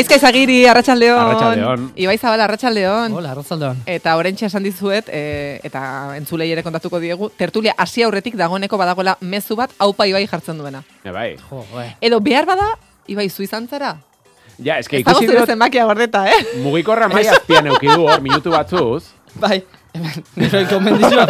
Gaizka 0.00 0.16
izagiri, 0.16 0.62
arratsaldeon. 0.64 1.18
Arratsaldeon. 1.20 1.82
Ibai 2.00 2.14
Zabala, 2.16 2.46
arratsaldeon. 2.46 3.12
Hola, 3.12 3.34
arratzaldeon. 3.34 3.82
Eta 3.84 4.14
orentxe 4.16 4.46
esan 4.46 4.64
dizuet, 4.64 5.10
e, 5.12 5.58
eta 5.68 5.82
entzulei 6.16 6.46
ere 6.54 6.62
kontatuko 6.64 6.96
diegu, 7.02 7.28
tertulia 7.36 7.74
hasi 7.76 8.00
aurretik 8.06 8.38
dagoeneko 8.40 8.78
badagoela 8.80 9.18
mezu 9.20 9.58
bat 9.60 9.74
aupa 9.76 10.06
Ibai 10.08 10.22
jartzen 10.30 10.56
duena. 10.56 10.80
E, 11.04 11.12
bai. 11.12 11.34
Jo, 11.50 11.66
bai. 11.74 11.90
Edo 12.00 12.22
behar 12.24 12.48
bada, 12.48 12.70
Ibai 13.12 13.28
zu 13.28 13.44
izan 13.44 13.68
zara? 13.68 13.98
Ja, 14.56 14.78
eske 14.78 15.02
Ez 15.02 15.04
dago 15.04 15.18
ikusi 15.18 15.28
zure 15.34 15.44
dut 15.44 15.52
zenbakia 15.52 15.84
gordeta, 15.84 16.24
eh? 16.32 16.40
mugikorra 16.64 17.10
mai 17.12 17.26
azpian 17.28 17.68
euki 17.68 17.92
du 17.92 18.08
hor 18.08 18.24
minutu 18.24 18.56
batzuz. 18.56 19.10
Bai, 19.36 19.60
nire 20.36 20.64
gomendizio. 20.70 21.24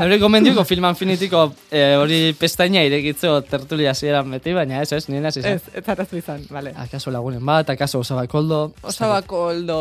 nire 0.00 0.18
gomendizio 0.18 0.64
filman 0.64 0.96
finitiko 0.96 1.42
eh, 1.70 1.96
hori 2.00 2.20
pestaina 2.38 2.82
irekitzo 2.86 3.40
tertulia 3.48 3.94
zieran 3.94 4.30
beti, 4.30 4.52
baina 4.56 4.82
ez, 4.82 4.92
ez, 4.92 5.04
nire 5.08 5.28
hasi 5.30 5.40
Ez, 5.44 5.62
ez 5.74 5.84
zarazu 5.84 6.16
izan, 6.20 6.44
vale. 6.50 6.72
Akaso 6.76 7.10
lagunen 7.10 7.44
bat, 7.46 7.70
akaso 7.70 8.00
osabakoldo. 8.04 8.72
Osabako 8.82 9.44
oldo... 9.52 9.78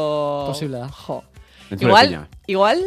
Posible 0.49 0.79
da. 0.85 0.89
Jo. 1.05 1.21
Entzule 1.69 1.89
Igual, 1.91 2.15
igual, 2.47 2.79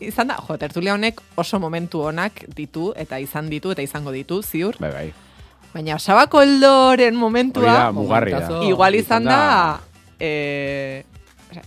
izan 0.00 0.28
da, 0.28 0.36
jo, 0.48 0.56
tertulia 0.60 0.94
honek 0.94 1.20
oso 1.40 1.60
momentu 1.60 2.02
onak 2.10 2.44
ditu, 2.54 2.92
eta 2.96 3.18
izan 3.22 3.48
ditu, 3.48 3.72
eta 3.72 3.82
izango 3.82 4.12
ditu, 4.12 4.42
ziur. 4.42 4.76
Bai, 4.80 4.90
bai. 4.92 5.06
Baina 5.74 5.96
osabako 5.96 6.38
oldoren 6.44 7.14
Hori 7.14 7.18
momentua, 7.18 7.72
da, 7.72 7.90
mugarria 7.92 8.40
da. 8.44 8.60
igual 8.68 8.94
izan 8.94 9.22
izan 9.24 9.32
da... 9.32 9.40
da- 9.40 9.80
Eh, 10.20 11.02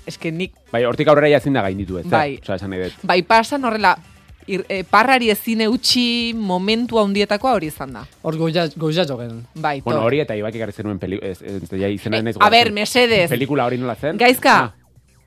eske 0.08 0.32
nik 0.32 0.54
Bai, 0.72 0.84
hortik 0.86 1.08
aurrera 1.08 1.30
ja 1.30 1.38
ezin 1.38 1.54
da 1.54 1.62
gainditu, 1.62 1.98
ez? 2.00 2.06
Bai. 2.06 2.40
Osa, 2.42 2.56
esan 2.56 2.72
dut. 2.72 2.94
bai 3.04 3.22
pasan 3.24 3.64
horrela 3.66 3.96
ir, 4.48 4.64
eh, 4.70 4.84
parrari 4.90 5.30
ezin 5.30 5.62
eutxi 5.62 6.34
momentu 6.36 6.98
handietakoa 7.00 7.54
hori 7.58 7.68
izan 7.68 7.92
da. 7.94 8.06
Hor 8.24 8.36
goia, 8.38 8.68
goia 8.78 9.04
jogen. 9.06 9.46
Bai, 9.56 9.82
Bueno, 9.82 10.02
hori 10.04 10.20
eta 10.22 10.36
ibak 10.36 10.56
ekarri 10.56 10.72
zenuen 10.72 11.00
peli... 11.00 11.20
Ez, 11.22 11.42
ez, 11.42 11.62
ez, 11.64 11.70
ja 11.80 11.88
izena 11.90 12.18
Eh, 12.18 12.24
naiz 12.24 12.38
a 12.40 12.50
ber, 12.50 12.72
mesedez, 12.72 13.30
Pelikula 13.30 13.66
hori 13.66 13.78
nola 13.78 13.96
zen? 13.96 14.18
gaizka, 14.18 14.56
Ah, 14.64 14.74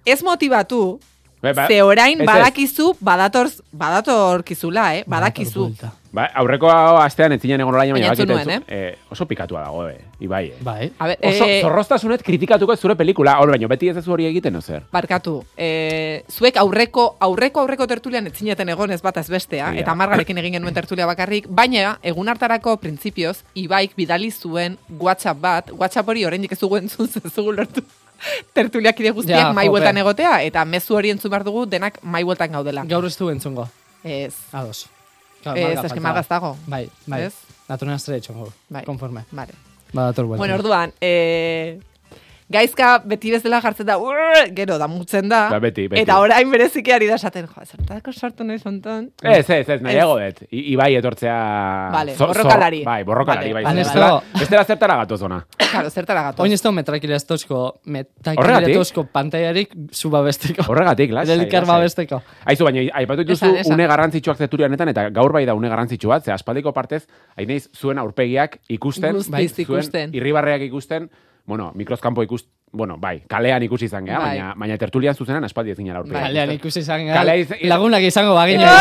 ez 0.06 0.22
motibatu, 0.22 1.00
bai, 1.42 1.53
ba- 1.53 1.66
ze 1.69 1.83
orain 1.83 2.20
ez, 2.20 2.27
badakizu, 2.27 2.94
badatorz, 3.00 3.61
badatorkizula, 3.72 4.97
eh? 4.97 5.05
Badakizu. 5.06 5.61
Buelta. 5.66 5.92
Ba, 6.12 6.25
aurreko 6.34 6.66
astean 6.98 7.30
ez 7.36 7.41
zinen 7.41 7.61
egon 7.62 7.75
orain, 7.77 7.92
baina 7.94 8.08
bakit 8.11 8.30
entzun- 8.34 8.64
eh, 8.66 8.97
oso 9.14 9.27
pikatua 9.30 9.61
dago, 9.62 9.84
eh, 9.89 10.00
Ibai, 10.19 10.47
eh. 10.48 10.56
Bai. 10.61 10.91
A 10.98 11.06
ber, 11.06 11.19
Oso 11.22 11.44
eh, 11.47 11.61
zorroztasunet 11.62 12.22
kritikatuko 12.27 12.75
zure 12.77 12.97
pelikula, 12.97 13.36
hor 13.39 13.50
baino, 13.50 13.69
beti 13.69 13.89
ez 13.89 13.97
ez 13.97 14.08
hori 14.08 14.27
egiten, 14.27 14.56
ozer. 14.56 14.83
Barkatu, 14.91 15.44
eh, 15.56 16.25
zuek 16.28 16.56
aurreko 16.56 17.16
aurreko 17.20 17.61
aurreko 17.61 17.86
tertulian 17.86 18.27
ez 18.27 18.34
zineten 18.34 18.69
egon 18.69 18.91
ez 18.91 19.00
bat 19.03 19.16
ez 19.22 19.28
bestea, 19.31 19.70
Egia. 19.70 19.81
eta 19.84 19.94
margarekin 19.94 20.38
egin 20.38 20.53
genuen 20.58 20.75
tertulia 20.75 21.06
bakarrik, 21.06 21.47
baina 21.48 21.98
egun 22.03 22.28
hartarako 22.28 22.77
printzipioz, 22.78 23.44
Ibaik 23.55 23.94
bidali 23.97 24.33
zuen 24.33 24.78
WhatsApp 24.98 25.41
bat, 25.41 25.70
WhatsApp 25.70 26.08
hori 26.08 26.25
oraindik 26.25 26.53
ez 26.53 26.58
dugu 26.58 26.77
entzun 26.77 27.06
zezugu 27.14 27.53
lortu. 27.53 27.83
Tertuliak 28.53 28.98
ide 29.00 29.11
guztiak 29.12 29.38
Ja, 29.38 29.53
mai 29.53 29.66
jope. 29.66 29.78
bueltan 29.78 29.97
egotea, 29.97 30.42
eta 30.42 30.64
mezu 30.64 30.97
hori 30.97 31.11
entzun 31.11 31.31
behar 31.31 31.44
dugu 31.44 31.66
denak 31.66 32.03
mai 32.03 32.25
bueltan 32.25 32.50
gaudela. 32.50 32.82
Gaur 32.84 33.06
ez 33.06 33.16
du 33.16 33.31
entzungo. 33.31 33.69
Ez, 34.03 34.34
Ados. 34.53 34.88
Claro, 35.43 35.59
ez, 35.59 35.75
marga 35.75 35.87
eski 35.89 36.01
margaz 36.01 36.28
dago. 36.28 36.56
Bai, 36.67 36.89
bai. 37.06 37.23
Ez? 37.28 37.34
Naturen 37.69 37.95
astre 37.95 38.17
etxongo. 38.21 38.51
Bai. 38.69 38.84
Konforme. 38.84 39.25
Vale. 39.31 39.55
Badator 39.93 40.27
buelta. 40.27 40.41
Bueno, 40.41 40.55
orduan, 40.55 40.93
eh, 41.01 41.81
gaizka 42.50 42.99
beti 43.06 43.31
bezala 43.31 43.61
jartzen 43.62 43.87
da, 43.87 43.97
"Urr", 43.99 44.49
gero 44.55 44.77
damutzen 44.78 45.28
da, 45.28 45.49
Ba, 45.50 45.59
beti, 45.61 45.87
beti. 45.88 46.03
eta 46.03 46.19
orain 46.19 46.50
bereziki 46.50 46.91
ari 46.93 47.06
da 47.06 47.15
esaten, 47.15 47.47
jo, 47.47 47.62
zertako 47.65 48.12
sortu 48.12 48.44
nahi 48.44 48.59
zonton. 48.59 49.11
Ez, 49.22 49.49
ez, 49.50 49.69
ez, 49.69 49.81
nahi 49.83 50.00
dut. 50.00 50.43
Ibai 50.50 50.94
etortzea... 50.97 51.37
Vale, 51.93 52.16
zor- 52.16 52.28
borrokalari. 52.34 52.83
Bai, 52.84 53.03
borrokalari, 53.05 53.53
Vale, 53.53 53.65
bai. 53.65 53.84
vale, 53.84 54.00
vale. 54.00 54.22
bestela 54.41 54.65
zertara 54.65 54.97
gatoz 54.97 55.22
ona. 55.22 55.47
Claro, 55.71 55.91
zertara 55.91 56.22
gatoz. 56.22 56.43
Oin 56.44 56.53
ez 56.53 56.60
da 56.62 56.72
metrakiletozko, 56.72 57.60
Horregatik? 57.87 58.10
metrakiletozko 58.27 59.05
pantailarik 59.12 59.75
zu 59.93 60.10
babesteko. 60.10 60.65
Horregatik, 60.72 61.10
lasai. 61.12 61.37
Lasai. 61.47 61.65
babesteko. 61.66 62.22
Aizu, 62.44 62.65
baina 62.65 62.81
aipatu 62.99 63.22
dituzu 63.25 63.55
esan. 63.56 63.72
une 63.75 63.87
garrantzitsuak 63.87 64.37
zerturi 64.39 64.65
honetan, 64.65 64.89
eta 64.89 65.09
gaur 65.10 65.33
bai 65.33 65.44
da 65.47 65.55
une 65.55 65.69
garrantzitsu 65.69 66.09
bat, 66.09 66.25
ze 66.25 66.33
aspaldiko 66.33 66.72
partez, 66.72 67.06
hain 67.37 67.49
naiz 67.49 67.69
zuen 67.77 67.99
aurpegiak 67.99 68.59
ikusten, 68.69 69.12
Guztiz 69.15 69.31
bai, 69.31 69.44
ikusten. 69.44 70.10
zuen 70.10 70.15
irribarreak 70.15 70.62
ikusten, 70.62 71.09
bueno, 71.50 71.72
mikroskampo 71.75 72.22
ikust, 72.22 72.47
bueno, 72.72 72.97
bai, 73.03 73.19
kalean 73.28 73.62
ikusi 73.66 73.88
izan 73.91 74.06
geha, 74.06 74.19
Bai. 74.22 74.28
baina, 74.38 74.53
baina 74.56 74.77
tertulian 74.78 75.15
zuzenan 75.19 75.44
aspaldi 75.44 75.75
ezin 75.75 75.91
aurpegiak. 75.91 76.22
Kalean 76.31 76.53
ikusten. 76.55 76.61
ikusi 76.62 76.81
izan 76.87 77.06
Kalea 77.09 77.25
gara, 77.25 77.37
iz- 77.37 77.69
lagunak 77.69 78.06
izango 78.06 78.34
bagina. 78.38 78.71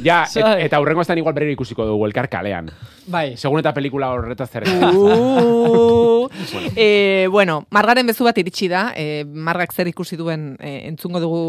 Ja, 0.00 0.22
et, 0.24 0.46
eta 0.64 0.78
hurrengo 0.80 1.02
estan 1.02 1.18
igual 1.20 1.34
berriro 1.36 1.52
ikusiko 1.52 1.84
dugu 1.84 2.06
elkar 2.06 2.30
kalean. 2.32 2.70
Bai, 3.12 3.34
Segun 3.36 3.60
eta 3.60 3.74
pelikula 3.76 4.08
horretaz 4.14 4.46
zer. 4.48 4.64
Uh, 4.64 6.24
eh, 6.76 7.26
bueno, 7.28 7.66
margaren 7.74 8.08
bezu 8.08 8.24
bat 8.24 8.38
iritsi 8.40 8.68
da, 8.72 8.94
eh, 8.96 9.26
margak 9.28 9.74
zer 9.76 9.90
ikusi 9.92 10.16
duen 10.16 10.54
eh, 10.58 10.86
entzungo 10.88 11.20
dugu 11.20 11.42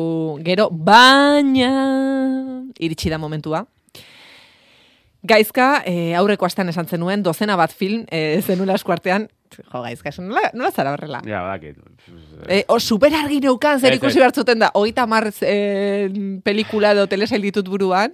gero, 0.43 0.67
baina 0.71 1.71
iritsi 2.79 3.13
da 3.13 3.21
momentua. 3.21 3.63
Gaizka, 5.23 5.83
eh, 5.85 6.15
aurreko 6.17 6.45
astean 6.49 6.67
esan 6.73 6.87
zenuen, 6.89 7.23
dozena 7.23 7.55
bat 7.55 7.71
film 7.71 8.03
eh, 8.11 8.41
zenula 8.43 8.75
eskuartean, 8.75 9.29
jo, 9.57 9.81
gaizka, 9.83 10.09
esan 10.09 10.27
nola, 10.29 10.49
nola 10.53 10.71
zara 10.71 10.93
horrela? 10.95 11.21
Ja, 11.27 11.41
badakit. 11.45 11.77
Eh, 12.47 12.63
o, 12.67 12.79
super 12.79 13.13
argi 13.15 13.39
neukan, 13.43 13.79
zer 13.79 13.93
ikusi 13.97 14.17
ez. 14.17 14.21
behar 14.23 14.33
zuten 14.35 14.59
da, 14.63 14.71
hogeita 14.73 15.05
mar 15.07 15.27
eh, 15.41 16.09
pelikula 16.43 16.93
edo 16.95 17.07
telesail 17.11 17.41
ditut 17.41 17.67
buruan. 17.69 18.13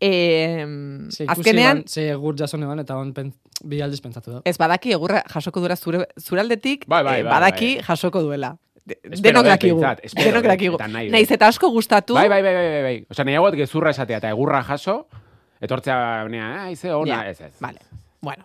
Eh, 0.00 0.66
ze 1.10 1.24
azkenean, 1.28 1.82
ban, 1.82 1.88
ze 1.88 2.10
egur 2.12 2.36
jaso 2.36 2.58
neban, 2.60 2.82
eta 2.82 2.96
on 3.00 3.14
pen, 3.16 3.32
bi 3.64 3.80
aldiz 3.80 4.00
pentsatu 4.04 4.34
da. 4.34 4.40
ez 4.44 4.56
badaki 4.60 4.92
egurra 4.92 5.22
jasoko 5.32 5.60
duela 5.60 5.76
zure, 5.76 6.04
zure 6.20 6.40
aldetik, 6.42 6.84
Bai, 6.86 7.02
bai, 7.04 7.20
eh, 7.20 7.22
bai, 7.24 7.32
badaki 7.32 7.70
bai. 7.76 7.84
jasoko 7.88 8.22
duela. 8.22 8.56
De, 8.84 8.96
denok 9.04 9.44
dut, 9.44 9.50
dakigu. 9.52 9.80
Denok 10.16 10.46
dakigu. 10.48 10.78
Naiz 11.12 11.30
eta 11.30 11.48
asko 11.52 11.68
gustatu. 11.70 12.14
Bai, 12.16 12.28
bai, 12.28 12.42
bai, 12.42 12.52
bai, 12.54 12.68
bai, 12.72 12.82
bai. 12.82 12.94
Osa, 13.12 13.24
nahiagot 13.24 13.54
gezurra 13.54 13.90
esatea 13.94 14.18
eta 14.18 14.30
egurra 14.32 14.62
jaso, 14.66 15.06
etortzea, 15.62 16.26
nea, 16.32 16.48
ah, 16.64 16.70
ize 16.72 16.92
ona, 16.92 17.22
Ja, 17.22 17.30
ez, 17.30 17.40
ez. 17.40 17.52
Vale. 17.60 17.78
Bueno. 18.20 18.44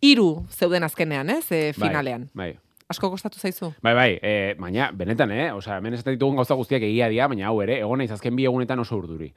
Hiru 0.00 0.46
zeuden 0.50 0.84
azkenean, 0.84 1.30
ez? 1.30 1.50
Eh, 1.52 1.72
Bai, 1.76 1.88
finalean. 1.88 2.28
Bai, 2.34 2.56
Asko 2.88 3.08
gustatu 3.10 3.38
zaizu? 3.40 3.72
bai, 3.82 3.94
bai, 3.94 4.10
e, 4.22 4.54
baina, 4.60 4.90
benetan, 4.94 5.32
eh? 5.32 5.52
Osa, 5.52 5.78
hemen 5.80 5.94
esaten 5.94 6.14
ditugun 6.14 6.36
gauza 6.38 6.54
guztiak 6.54 6.82
egia 6.86 7.08
dira, 7.10 7.26
baina 7.26 7.48
hau 7.48 7.60
ere, 7.64 7.80
egon 7.80 7.98
naiz 7.98 8.12
azken 8.14 8.36
bi 8.36 8.44
egunetan 8.46 8.78
oso 8.78 8.96
urduri. 8.96 9.32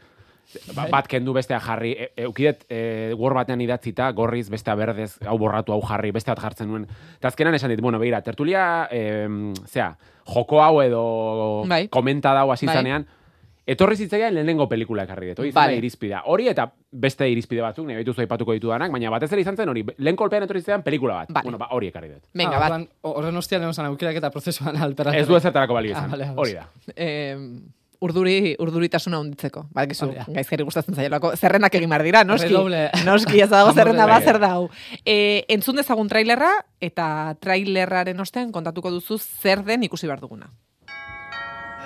Ba, 0.76 0.84
Bai. 0.84 0.90
bat 0.92 1.08
kendu 1.08 1.34
bestea 1.34 1.60
jarri, 1.62 1.92
e, 1.94 2.08
eukidet 2.26 2.64
e, 2.70 3.14
Word 3.18 3.36
batean 3.38 3.62
idatzita, 3.62 4.12
gorriz, 4.18 4.48
bestea 4.50 4.76
berdez, 4.76 5.16
hau 5.26 5.38
borratu, 5.38 5.74
hau 5.74 5.82
jarri, 5.82 6.12
beste 6.12 6.30
bat 6.32 6.42
jartzen 6.42 6.68
nuen. 6.70 6.88
Eta 7.18 7.28
azkenan 7.30 7.54
esan 7.58 7.70
dit, 7.70 7.82
bueno, 7.82 8.00
begira, 8.02 8.22
tertulia, 8.22 8.88
e, 8.92 9.28
zea, 9.66 9.96
joko 10.26 10.62
hau 10.64 10.82
edo 10.82 11.64
Bai. 11.70 11.88
komenta 11.88 12.34
hau 12.40 12.52
hasi 12.52 12.66
Bai. 12.66 12.76
zanean, 12.76 13.08
etorri 13.74 13.96
zitzaian 14.00 14.34
lehenengo 14.34 14.68
pelikula 14.70 15.04
ekarri 15.08 15.30
dut. 15.32 15.40
Hori 15.44 15.52
Vale. 15.56 15.76
irizpidea. 15.78 16.24
Hori 16.26 16.48
eta 16.50 16.68
beste 16.92 17.28
irizpide 17.30 17.62
batzuk, 17.62 17.86
nahi 17.88 17.98
dituzu 18.04 18.22
aipatuko 18.26 18.54
ditudanak, 18.58 18.92
baina 18.92 19.10
batez 19.14 19.32
ere 19.32 19.42
izan 19.46 19.56
zen 19.58 19.70
hori, 19.70 19.86
lehen 19.98 20.16
kolpean 20.18 20.44
etorri 20.44 20.62
zitzaian 20.64 20.84
pelikula 20.84 21.22
bat. 21.24 21.30
Vale. 21.32 21.44
Bueno, 21.44 21.58
ba, 21.62 21.68
hori 21.72 21.88
ekarri 21.94 22.10
dut. 22.10 22.24
Venga, 22.34 22.58
ah, 22.58 22.60
bat. 22.60 22.72
orduan, 22.72 22.88
Horren 23.02 23.38
ostian 23.38 23.62
egon 23.62 23.74
zan 23.74 23.86
aukerak 23.92 24.16
eta 24.18 24.30
prozesuan 24.32 24.78
alperatu. 24.78 25.18
Ez 25.18 25.28
du 25.28 25.36
ezertarako 25.38 25.74
balio 25.74 25.96
Ah, 25.96 26.00
izan. 26.00 26.12
vale, 26.12 26.24
ados. 26.26 26.38
hori 26.38 26.54
da. 26.54 26.68
Eh, 26.96 27.38
urduri, 28.02 28.56
urduritasuna 28.64 29.20
hunditzeko. 29.20 29.66
Badakizu, 29.76 30.06
Hori 30.08 30.16
da. 30.16 30.26
gaizkeri 30.38 30.64
gustatzen 30.64 30.96
zailako. 30.96 31.34
Zerrendak 31.36 31.76
egin 31.76 31.90
behar 31.90 32.04
dira, 32.04 32.24
noski. 32.24 32.48
Redoble. 32.48 32.90
Noski, 33.06 33.42
ez 33.44 33.50
dago 33.52 33.74
zerrenda 33.74 34.06
bat 34.08 34.24
ley. 34.24 34.26
zer 34.32 34.40
dau. 34.40 34.70
Eh, 35.06 35.44
entzun 35.50 35.76
dezagun 35.76 36.08
trailerra, 36.08 36.52
eta 36.80 37.36
trailerraren 37.42 38.20
ostean 38.24 38.52
kontatuko 38.56 38.90
duzu 38.92 39.18
zer 39.20 39.64
den 39.68 39.84
ikusi 39.84 40.08
behar 40.08 40.22
duguna. 40.22 40.50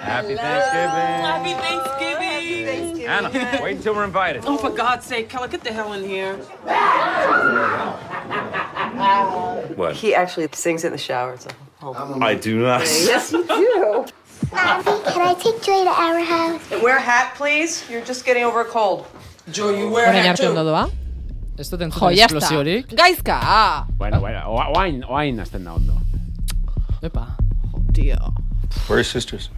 Happy 0.03 0.35
Thanksgiving. 0.35 1.23
Happy 1.29 1.53
Thanksgiving. 1.53 3.05
Anna, 3.07 3.29
wait 3.63 3.77
until 3.77 3.95
we're 3.95 4.03
invited. 4.05 4.43
Oh, 4.45 4.57
for 4.57 4.69
God's 4.69 5.05
sake, 5.05 5.29
Kella, 5.29 5.47
get 5.47 5.63
the 5.63 5.71
hell 5.73 5.93
in 5.93 6.03
here. 6.03 6.35
What? 9.75 9.95
He 9.95 10.13
actually 10.15 10.47
sings 10.53 10.83
in 10.83 10.91
the 10.91 10.97
shower. 10.97 11.33
It's 11.33 11.45
a 11.47 11.53
whole 11.83 12.23
I 12.23 12.35
do 12.35 12.61
not. 12.61 12.81
Yes, 12.81 13.31
you 13.31 13.43
do. 13.45 14.05
Mommy, 14.53 14.83
can 14.83 15.21
I 15.21 15.33
take 15.39 15.61
Joy 15.63 15.83
to 15.83 15.89
our 15.89 16.19
house? 16.19 16.61
Wear 16.81 16.97
a 16.97 17.01
hat, 17.01 17.33
please. 17.35 17.83
You're 17.89 18.03
just 18.05 18.23
getting 18.25 18.43
over 18.43 18.61
a 18.61 18.65
cold. 18.65 19.07
Joe, 19.51 19.71
you 19.71 19.89
wear 19.89 20.05
a 20.05 20.09
Orain 20.13 20.21
hat 20.21 20.39
arte 20.39 20.47
ondo 20.47 20.61
too. 20.63 20.69
doa. 20.69 20.91
Ez 21.57 21.69
dut 21.69 21.79
Jo, 21.79 21.85
entzuten 21.85 22.15
jazta. 22.17 22.37
esplosiorik. 22.37 22.87
Gaizka! 22.95 23.39
Ah, 23.41 23.85
Bueno, 23.97 24.19
bueno, 24.19 24.39
oa- 24.47 24.69
oain, 24.77 25.03
oain 25.05 25.39
azten 25.39 25.63
da 25.63 25.73
ondo. 25.73 25.93
Epa. 27.01 27.35
tio. 27.93 28.33
Where's 28.87 29.07
sisters? 29.09 29.49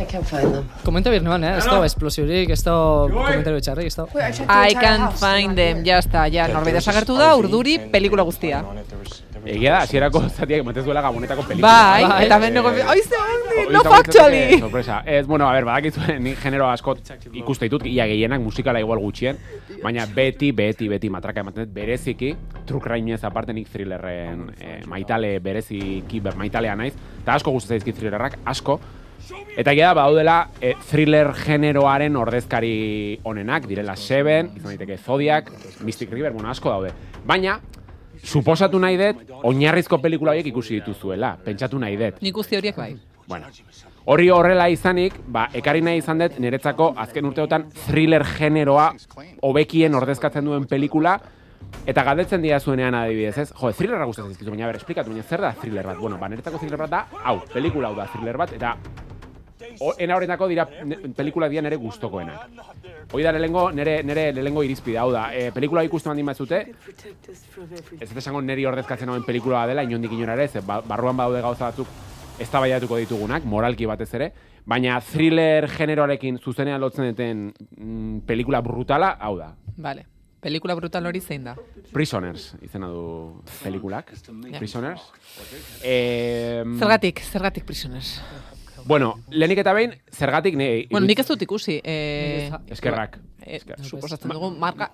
I 0.00 0.06
can't 0.06 0.24
find 0.24 0.54
them. 0.54 0.64
Komenta 0.84 1.10
bir 1.12 1.20
neban, 1.22 1.44
eh? 1.44 1.56
Ez 1.58 1.66
da 1.68 1.84
esplosiorik, 1.84 2.48
ez 2.54 2.62
da 2.64 2.74
komentario 3.12 3.60
etxarrik, 3.60 3.90
ez 3.90 3.96
da... 3.98 4.06
I 4.70 4.72
can 4.72 5.10
find 5.12 5.58
them, 5.60 5.82
ya 5.84 5.98
está, 6.00 6.24
ya, 6.32 6.46
norbait 6.48 6.78
desagertu 6.78 7.18
da, 7.18 7.34
urduri, 7.36 7.76
pelikula 7.92 8.24
guztia. 8.24 8.62
Egia 9.44 9.74
da, 9.74 9.80
hasierako 9.84 10.22
zatiak 10.28 10.62
ematen 10.64 10.84
zuela 10.84 11.02
gabonetako 11.04 11.44
pelikula. 11.48 11.68
Bai, 11.68 12.04
Bai. 12.04 12.18
eta 12.26 12.38
ben 12.40 12.56
nego, 12.56 12.72
oi 12.72 13.02
ze 13.02 13.20
handi, 13.20 13.58
hori 13.64 13.74
no 13.74 13.82
factually. 13.84 14.58
Sorpresa. 14.60 15.00
Ez, 15.04 15.26
bueno, 15.26 15.48
a 15.48 15.52
ber, 15.56 15.66
badakizue, 15.68 16.16
nik 16.20 16.40
genero 16.42 16.68
asko 16.68 16.96
ikuste 17.32 17.68
ditut, 17.68 17.84
ia 17.88 18.06
gehienak 18.08 18.40
musikala 18.40 18.80
igual 18.80 19.00
gutxien, 19.04 19.40
baina 19.82 20.06
beti, 20.14 20.52
beti, 20.56 20.88
beti 20.92 21.12
matraka 21.12 21.44
ematen 21.44 21.66
dut, 21.66 21.74
bereziki, 21.76 22.32
true 22.68 22.80
crime-ez 22.84 23.20
aparte 23.28 23.56
nik 23.56 23.68
thrillerren 23.72 24.48
eh, 24.60 24.80
maitale 24.88 25.38
bereziki, 25.44 26.20
ber, 26.24 26.36
maitalea 26.40 26.76
naiz, 26.76 26.94
eta 27.22 27.36
asko 27.36 27.52
gustatzen 27.56 27.80
zaizkit 27.80 28.00
thrillerrak, 28.00 28.40
asko, 28.48 28.80
Eta 29.56 29.72
egia 29.72 29.90
da, 29.90 29.96
badaudela 29.98 30.36
e, 30.60 30.74
thriller 30.90 31.32
generoaren 31.36 32.16
ordezkari 32.16 33.18
onenak, 33.24 33.66
direla 33.70 33.96
Seven, 33.96 34.52
izan 34.56 34.72
daiteke 34.72 34.98
Zodiac, 34.98 35.50
Mystic 35.84 36.12
River, 36.12 36.32
bueno, 36.32 36.50
asko 36.50 36.70
daude. 36.70 36.92
Baina, 37.26 37.58
suposatu 38.24 38.80
nahi 38.80 38.98
dut, 39.00 39.24
oinarrizko 39.44 39.98
pelikula 40.02 40.34
horiek 40.34 40.50
ikusi 40.52 40.80
dituzuela, 40.80 41.34
pentsatu 41.44 41.78
nahi 41.78 41.98
dut. 42.00 42.20
Nik 42.22 42.34
guzti 42.34 42.58
horiek 42.58 42.76
bai. 42.76 42.94
Bueno, 43.30 43.46
hori 44.10 44.30
horrela 44.34 44.68
izanik, 44.72 45.14
ba, 45.30 45.44
ekarri 45.54 45.84
nahi 45.86 46.00
izan 46.00 46.18
dut 46.24 46.38
niretzako 46.42 46.94
azken 46.98 47.28
urteotan 47.28 47.68
thriller 47.84 48.24
generoa 48.26 48.88
hobekien 49.46 49.94
ordezkatzen 49.94 50.48
duen 50.48 50.66
pelikula, 50.70 51.18
eta 51.86 52.02
galdetzen 52.06 52.42
dira 52.42 52.58
zuenean 52.60 52.96
adibidez, 52.98 53.36
ez? 53.38 53.48
Jo, 53.54 53.70
thrillerra 53.76 54.08
gustatzen 54.08 54.32
zizkizu, 54.32 54.50
baina 54.50 54.66
ber, 54.70 54.80
esplikatu, 54.80 55.12
baina 55.12 55.22
zer 55.22 55.44
da 55.46 55.52
thriller 55.60 55.86
bat? 55.92 56.00
Bueno, 56.00 56.18
ba, 56.18 56.28
niretzako 56.32 56.58
thriller 56.58 56.82
bat 56.82 56.90
da, 56.96 57.04
hau, 57.22 57.38
pelikula 57.52 57.92
hau 57.92 57.98
da 58.00 58.08
thriller 58.10 58.40
bat, 58.40 58.56
eta 58.56 58.74
ena 59.98 60.16
horretako 60.16 60.48
dira 60.48 60.66
pelikula 61.16 61.48
dira 61.48 61.62
nere 61.62 61.76
gustokoenak. 61.76 62.48
Hoi 63.12 63.22
da 63.22 63.32
lehengo, 63.32 63.70
nere, 63.72 64.02
nere 64.02 64.32
lehengo 64.32 64.62
irizpide, 64.62 64.98
hau 64.98 65.10
da, 65.12 65.28
e, 65.34 65.50
pelikula 65.52 65.82
ikusten 65.84 66.10
baldin 66.10 66.26
batzute, 66.26 66.60
ez 68.00 68.08
dut 68.08 68.16
esango 68.22 68.40
neri 68.42 68.64
ordezkatzen 68.66 69.08
hauen 69.08 69.24
pelikula 69.26 69.66
dela, 69.66 69.82
inondik 69.82 70.12
inora 70.12 70.34
ere, 70.38 70.48
ze 70.48 70.60
ba- 70.60 70.80
barruan 70.86 71.16
badaude 71.16 71.40
gauza 71.42 71.70
batzuk 71.70 71.88
eztabaidatuko 72.40 72.96
ditugunak, 73.02 73.44
moralki 73.44 73.86
batez 73.86 74.12
ere, 74.14 74.30
baina 74.64 75.00
thriller 75.00 75.66
generoarekin 75.68 76.38
zuzenean 76.38 76.80
lotzen 76.80 77.10
duten 77.10 77.42
mm, 77.76 78.20
pelikula 78.26 78.60
brutala, 78.62 79.16
hau 79.20 79.36
da. 79.38 79.52
Vale. 79.76 80.06
Pelikula 80.40 80.72
brutal 80.74 81.04
hori 81.04 81.20
zein 81.20 81.42
da? 81.44 81.52
Prisoners 81.92 82.54
izena 82.64 82.86
du 82.88 83.42
pelikulak. 83.62 84.14
Prisoners. 84.56 85.02
Eh, 85.82 86.62
Zergatik, 86.78 87.20
zergatik 87.20 87.66
prisoners. 87.68 88.14
Bueno, 88.86 89.14
lehenik 89.30 89.58
eta 89.58 89.72
behin, 89.72 89.94
zergatik 90.12 90.56
ne... 90.56 90.86
Bueno, 90.90 91.06
nik 91.06 91.18
ez 91.18 91.26
dut 91.28 91.42
ikusi. 91.42 91.80
Eh, 91.84 92.50
Eskerrak. 92.68 93.18
eh, 93.46 93.60
suposatzen 93.82 94.30
dugu, 94.30 94.50
marga... 94.50 94.90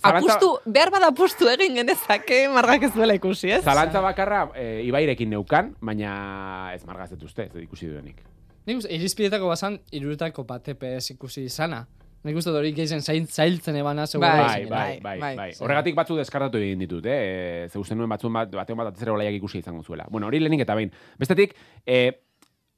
Zalantza- 0.00 0.36
Apustu, 0.36 0.48
behar 0.70 0.90
bada 0.94 1.08
apustu 1.10 1.48
egin 1.50 1.74
genezake 1.74 2.44
margak 2.48 2.84
ez 2.86 2.92
duela 2.94 3.14
ikusi, 3.18 3.50
ez? 3.50 3.64
Zalantza 3.66 4.00
bakarra 4.00 4.44
e, 4.54 4.82
ibairekin 4.86 5.28
neukan, 5.34 5.72
baina 5.82 6.70
ez 6.76 6.84
margaz 6.86 7.08
dut 7.10 7.24
uste, 7.26 7.48
ez 7.48 7.52
dut 7.52 7.64
ikusi 7.64 7.88
duenik. 7.90 8.22
Nik 8.70 8.78
uste, 8.78 8.92
irizpidetako 8.94 9.48
basan, 9.50 9.80
iruretako 9.90 10.44
bat 10.46 10.62
TPS 10.62 11.10
ikusi 11.16 11.42
izana. 11.50 11.82
Nik 12.22 12.36
uste 12.38 12.54
hori 12.54 12.70
gehien 12.76 13.02
zail, 13.02 13.26
zailtzen 13.26 13.76
ebana, 13.82 14.06
seguro. 14.06 14.28
Bai, 14.30 14.38
Bai, 14.38 14.64
bai, 14.70 15.00
bai, 15.02 15.18
bai, 15.20 15.34
bai. 15.36 15.50
zer. 15.54 15.64
Horregatik 15.66 15.98
batzu 15.98 16.16
deskartatu 16.22 16.58
egin 16.62 16.78
ditut, 16.86 17.06
eh? 17.10 17.66
Ze 17.72 17.78
uste 17.82 17.96
nuen 17.98 18.08
batzun 18.14 18.32
bat, 18.32 18.50
batean 18.62 18.78
bat 18.78 18.92
atzera 18.94 19.12
olaiak 19.18 19.34
ikusi 19.42 19.58
izango 19.58 19.82
zuela. 19.82 20.06
Bueno, 20.08 20.28
hori 20.30 20.38
lehenik 20.38 20.62
eta 20.68 20.76
behin. 20.78 20.92
Bestetik, 21.18 21.56
eh, 21.84 22.12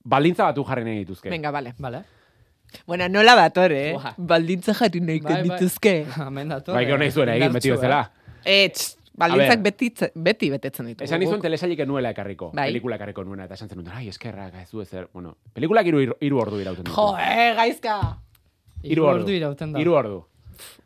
baldintza 0.04 0.44
batu 0.44 0.64
jarri 0.64 0.84
nahi 0.84 1.04
dituzke. 1.04 1.30
Venga, 1.30 1.50
vale. 1.50 1.74
Vale. 1.78 2.02
Bueno, 2.86 3.08
nola 3.08 3.34
dator, 3.36 3.72
eh? 3.72 3.92
Buah. 3.92 4.14
Baldintza 4.16 4.74
jarri 4.74 5.00
nahiko 5.00 5.28
Bai, 5.28 5.42
bai. 5.46 5.58
dituzke. 5.58 6.06
Hemen 6.16 6.48
dator. 6.48 6.74
Bai, 6.74 6.86
gero 6.86 6.98
nahi 6.98 7.10
zuena 7.10 7.36
egin, 7.36 7.52
beti 7.52 7.70
bezala. 7.70 8.10
Eh, 8.44 8.70
tx, 8.72 8.96
baldintzak 9.14 9.60
beti, 9.62 9.90
beti 10.14 10.50
betetzen 10.50 10.86
ditugu. 10.86 11.04
Esan 11.04 11.20
nizuen 11.20 11.42
telesailik 11.44 11.84
nuela 11.86 12.10
ekarriko, 12.16 12.50
Bai. 12.56 12.70
pelikula 12.70 12.96
ekarriko 12.96 13.24
nuena, 13.24 13.44
eta 13.44 13.54
esan 13.54 13.68
zen 13.68 13.86
ai, 13.92 14.08
eskerrak, 14.08 14.54
ez 14.62 14.70
du 14.70 14.80
ezer, 14.80 15.08
bueno, 15.12 15.36
pelikulak 15.52 15.86
iru, 15.86 16.00
iru 16.20 16.40
ordu 16.40 16.60
irauten 16.60 16.84
ditu. 16.84 16.96
Jo, 16.96 17.16
eh, 17.20 17.52
gaizka! 17.54 18.18
Hiru 18.82 19.04
ordu 19.06 19.30
irauten 19.30 19.72
da. 19.72 19.80
Iru 19.80 19.94
ordu. 19.94 20.24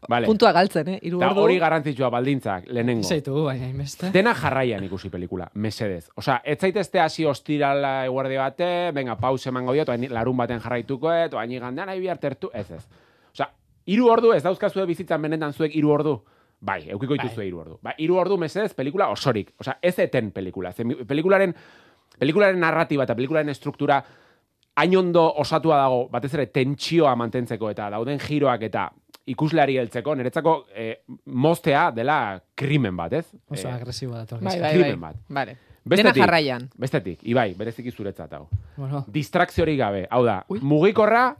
Vale. 0.09 0.27
Puntua 0.27 0.53
galtzen, 0.53 0.89
eh? 0.89 0.99
Iru 1.09 1.21
ordu. 1.21 1.43
hori 1.43 1.59
garrantzitsua 1.59 2.11
baldintzak, 2.11 2.69
lehenengo. 2.71 3.07
Zaitu, 3.07 3.35
baina 3.45 3.69
inbeste. 3.69 4.11
Dena 4.15 4.35
jarraian 4.35 4.85
ikusi 4.85 5.11
pelikula, 5.11 5.49
mesedez. 5.55 6.09
Osea, 6.17 6.41
ez 6.45 6.59
zaitezte 6.61 7.01
hasi 7.01 7.25
ostirala 7.27 8.05
eguerdi 8.07 8.37
bate, 8.37 8.71
venga, 8.95 9.17
pause 9.21 9.49
emango 9.51 9.75
diot, 9.75 9.91
larun 10.11 10.37
baten 10.37 10.61
jarraituko, 10.61 11.13
eta 11.13 11.41
oain 11.41 11.53
igandean 11.53 11.91
nahi 11.91 12.01
bihar 12.01 12.19
tertu, 12.23 12.51
ez 12.55 12.71
ez. 12.71 12.83
Osea, 13.33 13.51
hiru 13.87 14.11
ordu 14.13 14.33
ez 14.33 14.43
dauzkazue 14.45 14.87
bizitzan 14.87 15.23
benetan 15.23 15.53
zuek 15.53 15.75
hiru 15.75 15.91
ordu. 15.91 16.21
Bai, 16.61 16.87
eukiko 16.91 17.19
dituzue 17.19 17.45
hiru 17.47 17.61
ordu. 17.61 17.81
Bai, 17.83 17.93
hiru 17.99 18.17
ordu 18.17 18.39
mesedez 18.41 18.73
pelikula 18.75 19.11
osorik. 19.13 19.53
Osea, 19.61 19.77
ez 19.83 19.99
eten 19.99 20.31
pelikula. 20.31 20.73
Ze 20.73 20.85
pelikularen 20.85 21.55
pelikularen 22.19 22.61
narratiba 22.61 23.05
eta 23.05 23.17
pelikularen 23.17 23.53
estruktura 23.53 24.01
hain 24.77 24.97
ondo 24.97 25.25
osatua 25.41 25.79
dago, 25.81 26.03
batez 26.13 26.33
ere 26.37 26.47
tentsioa 26.53 27.15
mantentzeko 27.17 27.71
eta 27.73 27.89
dauden 27.93 28.21
giroak 28.21 28.67
eta 28.69 28.91
ikusleari 29.27 29.77
heltzeko, 29.81 30.15
niretzako 30.15 30.67
eh, 30.75 31.03
moztea 31.27 31.91
dela 31.91 32.41
krimen 32.55 32.97
bat, 32.97 33.13
ez? 33.13 33.27
Oso 33.51 33.69
Eh, 33.69 33.73
agresiboa 33.75 34.19
dator. 34.25 34.41
Bai, 34.41 34.53
gizon. 34.55 34.63
bai, 34.63 34.71
bai. 34.73 34.83
Krimen 34.83 35.01
bat. 35.01 35.17
Vale. 35.29 35.57
Bestetik, 35.87 36.15
Dena 36.15 36.27
jarraian. 36.27 36.69
Bestetik, 36.83 37.21
Ibai, 37.31 37.55
bereziki 37.55 37.93
zuretzat 37.93 38.33
hau. 38.35 38.49
Bueno, 38.77 39.05
Distrakziorik 39.07 39.79
gabe, 39.79 40.07
hau 40.11 40.25
da, 40.27 40.41
mugikorra, 40.49 41.37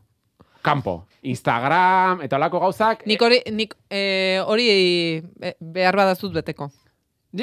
kanpo. 0.63 1.07
Instagram, 1.23 2.21
eta 2.23 2.37
olako 2.39 2.61
gauzak, 2.61 3.03
Nik 3.07 3.23
hori, 3.23 3.41
nik, 3.51 3.75
eh, 3.91 4.39
hori 4.47 4.69
eh, 4.71 5.55
behar 5.61 5.97
badazut 5.99 6.33
beteko. 6.33 6.71
Ni, 7.33 7.43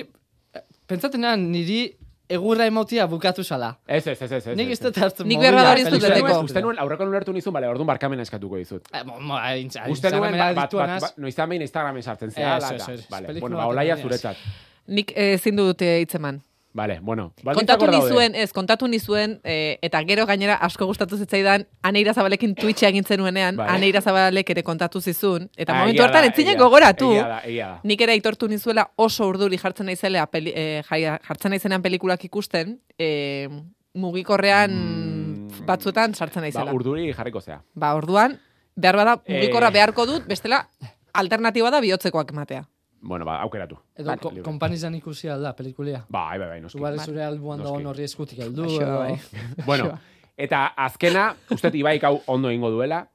eh, 0.55 0.61
pentsatenean 0.87 1.43
niri 1.51 1.97
egurra 2.37 2.65
emotia 2.69 3.05
bukatu 3.07 3.43
zala. 3.43 3.73
Ez, 3.87 4.05
ez, 4.07 4.17
ez, 4.21 4.31
ez. 4.31 4.47
ez, 4.47 4.57
Nik 4.57 4.71
ez, 4.73 4.79
ez 4.79 4.85
dut 4.85 4.97
hartzen 5.01 5.27
Nik 5.27 5.39
dut 5.39 5.49
pelikula 5.49 5.99
beteko. 6.09 6.27
ikusten. 6.27 6.45
Uste 6.49 6.61
nuen, 6.65 6.79
aurreko 6.83 7.07
ulertu 7.09 7.33
nizun, 7.35 7.53
bale, 7.53 7.69
orduan 7.71 7.87
barkamena 7.87 8.25
eskatuko 8.25 8.57
dizut. 8.61 8.87
Eh, 8.93 9.03
Uste 9.89 10.11
nuen, 10.15 10.37
bat, 10.55 10.73
bat, 10.73 11.17
noizean 11.17 11.49
behin 11.49 11.65
Instagramen 11.67 12.03
sartzen 12.03 12.31
zea, 12.31 12.57
Ez, 12.57 12.71
ez, 12.89 12.89
ez, 12.99 13.39
bueno, 13.39 13.57
ba, 13.57 13.67
olaia 13.71 13.97
zuretzat. 13.97 14.37
Nik 14.87 15.13
eh, 15.15 15.33
ezin 15.37 15.55
dut 15.55 15.81
eh, 15.81 15.99
hitzeman. 16.03 16.41
Vale, 16.73 16.99
bueno. 17.01 17.33
Kontatu 17.43 17.85
daude. 17.85 17.97
nizuen, 17.99 18.35
ez, 18.35 18.51
kontatu 18.51 18.87
nizuen, 18.87 19.39
eh, 19.43 19.77
eta 19.83 19.99
gero 20.07 20.25
gainera 20.25 20.55
asko 20.55 20.87
gustatu 20.87 21.17
zitzaidan, 21.17 21.67
Aneira 21.83 22.13
Zabalekin 22.15 22.55
Twitcha 22.55 22.87
egin 22.87 23.03
zenuenean, 23.03 23.55
Bai. 23.57 23.67
Aneira 23.75 24.01
Zabalek 24.01 24.49
ere 24.49 24.63
kontatu 24.63 24.99
zizun, 24.99 25.49
eta 25.55 25.71
Ah, 25.73 25.79
momentu 25.81 26.01
egia 26.01 26.07
da, 26.57 26.63
gogoratu, 26.63 27.11
Egia 27.11 27.27
da, 27.27 27.41
egia 27.45 27.67
da. 27.67 27.79
nik 27.83 28.01
ere 28.01 28.11
aitortu 28.13 28.47
nizuela 28.47 28.89
oso 28.95 29.27
urduri 29.27 29.57
jartzen 29.57 29.85
naizela 29.85 30.25
peli, 30.25 30.51
jai- 30.89 31.19
jartzen 31.27 31.51
naizenean 31.51 31.81
pelikulak 31.83 32.23
ikusten, 32.25 32.79
eh, 32.97 33.47
mugikorrean 33.93 34.71
Mm. 34.73 35.65
batzuetan 35.67 36.15
sartzen 36.15 36.41
Ba, 36.41 36.47
naizela. 36.47 36.73
urduri 36.73 37.13
jarriko 37.13 37.39
zea. 37.41 37.61
Ba, 37.75 37.93
orduan, 37.93 38.39
behar 38.75 38.95
bada, 38.95 39.21
mugikorra 39.27 39.67
Eh. 39.67 39.71
beharko 39.73 40.05
dut, 40.07 40.25
bestela, 40.27 40.67
alternatiba 41.13 41.69
da 41.69 41.79
bihotzekoak 41.81 42.31
ematea. 42.31 42.67
Bueno, 43.05 43.25
ba, 43.25 43.41
aukeratu. 43.43 43.75
Edo 43.97 44.07
Vale, 44.07 44.21
ko- 44.21 44.29
libre. 44.31 44.43
konpanizan 44.43 44.95
ikusi 44.95 45.27
alda 45.27 45.51
pelikulia. 45.55 46.05
Bai, 46.07 46.37
bai, 46.39 46.47
bai, 46.47 46.61
noski. 46.61 46.77
Zubare 46.77 46.97
zure 47.03 47.23
albuan 47.23 47.59
Noski. 47.59 47.67
dagoen 47.69 47.87
horri 47.91 48.03
eskutik 48.07 48.39
edo- 48.39 48.67
bai. 48.99 49.17
Bueno, 49.67 49.89
eta 50.37 50.67
azkena, 50.77 51.35
uste 51.51 51.69
Ibaik 51.73 52.03
hau 52.07 52.21
ondo 52.27 52.49
egingo 52.49 52.69
duela, 52.71 53.07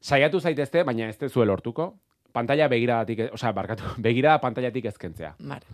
saiatu 0.00 0.40
zaitezte, 0.40 0.84
baina 0.84 1.08
ez 1.08 1.18
zuel 1.32 1.48
lortuko, 1.48 1.96
pantalla 2.32 2.68
begiradatik, 2.68 3.24
osea, 3.32 3.50
barkatu, 3.52 3.82
begirada 3.98 4.38
pantailatik 4.40 4.84
ezkentzea. 4.84 5.34
Vale. 5.40 5.66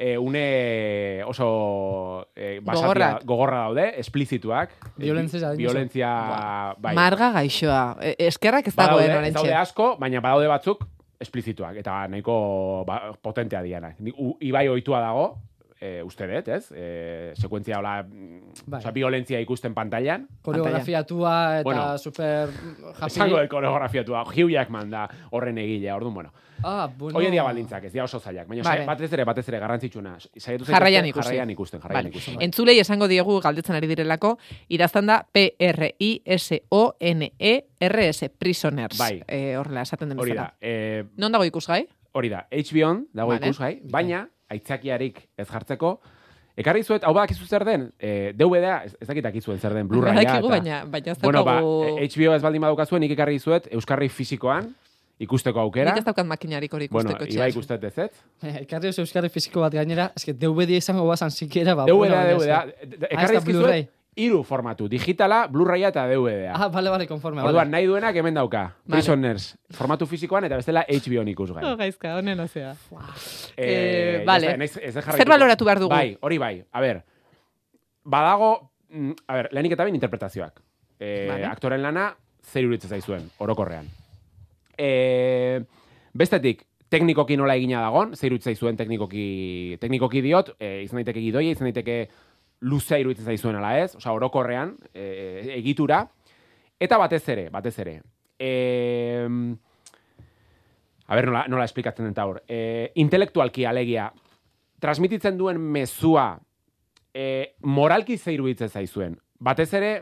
E, 0.00 0.16
une 0.18 1.22
oso 1.26 2.28
e, 2.34 2.60
basatia, 2.62 3.18
gogorra 3.24 3.64
daude, 3.66 3.94
esplizituak. 3.98 4.70
Violentzia 4.96 5.40
da, 5.40 5.54
Violentzia, 5.54 6.74
bai. 6.78 6.94
Marga 6.94 7.32
gaixoa. 7.32 7.96
E- 8.00 8.14
Eskerrak 8.28 8.66
ez 8.68 8.74
dagoen 8.76 9.06
Badaude, 9.06 9.12
ez 9.12 9.18
orentxe. 9.18 9.38
daude 9.40 9.54
asko, 9.54 9.96
baina 9.98 10.20
badaude 10.20 10.46
batzuk 10.48 10.84
esplizituak, 11.20 11.76
eta 11.76 12.06
nahiko 12.08 12.84
ba, 12.86 13.12
potentea 13.22 13.62
dianak. 13.62 14.00
Ni- 14.00 14.14
u- 14.16 14.36
Ibai 14.40 14.68
ohitua 14.68 15.00
dago, 15.00 15.38
e, 15.80 16.02
uste 16.02 16.26
dut, 16.26 16.48
ez? 16.48 16.72
E, 16.74 17.32
sekuentzia, 17.36 17.78
hola, 17.78 18.02
mm, 18.02 18.40
Bai. 18.66 18.78
osea, 18.80 18.90
violentzia 18.92 19.40
ikusten 19.40 19.74
pantailan. 19.74 20.26
Koreografiatua 20.42 21.60
eta 21.60 21.64
Bueno, 21.64 21.98
super 21.98 22.48
happy. 22.98 23.06
Esango 23.06 23.38
de 23.38 23.48
koreografiatua, 23.48 24.22
Hugh 24.24 24.50
Jackman 24.50 24.90
da 24.90 25.08
horren 25.30 25.58
egilea, 25.58 25.96
orduan, 25.96 26.14
bueno. 26.14 26.32
Ah, 26.64 26.88
bueno. 26.98 27.16
Hoie 27.16 27.30
dia 27.30 27.44
baldintzak, 27.44 27.84
ez 27.84 27.92
dira 27.92 28.02
oso 28.04 28.18
zailak. 28.18 28.48
Baina 28.48 28.64
Vale. 28.66 28.84
batez 28.84 29.12
ere, 29.12 29.22
batez 29.24 29.46
ere, 29.48 29.60
garrantzitsuna. 29.62 30.16
Saiatu 30.18 30.64
Jarraian 30.66 31.06
ikusi. 31.06 31.22
Jarraian 31.28 31.50
ikusten, 31.50 31.80
jarraian 31.80 32.02
Vale. 32.02 32.08
ikusten. 32.10 32.42
Entzulei 32.42 32.80
esango 32.80 33.06
diegu 33.06 33.38
galdetzen 33.40 33.76
ari 33.76 33.86
direlako, 33.86 34.38
idaztan 34.68 35.06
da 35.06 35.20
P-R-I-S-O-N-E-R-S, 36.98 38.28
Prisoners. 38.38 38.98
Bai. 38.98 39.22
Eh, 39.28 39.56
horrela 39.56 39.82
esaten 39.82 40.08
den 40.08 40.18
Hori 40.18 40.32
bezala. 40.32 40.48
da, 40.48 40.56
e, 40.60 41.04
Non 41.16 41.30
dago 41.32 41.44
ikusgai? 41.44 41.86
hori 42.12 42.28
da, 42.28 42.46
HBO 42.50 43.04
dago 43.12 43.28
Vale. 43.30 43.46
ikusgai, 43.46 43.80
baina, 43.84 44.28
aitzakiarik 44.50 45.28
ez 45.36 45.48
jartzeko, 45.48 45.98
Ekarri 46.58 46.82
zuet, 46.82 47.04
hau 47.06 47.12
badakizu 47.14 47.44
zer 47.46 47.62
den, 47.64 47.92
e, 48.02 48.32
DVD-a, 48.34 48.80
ez, 48.84 48.96
ez 49.00 49.06
dakit 49.22 49.44
zer 49.44 49.74
den, 49.76 49.86
Blu-raya. 49.86 50.16
Badakigu, 50.16 50.48
eta- 50.48 50.56
baina, 50.56 50.84
baina 50.90 51.12
ez 51.12 51.18
Bueno, 51.22 51.44
ba, 51.44 51.52
daukagu... 51.60 52.00
eh, 52.02 52.08
HBO 52.10 52.32
ez 52.34 52.42
baldin 52.42 52.60
badukazuen, 52.64 53.00
nik 53.00 53.12
ekarri 53.14 53.38
zuet, 53.38 53.68
Euskarri 53.70 54.08
fisikoan, 54.08 54.74
ikusteko 55.20 55.60
aukera. 55.60 55.92
Nik 55.92 56.00
ez 56.00 56.04
daukat 56.04 56.26
makinarik 56.26 56.72
hori 56.74 56.88
Bueno, 56.90 57.10
ikusteko 57.10 57.30
iba 57.30 57.46
etxean. 57.46 57.54
ikustet 57.54 57.84
ez 57.84 57.98
ez? 57.98 58.10
Eh, 58.42 58.62
Ekarri 58.64 58.88
oso 58.88 59.02
euskarri 59.02 59.28
fisiko 59.28 59.60
bat 59.60 59.72
gainera, 59.72 60.10
eske 60.16 60.32
DVD 60.34 60.70
izango 60.80 61.06
bazan 61.06 61.30
sikiera, 61.30 61.76
ba. 61.76 61.84
DVD, 61.86 61.94
bueno, 61.94 62.16
DVD. 62.16 62.50
Ah, 62.50 62.64
Ekarri 63.10 63.38
Blu-ray. 63.38 63.80
izkizuet, 63.86 63.90
hiru 64.18 64.40
formatu, 64.42 64.88
digitala, 64.90 65.44
Blu-raya 65.46 65.92
eta 65.92 66.02
DVD-a. 66.10 66.52
Ah, 66.56 66.68
bale, 66.74 66.90
bale, 66.90 67.06
konforme. 67.06 67.40
Orduan, 67.42 67.68
Vale. 67.68 67.70
nahi 67.76 67.86
duenak 67.86 68.16
hemen 68.18 68.34
dauka. 68.34 68.64
Prisoners, 68.90 69.52
formatu 69.70 70.06
fisikoan 70.10 70.44
eta 70.48 70.58
bestela 70.58 70.82
HBO-n 70.88 71.28
ikusgai. 71.32 71.62
Oh, 71.64 71.76
gaizka, 71.78 72.16
honen 72.18 72.40
azea. 72.42 72.72
Eh, 73.56 73.68
Eh, 74.20 74.24
vale. 74.26 74.56
naiz- 74.58 74.80
ez. 74.82 74.94
Zer 74.94 75.28
baloratu 75.28 75.64
behar 75.64 75.78
dugu? 75.78 75.90
Bai, 75.94 76.16
hori 76.20 76.38
bai. 76.38 76.64
A 76.72 76.80
ber, 76.80 77.04
badago, 78.04 78.70
mm, 78.90 79.12
a 79.28 79.34
ber, 79.34 79.48
lehenik 79.52 79.72
eta 79.72 79.84
bain 79.84 79.94
interpretazioak. 79.94 80.60
Eh, 80.98 81.26
Vale. 81.30 81.44
Aktoren 81.46 81.82
lana, 81.82 82.16
zer 82.42 82.64
iruditzen 82.64 82.90
zaizuen, 82.90 83.30
orokorrean. 83.38 83.86
Eh, 84.76 85.60
bestetik, 86.14 86.64
teknikoki 86.88 87.36
nola 87.36 87.54
egina 87.58 87.80
dagon, 87.84 88.14
zer 88.16 88.30
iruditzen 88.32 88.54
zaizuen 88.54 88.76
teknikoki, 88.76 89.76
teknikoki 89.80 90.22
diot, 90.24 90.54
eh, 90.58 90.82
izan 90.84 90.96
daiteke 91.02 91.20
gidoia, 91.20 91.50
izan 91.52 91.68
daiteke 91.70 92.08
luzea 92.60 92.98
iruditzen 92.98 93.26
zaizuen 93.26 93.56
ala 93.56 93.78
ez, 93.80 93.94
osea, 93.96 94.12
orokorrean, 94.12 94.76
eh, 94.94 95.54
egitura, 95.58 96.04
eta 96.80 96.98
batez 96.98 97.22
ere, 97.28 97.48
batez 97.50 97.78
ere, 97.78 98.00
eh, 98.38 99.26
A 101.08 101.16
ber, 101.16 101.26
nola, 101.30 101.46
nola 101.48 101.64
esplikatzen 101.64 102.04
den 102.10 102.18
hor. 102.20 102.42
E, 102.44 102.92
intelektualki 103.00 103.64
alegia, 103.64 104.10
transmititzen 104.78 105.38
duen 105.40 105.58
mezua 105.72 106.34
e, 107.16 107.54
moralki 107.64 108.18
ze 108.18 108.34
iruditzen 108.34 108.68
zaizuen. 108.68 109.16
Batez 109.40 109.70
ere, 109.78 109.92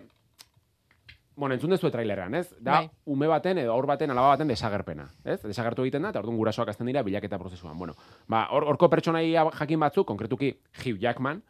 bueno, 1.37 1.55
entzun 1.55 1.71
dezu 1.71 1.93
trailerrean, 1.95 2.35
ez? 2.35 2.49
Da, 2.59 2.81
Bai. 2.81 2.91
ume 3.15 3.29
baten 3.31 3.61
edo 3.63 3.77
aur 3.77 3.87
baten 3.87 4.11
alaba 4.11 4.35
baten 4.35 4.51
desagerpena, 4.51 5.07
ez? 5.23 5.39
Desagertu 5.45 5.87
egiten 5.87 6.03
da, 6.03 6.11
eta 6.11 6.25
orduan 6.25 6.41
gurasoak 6.41 6.75
azten 6.75 6.91
dira 6.91 7.05
bilaketa 7.07 7.39
prozesuan. 7.39 7.79
Bueno, 7.79 7.95
ba, 8.27 8.49
hor, 8.51 8.67
horko 8.73 8.91
pertsonaia 8.91 9.47
jakin 9.61 9.87
batzuk, 9.87 10.09
konkretuki 10.09 10.57
Hugh 10.83 10.99
Jackman, 10.99 11.45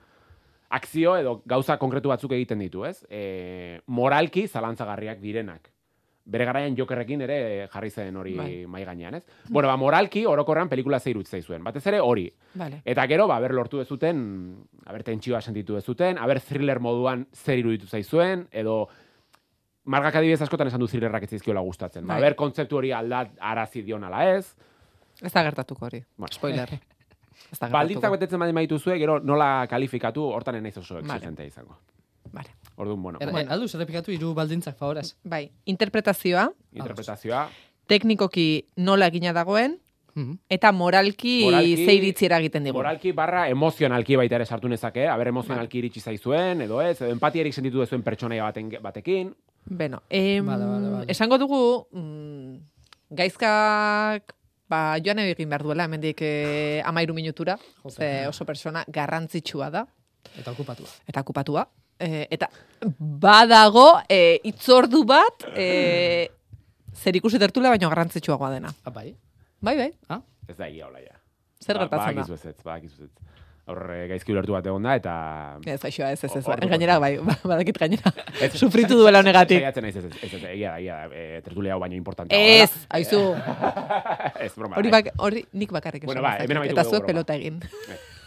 akzio 0.68 1.16
edo 1.16 1.42
gauza 1.46 1.78
konkretu 1.78 2.08
batzuk 2.08 2.32
egiten 2.32 2.58
ditu, 2.58 2.84
ez? 2.84 3.04
E, 3.10 3.80
moralki 3.86 4.46
zalantzagarriak 4.48 5.20
direnak. 5.20 5.70
Bere 6.26 6.44
garaian 6.44 6.74
jokerrekin 6.74 7.20
ere 7.22 7.68
jarri 7.70 7.90
zen 7.90 8.16
hori 8.18 8.32
Bai. 8.34 8.66
mai 8.66 8.82
gainean, 8.84 9.14
ez? 9.14 9.26
Bueno, 9.48 9.68
ba, 9.68 9.76
moralki 9.78 10.24
orokorrean 10.26 10.68
pelikula 10.68 10.98
ze 10.98 11.10
iruditzen 11.10 11.38
zaizuen. 11.38 11.62
Batez 11.62 11.84
ere 11.86 12.00
hori. 12.00 12.26
Vale. 12.54 12.80
Eta 12.84 13.06
gero, 13.06 13.28
ba, 13.30 13.38
ber 13.38 13.54
lortu 13.54 13.78
dezuten, 13.78 14.64
aber 14.86 15.04
tentsioa 15.06 15.40
sentitu 15.40 15.76
dezuten, 15.78 16.18
aber 16.18 16.40
thriller 16.40 16.80
moduan 16.80 17.28
zer 17.32 17.58
iruditu 17.62 17.86
zaizuen, 17.86 18.48
edo 18.50 18.88
margak 19.84 20.16
adibidez 20.18 20.42
askotan 20.42 20.66
esan 20.66 20.82
du 20.82 20.88
thrillerrak 20.90 21.22
ez 21.22 21.30
zaizkiola 21.30 21.60
gustatzen. 21.62 22.04
Ba, 22.06 22.14
Bai. 22.14 22.22
ber 22.26 22.34
kontzeptu 22.34 22.76
hori 22.82 22.90
aldat 22.90 23.30
arazi 23.38 23.82
dion 23.86 24.02
ala 24.02 24.24
ez. 24.34 24.56
Ez 25.22 25.32
da 25.32 25.44
gertatuko 25.46 25.86
hori. 25.86 26.02
Bueno. 26.16 26.32
Spoiler. 26.34 26.74
Baldintzak 27.70 28.10
betetzen 28.10 28.38
badin 28.38 28.54
badituzue, 28.54 28.98
gero 28.98 29.18
nola 29.20 29.66
kalifikatu, 29.70 30.22
hortan 30.32 30.60
naiz 30.62 30.76
oso 30.78 30.94
Vale. 30.94 31.06
exigentea 31.14 31.46
izango. 31.46 31.78
Vale. 32.32 32.50
Orduan, 32.76 33.02
bueno, 33.02 33.18
Er, 33.20 33.28
eh, 33.30 33.46
Alduz, 33.48 33.74
errepikatu 33.74 34.10
hiru 34.12 34.34
baldintzak, 34.34 34.76
favoraz. 34.76 35.14
Bai, 35.24 35.50
interpretazioa, 35.64 36.50
interpretazioa, 36.72 37.48
teknikoki 37.86 38.66
nola 38.76 39.06
egina 39.06 39.32
dagoen, 39.32 39.78
Mhm. 40.14 40.38
eta 40.48 40.72
moralki, 40.72 41.44
Moralki- 41.44 41.84
ze 41.86 41.92
iritziera 41.94 42.38
egiten 42.38 42.64
digu. 42.64 42.76
moralki 42.78 43.12
barra 43.12 43.48
emozionalki 43.48 44.16
baita 44.16 44.36
ere 44.36 44.46
sartu 44.46 44.68
nezake, 44.68 45.06
aber 45.06 45.28
emozionalki 45.28 45.78
iritsi 45.78 46.00
zaizuen, 46.00 46.62
edo 46.62 46.80
ez, 46.82 47.00
edo 47.00 47.10
empatiarik 47.12 47.52
sentitu 47.54 47.78
duzuen 47.78 48.02
pertsonaia 48.02 48.42
baten, 48.42 48.70
batekin, 48.82 49.34
Beno, 49.68 50.02
em, 50.08 50.46
Bale, 50.46 50.64
bale, 50.64 50.88
bale. 50.90 51.04
esango 51.08 51.38
dugu, 51.38 51.86
mm, 51.90 52.56
gaizkak, 53.10 54.34
ba, 54.68 54.96
joan 55.04 55.18
egin 55.22 55.48
behar 55.48 55.62
duela, 55.62 55.84
hemendik 55.86 56.18
eh, 56.22 56.82
amairu 56.84 57.14
minutura, 57.14 57.58
ze 57.88 58.26
oso 58.28 58.44
persona 58.44 58.84
garrantzitsua 58.88 59.70
da, 59.70 59.86
Eta 60.38 60.50
okupatua. 60.52 60.88
eta 61.06 61.20
okupatua. 61.20 61.66
E, 61.98 62.26
eta 62.30 62.48
badago 62.98 63.86
e, 64.08 64.40
itzordu 64.44 65.04
bat 65.08 65.46
e, 65.56 66.28
zer 66.92 67.16
ikusi 67.16 67.38
tertula 67.40 67.70
baino 67.72 67.88
garrantzitsuagoa 67.88 68.50
dena. 68.52 68.72
Ah, 68.84 68.90
bai. 68.90 69.14
Bai, 69.62 69.76
bai. 69.78 69.90
Ah, 70.12 70.20
ez 70.48 70.56
da 70.58 70.66
egia 70.68 70.86
hola 70.90 71.00
ja. 71.00 71.14
Zer 71.64 71.78
Ba- 71.78 71.86
gertatzen 71.86 72.16
da? 72.20 72.52
Badakizu 72.64 73.08
ezetz, 73.66 73.74
badakizu 73.74 73.86
ezetz. 73.86 73.86
Hor 73.86 73.90
eh, 73.90 74.08
gaizki 74.08 74.32
ulertu 74.32 74.52
bat 74.52 74.66
egon 74.66 74.82
da, 74.82 74.94
eta... 74.94 75.58
Ez, 75.66 75.84
aixoa, 75.84 76.10
ez, 76.12 76.24
ez, 76.24 76.36
ez. 76.36 76.70
Gainera, 76.70 76.98
bai, 76.98 77.18
ba- 77.18 77.38
badakit 77.50 77.78
gainera. 77.78 78.12
Ez- 78.40 78.54
Sufritu 78.58 78.96
duela 78.96 79.18
honegatik. 79.18 79.58
Saiatzen 79.58 79.82
naiz, 79.82 79.96
ez, 79.96 80.04
ez, 80.04 80.14
ez, 80.22 80.34
ez, 80.34 80.44
egia 80.44 80.70
da, 80.70 80.78
egia 80.78 80.94
da, 80.96 81.14
e, 81.14 81.40
tertulia 81.42 81.74
hau 81.74 81.80
baino 81.80 81.96
importante. 81.96 82.34
Ez, 82.36 82.70
aizu. 82.90 83.34
ez, 84.40 84.54
broma. 84.54 84.76
Hori, 84.76 84.90
bai. 84.90 85.02
bak, 85.02 85.14
hori 85.18 85.44
nik 85.52 85.72
bakarrik 85.72 86.04
esan. 86.04 86.14
Bueno, 86.14 86.22
ba, 86.22 86.36
hemen 86.38 86.62
Eta 86.70 86.84
zuek 86.84 87.06
pelota 87.06 87.34
egin. 87.34 87.60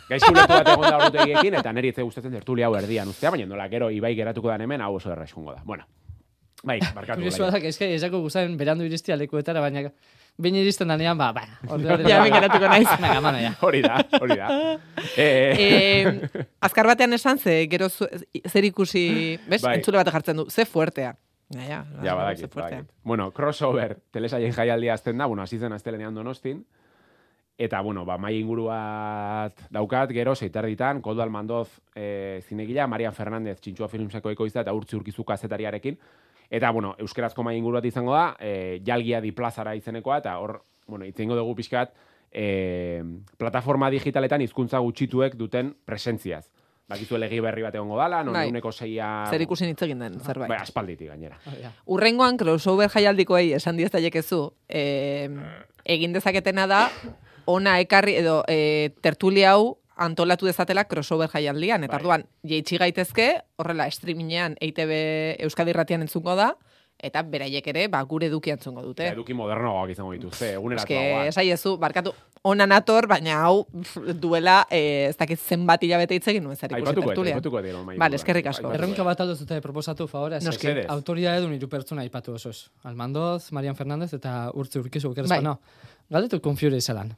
Gaizki 0.09 0.31
ulertu 0.33 0.53
bat 0.53 0.67
egon 0.67 0.89
da 0.89 0.97
ordutegiekin, 0.97 1.53
eta 1.53 1.71
niri 1.73 1.89
etze 1.89 2.01
gustatzen 2.01 2.31
tertulia 2.33 2.67
hau 2.67 2.75
erdian 2.75 3.07
ustea, 3.07 3.29
baina 3.29 3.45
nola 3.45 3.67
gero 3.69 3.89
ibai 3.91 4.15
geratuko 4.15 4.49
dan 4.49 4.61
hemen, 4.61 4.81
hau 4.81 4.95
oso 4.95 5.11
erra 5.11 5.25
da. 5.25 5.61
Bueno, 5.63 5.85
bai, 6.63 6.79
barkatu. 6.79 7.21
Kuriosoa 7.21 7.51
da, 7.51 7.59
que 7.59 7.67
eske 7.67 7.93
ezako 7.93 8.19
guztaren 8.21 8.57
berandu 8.57 8.83
iristia 8.85 9.15
lekuetara, 9.15 9.61
baina 9.61 9.91
behin 10.39 10.55
iristen 10.61 10.87
danean, 10.91 11.17
ba, 11.19 11.31
ba. 11.35 11.43
ordu 11.73 11.87
Ja, 12.07 12.21
hemen 12.21 12.33
geratuko 12.33 12.69
naiz. 12.71 12.87
Venga, 13.03 13.21
mana, 13.21 13.41
ja. 13.43 13.53
Hori 13.61 13.81
da, 13.85 13.99
hori 14.19 14.37
da. 14.39 14.49
Eh, 15.15 15.53
e, 15.59 16.45
azkar 16.67 16.87
batean 16.87 17.13
esan, 17.17 17.37
ze 17.39 17.61
gero 17.71 17.89
zu, 17.89 18.07
zer 18.47 18.67
ikusi, 18.69 19.03
bez? 19.49 19.61
Bai. 19.65 19.77
Entzule 19.79 19.99
bat 20.01 20.11
jartzen 20.15 20.39
du, 20.41 20.47
ze 20.49 20.65
fuertea. 20.65 21.15
Ja, 21.49 21.63
ja, 21.65 21.79
Ja, 22.03 22.11
ze 22.11 22.15
badakit, 22.15 22.53
fuertea. 22.53 22.81
badakit. 22.83 22.91
Bueno, 23.03 23.31
crossover, 23.33 23.97
telesaien 24.13 24.53
jaialdia 24.53 24.93
azten 24.93 25.17
da, 25.17 25.25
bueno, 25.25 25.41
hasi 25.43 25.57
zen 25.57 25.73
astelenean 25.73 26.13
donostin, 26.15 26.63
eta, 27.59 27.81
bueno, 27.81 28.05
ba, 28.05 28.15
mai 28.21 28.35
inguru 28.39 28.69
daukat, 29.69 30.13
gero, 30.15 30.35
seitarditan, 30.35 31.01
Koldo 31.01 31.23
Almandoz 31.25 31.67
e, 31.95 32.39
zinegila, 32.47 32.85
Marian 32.87 33.13
Fernandez, 33.17 33.57
txintxua 33.59 33.89
filmseko 33.91 34.31
ekoizta, 34.31 34.61
eta 34.61 34.73
urtzi 34.77 34.95
urkizu 34.95 35.25
kazetariarekin, 35.27 35.97
eta, 36.49 36.71
bueno, 36.71 36.95
euskerazko 36.99 37.43
mai 37.45 37.57
inguru 37.57 37.77
bat 37.79 37.85
izango 37.85 38.13
da, 38.15 38.35
e, 38.39 38.81
jalgia 38.85 39.21
di 39.21 39.31
plazara 39.31 39.75
izenekoa, 39.77 40.19
eta 40.23 40.37
hor, 40.41 40.59
bueno, 40.87 41.05
itzengo 41.05 41.37
dugu 41.37 41.55
pixkat, 41.59 41.93
e, 42.31 43.03
plataforma 43.37 43.89
digitaletan 43.93 44.41
hizkuntza 44.41 44.81
gutxituek 44.81 45.37
duten 45.37 45.75
presentziaz. 45.85 46.47
Bakizu 46.89 47.19
legi 47.21 47.37
berri 47.45 47.61
bat 47.61 47.75
egongo 47.77 47.99
dala, 47.99 48.23
non 48.25 48.33
Bai. 48.33 48.47
eguneko 48.47 48.71
seia... 48.73 49.27
Zer 49.29 49.43
ikusi 49.45 49.67
hitz 49.69 49.83
egin 49.85 49.99
den, 50.01 50.17
zerbait. 50.25 50.49
Bai, 50.49 50.57
aspalditik 50.57 51.11
gainera. 51.11 51.37
Ja. 51.61 51.69
Urrengoan 51.85 52.39
crossover 52.41 52.89
jaialdikoei 52.89 53.51
esan 53.53 53.77
diez 53.77 53.91
daiekezu, 53.93 54.41
e, 54.65 55.29
egin 55.85 56.17
dezaketena 56.17 56.65
da, 56.69 56.87
ona 57.45 57.77
ekarri 57.83 58.17
edo 58.23 58.41
e, 58.49 58.89
tertulia 59.05 59.53
hau 59.53 59.77
antolatu 59.99 60.47
dezatela 60.47 60.85
crossover 60.87 61.29
jaialdian. 61.33 61.83
Eta 61.83 61.97
Bai. 61.97 62.01
orduan, 62.01 62.25
jeitsi 62.47 62.77
gaitezke, 62.79 63.29
horrela 63.59 63.89
streamingean 63.91 64.55
EITB 64.63 64.95
Euskadi 65.45 65.71
Irratian 65.75 66.01
entzungo 66.05 66.35
da, 66.39 66.53
eta 66.99 67.21
beraiek 67.23 67.67
ere, 67.71 67.85
ba, 67.87 68.01
gure 68.03 68.27
eduki 68.27 68.51
entzungo 68.51 68.81
dute. 68.83 69.05
Eta 69.05 69.15
eduki 69.15 69.33
modernoagoak 69.33 69.93
izango 69.93 70.11
dituzte, 70.11 70.49
Eske, 70.49 70.55
eguneratuagoak. 70.57 71.27
esaiezu, 71.31 71.77
barkatu, 71.79 72.11
ona 72.43 72.65
nator, 72.67 73.07
baina 73.07 73.37
hau 73.45 73.65
pf, 73.71 74.01
duela, 74.19 74.65
e, 74.71 74.81
ez 75.09 75.15
dakit 75.19 75.39
zenbat 75.39 75.83
hilabete 75.83 76.15
hitz 76.15 76.27
egin 76.27 76.43
nuen 76.43 76.57
zer 76.57 76.71
ikusi 76.73 76.81
Aipatuko, 76.89 77.07
tertulian. 77.13 77.37
aipatuko 77.39 77.61
dira. 77.61 77.77
mai 77.77 77.85
Vale, 77.85 77.95
inguruan. 77.95 78.13
eskerrik 78.19 78.47
asko. 78.51 78.67
Aipatuko. 78.67 78.83
Erronka 78.83 79.03
bat 79.07 79.21
aldo 79.21 79.35
zute 79.35 79.61
proposatu 79.61 80.07
favorez. 80.07 80.43
Noski. 80.43 80.67
Mesedez. 80.67 80.85
Autoridade 80.89 81.41
dun 81.41 81.53
hiru 81.55 81.69
pertsona 81.69 82.01
aipatu 82.01 82.33
osoz. 82.35 82.69
Almandoz, 82.83 83.51
Marian 83.53 83.75
Fernandez 83.75 84.13
eta 84.13 84.51
Urtzi 84.53 84.79
Urkizu 84.79 85.11
okeres 85.11 85.29
Bai. 85.29 85.41
bai. 85.43 85.55
Galdetu 86.09 86.41
konfiure 86.41 86.75
izalan. 86.77 87.15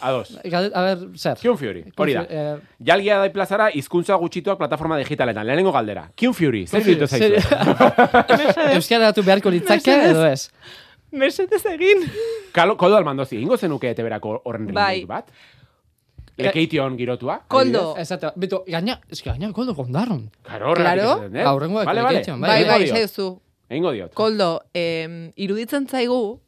Ados. 0.00 0.38
Galdet, 0.52 0.72
a 0.76 0.82
ber, 0.82 0.98
zer? 1.18 1.36
Kion 1.40 1.56
Fury, 1.58 1.84
hori 1.96 2.14
da. 2.16 2.22
Eh, 2.28 2.56
Jalgia 2.84 3.18
da 3.20 3.28
plazara 3.32 3.70
hizkuntza 3.74 4.16
gutxituak 4.20 4.58
plataforma 4.58 4.96
digitaletan. 5.00 5.46
Lehenengo 5.46 5.72
galdera. 5.72 6.06
Kion 6.14 6.34
Fury, 6.34 6.66
zer 6.66 6.82
Fury, 6.82 6.94
ditu 6.94 7.06
zaizu? 7.06 7.40
Euskara 8.76 9.10
datu 9.10 9.22
beharko 9.26 9.50
litzake 9.52 9.94
edo 10.10 10.24
ez? 10.28 10.48
Mesetez 11.16 11.62
egin. 11.70 12.02
Kalo, 12.52 12.76
kodo 12.76 12.96
almandozi, 12.98 13.38
ingo 13.40 13.56
zenuke 13.56 13.90
eteberako 13.92 14.40
horren 14.44 14.66
Bai. 14.74 15.04
bat? 15.08 15.30
Lekeition 16.36 16.98
girotua? 16.98 17.38
Koldo. 17.48 17.94
Esate, 17.96 18.28
bitu, 18.36 18.58
gaina, 18.68 18.98
eske 19.08 19.30
gaina 19.30 19.48
koldo 19.56 19.72
kondarron. 19.74 20.26
Claro, 20.44 20.74
Claro. 20.76 21.12
eh? 21.32 21.44
Aurrengoak 21.48 21.86
Vale, 21.88 22.02
vale. 22.02 22.18
Lekeition, 22.18 22.40
Bai, 22.40 22.48
bai, 22.50 22.56
bai, 22.58 22.64
Egingo 22.66 22.84
diot. 22.84 22.96
esaiozu. 22.98 23.28
Egingo 23.70 23.92
diot. 23.92 24.12
Koldo, 24.14 24.50
em, 24.74 25.32
iruditzen 25.36 25.86
zaigu, 25.88 26.40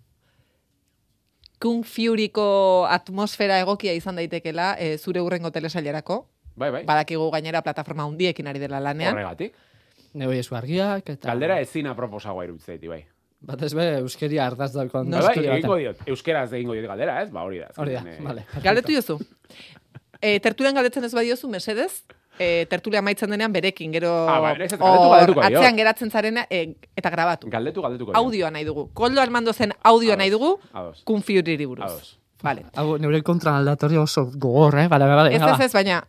Kung 1.58 1.84
Furyko 1.84 2.86
atmosfera 2.86 3.58
egokia 3.60 3.94
izan 3.96 4.18
daitekela 4.20 4.76
e, 4.78 4.96
zure 4.98 5.22
urrengo 5.24 5.50
telesailerako. 5.50 6.20
Bai, 6.58 6.70
bai. 6.74 6.82
Badakigu 6.86 7.30
gainera 7.34 7.62
plataforma 7.62 8.06
hundiekin 8.06 8.46
ari 8.46 8.62
dela 8.62 8.80
lanean. 8.82 9.14
Horregatik. 9.14 9.54
Neu 10.18 10.32
esu 10.34 10.56
argiak 10.58 11.10
eta... 11.14 11.28
Galdera 11.28 11.60
ezin 11.62 11.86
aproposagoa 11.90 12.46
iruditzen 12.48 12.80
bai. 12.90 13.02
Bat 13.48 13.62
ez 13.62 13.72
be, 13.76 13.84
euskeria 14.00 14.46
ardaz 14.50 14.72
daukon 14.74 15.10
Bai, 15.12 15.22
bai, 15.22 15.34
egingo 15.58 15.76
diot. 15.78 16.00
Euskeraz 16.10 16.48
egingo 16.52 16.74
diot 16.74 16.88
galdera, 16.90 17.20
ez? 17.22 17.28
Ba, 17.30 17.44
hori 17.46 17.60
da. 17.62 17.68
Hori 17.76 17.94
da, 17.94 18.00
azkenean, 18.02 18.22
eh, 18.22 18.26
vale. 18.26 18.46
Galdetu 18.64 18.96
jozu. 18.96 19.18
E, 20.18 20.40
tertulian 20.42 20.74
galdetzen 20.74 21.06
ez 21.06 21.12
badiozu, 21.14 21.50
mesedez, 21.52 21.92
e, 22.38 22.66
tertulia 22.70 23.02
maitzen 23.02 23.30
denean 23.30 23.52
berekin, 23.52 23.92
gero 23.92 24.10
Ah, 24.28 24.52
ez, 24.52 24.72
ez, 24.72 24.78
galdetu, 24.78 25.10
galdetuko 25.10 25.40
dio. 25.48 25.58
atzean 25.58 25.76
geratzen 25.76 26.10
zarena 26.10 26.46
e, 26.50 26.74
eta 26.96 27.10
grabatu. 27.10 27.48
Galdetu, 27.50 27.82
galdetuko. 27.82 28.12
Audioa 28.14 28.50
nahi 28.50 28.64
dugu. 28.64 28.88
Koldo 28.94 29.20
Armando 29.20 29.52
zen 29.52 29.72
audioa 29.82 30.16
nahi 30.16 30.30
dugu, 30.30 30.58
Fury 31.04 31.66
buruz. 31.66 31.84
Ados. 31.84 32.18
Vale. 32.42 32.64
Hau, 32.76 32.98
neure 32.98 33.22
kontra 33.22 33.56
aldatorio 33.58 34.02
oso 34.02 34.30
gogor, 34.34 34.78
eh? 34.78 34.86
Bale, 34.88 35.06
bale, 35.06 35.34
Ez 35.34 35.42
ez 35.42 35.60
ez, 35.66 35.72
baina 35.72 36.04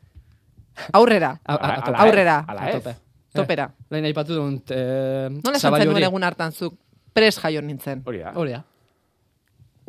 aurrera, 0.94 1.40
A- 1.46 1.54
a- 1.56 1.74
a 1.92 2.04
aurrera. 2.04 2.46
ala 2.48 2.62
A 2.62 2.70
ez. 2.70 2.76
tope. 2.76 2.96
topera. 3.34 3.72
Lehen 3.90 4.06
aipatu 4.06 4.34
dut, 4.36 4.72
eh, 4.72 5.30
Nola 5.30 5.58
esan 5.58 5.74
zenuen 5.82 6.04
egun 6.04 6.24
hartan 6.24 6.52
zuk 6.52 6.76
pres 7.14 7.38
jaio 7.40 7.62
nintzen? 7.62 8.02
Hori 8.06 8.20
da. 8.20 8.32
Hori 8.36 8.52
da. 8.52 8.64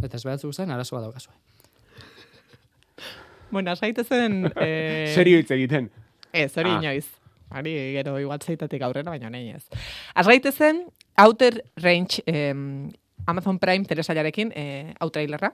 Eta 0.02 0.16
ez 0.16 0.25
behatzu 0.25 0.49
guztien, 0.49 0.70
arazo 0.70 0.97
bat 0.97 1.04
daukazue. 1.04 1.32
Bueno, 3.50 3.75
saite 3.76 4.04
zen... 4.04 4.52
Eh, 4.56 5.12
Serio 5.14 5.38
hitz 5.38 5.50
egiten. 5.50 5.90
Ez, 6.32 6.54
hori 6.56 6.70
Ah. 6.70 6.78
inoiz. 6.82 7.06
Hori 7.50 7.72
gero 7.92 8.16
igual 8.18 8.38
zeitatik 8.38 8.82
aurrera, 8.82 9.10
baina 9.10 9.28
nahi 9.30 9.52
ez. 9.54 9.64
Azgaite 10.14 10.52
zen 10.52 10.84
Outer 11.18 11.62
Range 11.82 12.22
em, 12.26 12.90
Amazon 13.26 13.58
Prime 13.58 13.84
telesailarekin 13.84 14.52
eh, 14.54 14.94
hau 15.00 15.10
trailerra. 15.10 15.52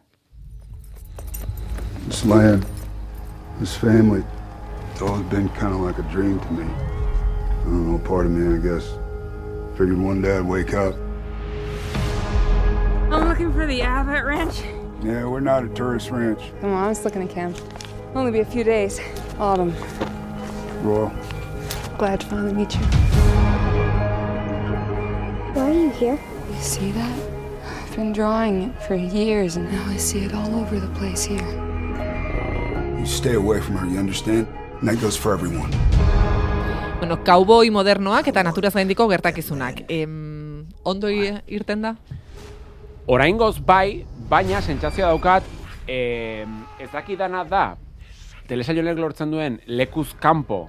This 2.09 2.25
land, 2.25 2.65
this 3.59 3.75
family, 3.77 4.23
it's 4.93 5.03
always 5.03 5.25
been 5.31 5.49
kind 5.51 5.75
of 5.75 5.81
like 5.81 5.99
a 5.99 6.05
dream 6.13 6.39
to 6.41 6.53
me. 6.53 6.65
I 6.65 7.65
don't 7.69 7.87
know, 7.91 7.99
part 7.99 8.27
of 8.27 8.33
me, 8.33 8.55
I 8.55 8.59
guess. 8.61 8.85
Figured 9.77 9.99
one 9.99 10.23
day 10.23 10.37
I'd 10.39 10.47
wake 10.47 10.73
up. 10.75 10.95
I'm 13.11 13.29
looking 13.29 13.53
for 13.53 13.67
the 13.67 13.83
Abbott 13.83 14.25
Ranch. 14.25 14.61
Yeah, 15.03 15.25
we're 15.27 15.41
not 15.41 15.65
a 15.65 15.69
tourist 15.69 16.11
ranch. 16.11 16.41
Come 16.61 16.73
on, 16.73 16.87
let's 16.87 17.05
look 17.05 17.17
in 17.17 17.23
a 17.23 17.27
camp. 17.29 17.57
Only 18.15 18.31
be 18.31 18.41
a 18.41 18.45
few 18.45 18.65
days. 18.65 19.01
Autumn. 19.39 19.75
Royal. 20.83 21.13
Glad 21.99 22.21
to 22.21 22.27
finally 22.27 22.53
meet 22.53 22.75
you. 22.75 22.85
Why 25.55 25.71
are 25.71 25.73
you 25.73 25.91
here? 25.91 26.19
You 26.51 26.61
see 26.61 26.91
that? 26.93 27.19
I've 27.65 27.97
been 27.97 28.13
drawing 28.13 28.63
it 28.69 28.83
for 28.83 28.95
years, 28.95 29.57
and 29.57 29.71
now 29.73 29.85
I 29.89 29.97
see 29.97 30.25
it 30.25 30.35
all 30.35 30.55
over 30.55 30.79
the 30.79 30.89
place 30.99 31.25
here. 31.25 31.47
You 32.99 33.07
stay 33.07 33.35
away 33.35 33.61
from 33.61 33.77
her, 33.77 33.87
you 33.87 33.99
understand? 33.99 34.47
And 34.81 34.89
that 34.89 35.01
goes 35.01 35.17
for 35.17 35.33
everyone. 35.33 35.71
Bueno, 36.99 37.23
cowboy 37.25 37.71
modernoak 37.71 38.29
eta 38.29 38.43
naturaz 38.43 38.75
gaindiko 38.75 39.09
gertakizunak. 39.09 39.85
Em, 39.89 40.67
ondo 40.85 41.09
irten 41.09 41.83
da? 41.83 41.97
Oraingoz 43.07 43.61
bai, 43.65 44.05
baina 44.29 44.61
sentsazioa 44.61 45.13
daukat, 45.13 45.45
eh, 45.87 46.45
ez 46.81 46.91
dakidana 46.93 47.45
da, 47.45 47.77
telesailonek 48.49 48.99
lortzen 48.99 49.31
duen 49.31 49.61
lekuz 49.67 50.15
kanpo, 50.21 50.69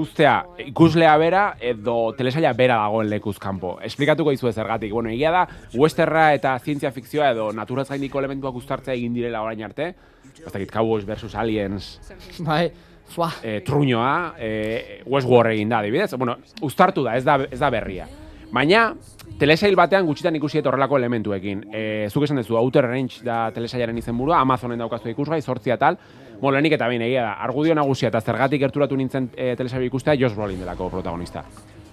ustea 0.00 0.44
ikuslea 0.66 1.16
bera 1.18 1.44
edo 1.60 2.12
telesaila 2.16 2.52
bera 2.54 2.76
dagoen 2.82 3.10
lekuz 3.10 3.38
kanpo. 3.42 3.78
Esplikatuko 3.82 4.30
dizu 4.30 4.52
zergatik. 4.52 4.92
Bueno, 4.92 5.10
egia 5.10 5.32
da, 5.34 5.46
westerra 5.74 6.30
eta 6.34 6.58
zientzia 6.58 6.92
fikzioa 6.94 7.32
edo 7.34 7.50
naturaz 7.52 7.88
gaindiko 7.88 8.20
elementuak 8.22 8.54
uztartzea 8.54 8.94
egin 8.94 9.14
direla 9.14 9.42
orain 9.42 9.62
arte. 9.66 9.94
Ez 10.40 10.52
dakit, 10.52 10.70
Cowboys 10.70 11.04
versus 11.04 11.34
Aliens, 11.34 11.98
Bai, 12.38 12.70
fua. 13.10 13.32
e, 13.42 13.60
truñoa, 13.66 14.34
e, 14.38 15.02
Westworld 15.06 15.52
egin 15.52 15.68
da, 15.68 15.80
adibidez. 15.80 16.14
Bueno, 16.16 16.38
uztartu 16.62 17.02
da, 17.04 17.16
ez 17.16 17.24
da, 17.24 17.40
ez 17.50 17.58
da 17.58 17.70
berria. 17.70 18.06
Baina, 18.50 18.94
telesail 19.38 19.76
batean 19.78 20.06
gutxitan 20.06 20.34
ikusi 20.36 20.58
horrelako 20.58 20.98
elementuekin. 20.98 21.66
E, 21.72 22.08
zuk 22.10 22.24
esan 22.24 22.40
duzu, 22.40 22.56
Outer 22.58 22.88
Range 22.88 23.22
da 23.24 23.50
telesailaren 23.54 23.98
izenburua, 23.98 24.40
Amazonen 24.40 24.78
daukazu 24.78 25.10
ikusgai, 25.12 25.42
sortzia 25.42 25.76
tal. 25.78 25.98
Bueno, 26.40 26.54
lehenik 26.56 26.72
eta 26.72 26.86
behin 26.88 27.02
egia 27.04 27.22
da, 27.26 27.32
argudio 27.44 27.74
nagusia 27.76 28.08
eta 28.08 28.22
zergatik 28.24 28.62
gerturatu 28.62 28.96
nintzen 28.96 29.26
e, 29.36 29.52
telesail 29.58 29.84
ikustea 29.84 30.14
Josh 30.16 30.32
Brolin 30.32 30.62
delako 30.62 30.88
protagonista. 30.88 31.42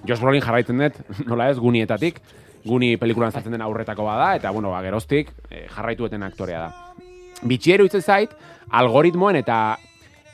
Josh 0.08 0.22
Brolin 0.24 0.42
jarraitzen 0.42 0.80
dut, 0.80 1.02
nola 1.30 1.50
ez, 1.52 1.58
gunietatik, 1.60 2.22
guni 2.64 2.96
pelikulan 2.98 3.36
zartzen 3.36 3.58
den 3.58 3.66
aurretako 3.66 4.08
bada, 4.08 4.30
eta 4.40 4.54
bueno, 4.56 4.72
ba, 4.72 4.80
geroztik 4.86 5.34
e, 5.50 5.66
jarraitueten 5.68 6.24
aktorea 6.24 6.64
da. 6.64 6.96
Bitxiero 7.44 7.84
itzen 7.86 8.02
zait, 8.02 8.32
algoritmoen 8.72 9.36
eta 9.44 9.60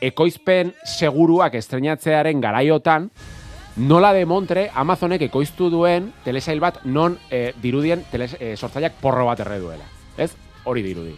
ekoizpen 0.04 0.76
seguruak 0.86 1.58
estrenatzearen 1.58 2.42
garaiotan, 2.44 3.10
nola 3.82 4.14
de 4.14 4.28
Montre 4.30 4.70
Amazonek 4.78 5.26
ekoiztu 5.26 5.74
duen 5.74 6.12
telesail 6.24 6.62
bat 6.62 6.84
non 6.86 7.18
e, 7.32 7.48
dirudien 7.66 8.06
teles, 8.14 8.38
e, 8.38 8.54
sortzaileak 8.58 9.02
porro 9.02 9.26
bat 9.26 9.42
erre 9.42 9.58
duela. 9.64 9.90
Ez? 10.22 10.36
Hori 10.70 10.86
dirudi. 10.86 11.18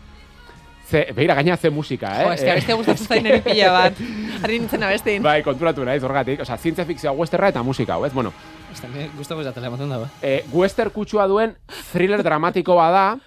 Ze, 0.85 1.07
begira 1.15 1.33
gaina 1.33 1.57
ze 1.57 1.69
musika, 1.73 2.11
eh? 2.21 2.25
Jo, 2.25 2.31
ez 2.33 2.41
que 2.43 2.51
abeste 2.51 2.73
gustatzen 2.77 3.07
zain 3.11 3.25
eri 3.25 3.41
pila 3.41 3.71
bat. 3.73 4.01
Harri 4.43 4.59
nintzen 4.59 4.83
abestein. 4.85 5.23
Bai, 5.25 5.39
konturatu 5.43 5.85
naiz 5.85 6.03
horgatik. 6.05 6.41
Osea, 6.45 6.57
zientzia 6.61 6.85
fikzioa 6.85 7.13
westerra 7.17 7.49
eta 7.49 7.63
musika, 7.63 7.95
hau, 7.95 8.05
ez? 8.05 8.13
Bueno, 8.13 8.33
Ez 8.71 8.81
da, 8.83 8.89
gustako 9.17 9.41
ez 9.41 9.47
da 9.47 9.53
telematen 9.55 9.89
dago. 9.89 10.07
e, 10.21 10.43
wester 10.53 10.89
kutsua 10.91 11.25
duen 11.31 11.55
thriller 11.93 12.21
dramatiko 12.23 12.75
bada, 12.75 13.17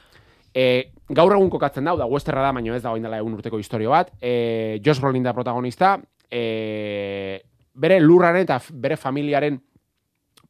e, 0.54 0.90
gaur 1.08 1.32
egun 1.32 1.48
kokatzen 1.50 1.84
da, 1.88 1.96
da, 1.96 2.06
westerra 2.06 2.42
da, 2.44 2.52
baina 2.52 2.76
ez 2.76 2.82
da 2.82 2.92
dela 2.94 3.18
egun 3.18 3.34
urteko 3.34 3.58
historio 3.58 3.90
bat, 3.90 4.10
e, 4.20 4.78
Josh 4.84 5.00
Brolin 5.00 5.22
da 5.24 5.32
protagonista, 5.32 5.96
e, 6.30 7.40
bere 7.74 7.98
lurraren 8.00 8.42
eta 8.44 8.60
bere 8.72 8.96
familiaren 9.00 9.58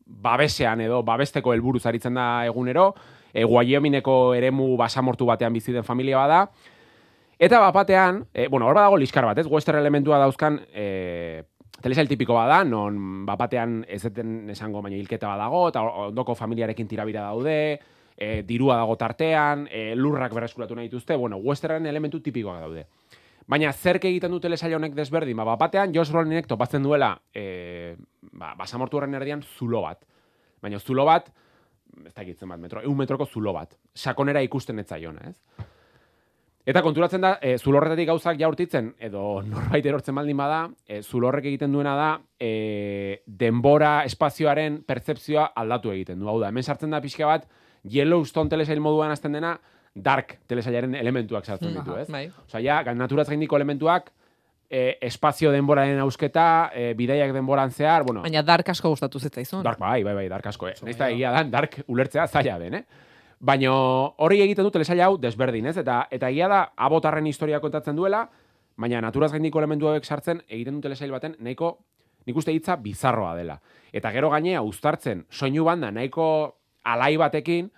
babesean 0.06 0.80
edo 0.80 1.02
babesteko 1.04 1.52
helburuz 1.54 1.84
aritzen 1.86 2.14
da 2.14 2.44
egunero, 2.46 2.94
e, 3.32 3.44
Wyomineko 3.44 4.34
eremu 4.34 4.76
basamortu 4.76 5.26
batean 5.28 5.52
bizi 5.52 5.72
den 5.72 5.84
familia 5.84 6.18
bada, 6.18 6.48
Eta 7.38 7.60
bapatean, 7.60 8.26
e, 8.34 8.48
bueno, 8.48 8.66
hor 8.66 8.74
badago 8.74 8.96
liskar 8.98 9.24
bat, 9.24 9.38
ez? 9.38 9.46
Western 9.46 9.78
elementua 9.78 10.18
dauzkan 10.18 10.58
e, 10.74 11.44
telesail 11.80 12.08
tipiko 12.10 12.34
bada, 12.34 12.64
non 12.66 13.24
bapatean 13.26 13.84
ez 13.86 14.00
deten 14.02 14.50
esango 14.50 14.82
baina 14.82 14.98
hilketa 14.98 15.30
badago, 15.30 15.68
eta 15.70 15.84
ondoko 16.08 16.34
familiarekin 16.34 16.88
tirabira 16.90 17.28
daude, 17.28 17.78
e, 18.16 18.42
dirua 18.42 18.80
dago 18.80 18.96
tartean, 18.98 19.68
e, 19.70 19.94
lurrak 19.94 20.34
berreskuratu 20.34 20.74
nahi 20.74 20.90
dituzte, 20.90 21.14
bueno, 21.14 21.38
western 21.38 21.86
elementu 21.86 22.18
tipikoak 22.20 22.58
daude. 22.64 22.88
Baina 23.46 23.70
zerk 23.72 24.04
egiten 24.10 24.34
du 24.34 24.42
telesail 24.42 24.74
honek 24.74 24.98
desberdin, 24.98 25.38
ba, 25.38 25.46
bapatean 25.54 25.94
Josh 25.94 26.10
Brolinek 26.10 26.50
topatzen 26.50 26.82
duela 26.82 27.14
e, 27.32 27.94
ba, 28.32 28.56
basamortu 28.58 28.98
horren 28.98 29.14
erdian 29.14 29.46
zulo 29.46 29.86
bat. 29.86 30.02
Baina 30.60 30.82
zulo 30.82 31.06
bat, 31.06 31.30
ez 32.02 32.12
da 32.12 32.26
egitzen 32.26 32.50
bat 32.50 32.58
metro, 32.58 32.82
eun 32.82 32.98
metroko 32.98 33.30
zulo 33.30 33.54
bat. 33.54 33.78
Sakonera 33.94 34.42
ikusten 34.42 34.82
ez 34.82 34.88
zaiona, 34.90 35.30
ez? 35.30 35.68
Eta 36.68 36.82
konturatzen 36.84 37.22
da, 37.24 37.30
e, 37.40 37.54
zulorretatik 37.58 38.08
gauzak 38.10 38.36
jaurtitzen, 38.40 38.90
edo 39.00 39.40
norbait 39.46 39.86
erortzen 39.86 40.14
baldin 40.14 40.36
bada, 40.36 40.66
e, 40.86 41.00
zulorrek 41.02 41.46
egiten 41.48 41.72
duena 41.72 41.94
da, 41.96 42.08
e, 42.38 43.22
denbora 43.24 44.02
espazioaren 44.04 44.82
pertzepzioa 44.84 45.46
aldatu 45.56 45.94
egiten 45.94 46.20
du. 46.20 46.28
Hau 46.28 46.36
da, 46.42 46.50
hemen 46.52 46.66
sartzen 46.66 46.92
da 46.92 47.00
pixka 47.00 47.26
bat, 47.26 47.48
Yellowstone 47.88 48.52
telesail 48.52 48.82
moduan 48.84 49.14
azten 49.14 49.32
dena, 49.32 49.54
dark 49.94 50.38
telesailaren 50.46 50.94
elementuak 50.98 51.46
sartzen 51.46 51.72
ditu, 51.74 51.96
ez? 51.96 52.06
Bai. 52.12 52.26
Osea, 52.44 52.60
ja, 52.60 52.94
naturaz 52.94 53.28
gaindiko 53.30 53.56
elementuak, 53.56 54.12
e, 54.68 54.98
espazio 55.08 55.50
denboraren 55.52 55.98
ausketa, 56.04 56.70
e, 56.74 56.92
bidaiak 56.94 57.32
denboran 57.32 57.72
zehar, 57.72 58.04
bueno, 58.04 58.22
Baina 58.22 58.42
dark 58.42 58.68
asko 58.68 58.92
gustatu 58.92 59.20
zitzaizun. 59.20 59.62
Dark 59.64 59.80
bai, 59.80 60.02
bai, 60.04 60.14
bai, 60.14 60.28
dark 60.28 60.46
asko, 60.52 60.68
eh. 60.68 60.76
Eta 60.86 61.08
egia 61.08 61.32
dan, 61.32 61.50
dark 61.50 61.80
ulertzea 61.86 62.26
zaila 62.28 62.58
den, 62.58 62.82
eh? 62.82 63.06
Baina 63.38 63.70
hori 64.18 64.40
egiten 64.42 64.66
du 64.66 64.70
telesaila 64.74 65.06
hau 65.06 65.16
desberdin, 65.20 65.68
ez? 65.70 65.76
Eta, 65.78 66.00
eta 66.10 66.30
egia 66.32 66.48
da, 66.50 66.62
abotarren 66.76 67.26
historia 67.30 67.60
kontatzen 67.62 67.96
duela, 67.96 68.24
baina 68.76 69.00
naturaz 69.02 69.30
gaindiko 69.32 69.60
elementu 69.62 69.88
hauek 69.90 70.04
sartzen 70.04 70.42
egiten 70.48 70.78
du 70.78 70.86
telesail 70.86 71.12
baten 71.14 71.36
nahiko, 71.38 71.76
nik 72.26 72.36
uste 72.36 72.52
hitza 72.52 72.76
bizarroa 72.82 73.36
dela. 73.38 73.60
Eta 73.92 74.10
gero 74.14 74.30
gainea 74.34 74.62
uztartzen 74.66 75.24
soinu 75.30 75.64
banda 75.68 75.90
nahiko 75.94 76.26
alai 76.84 77.16
batekin, 77.20 77.70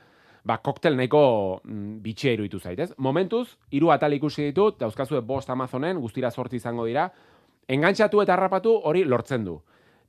ba, 0.44 0.58
koktel 0.64 0.96
nahiko 0.96 1.60
mm, 1.64 1.98
bitxia 2.04 2.32
iruditu 2.32 2.60
zait, 2.60 2.80
ez? 2.80 2.94
Momentuz, 2.96 3.58
hiru 3.70 3.92
atal 3.92 4.16
ikusi 4.16 4.48
ditut, 4.48 4.78
dauzkazue 4.80 5.20
bost 5.20 5.50
Amazonen, 5.50 6.00
guztira 6.00 6.30
sortzi 6.30 6.56
izango 6.56 6.88
dira, 6.88 7.10
engantxatu 7.68 8.22
eta 8.24 8.34
harrapatu 8.34 8.78
hori 8.88 9.04
lortzen 9.04 9.44
du. 9.44 9.60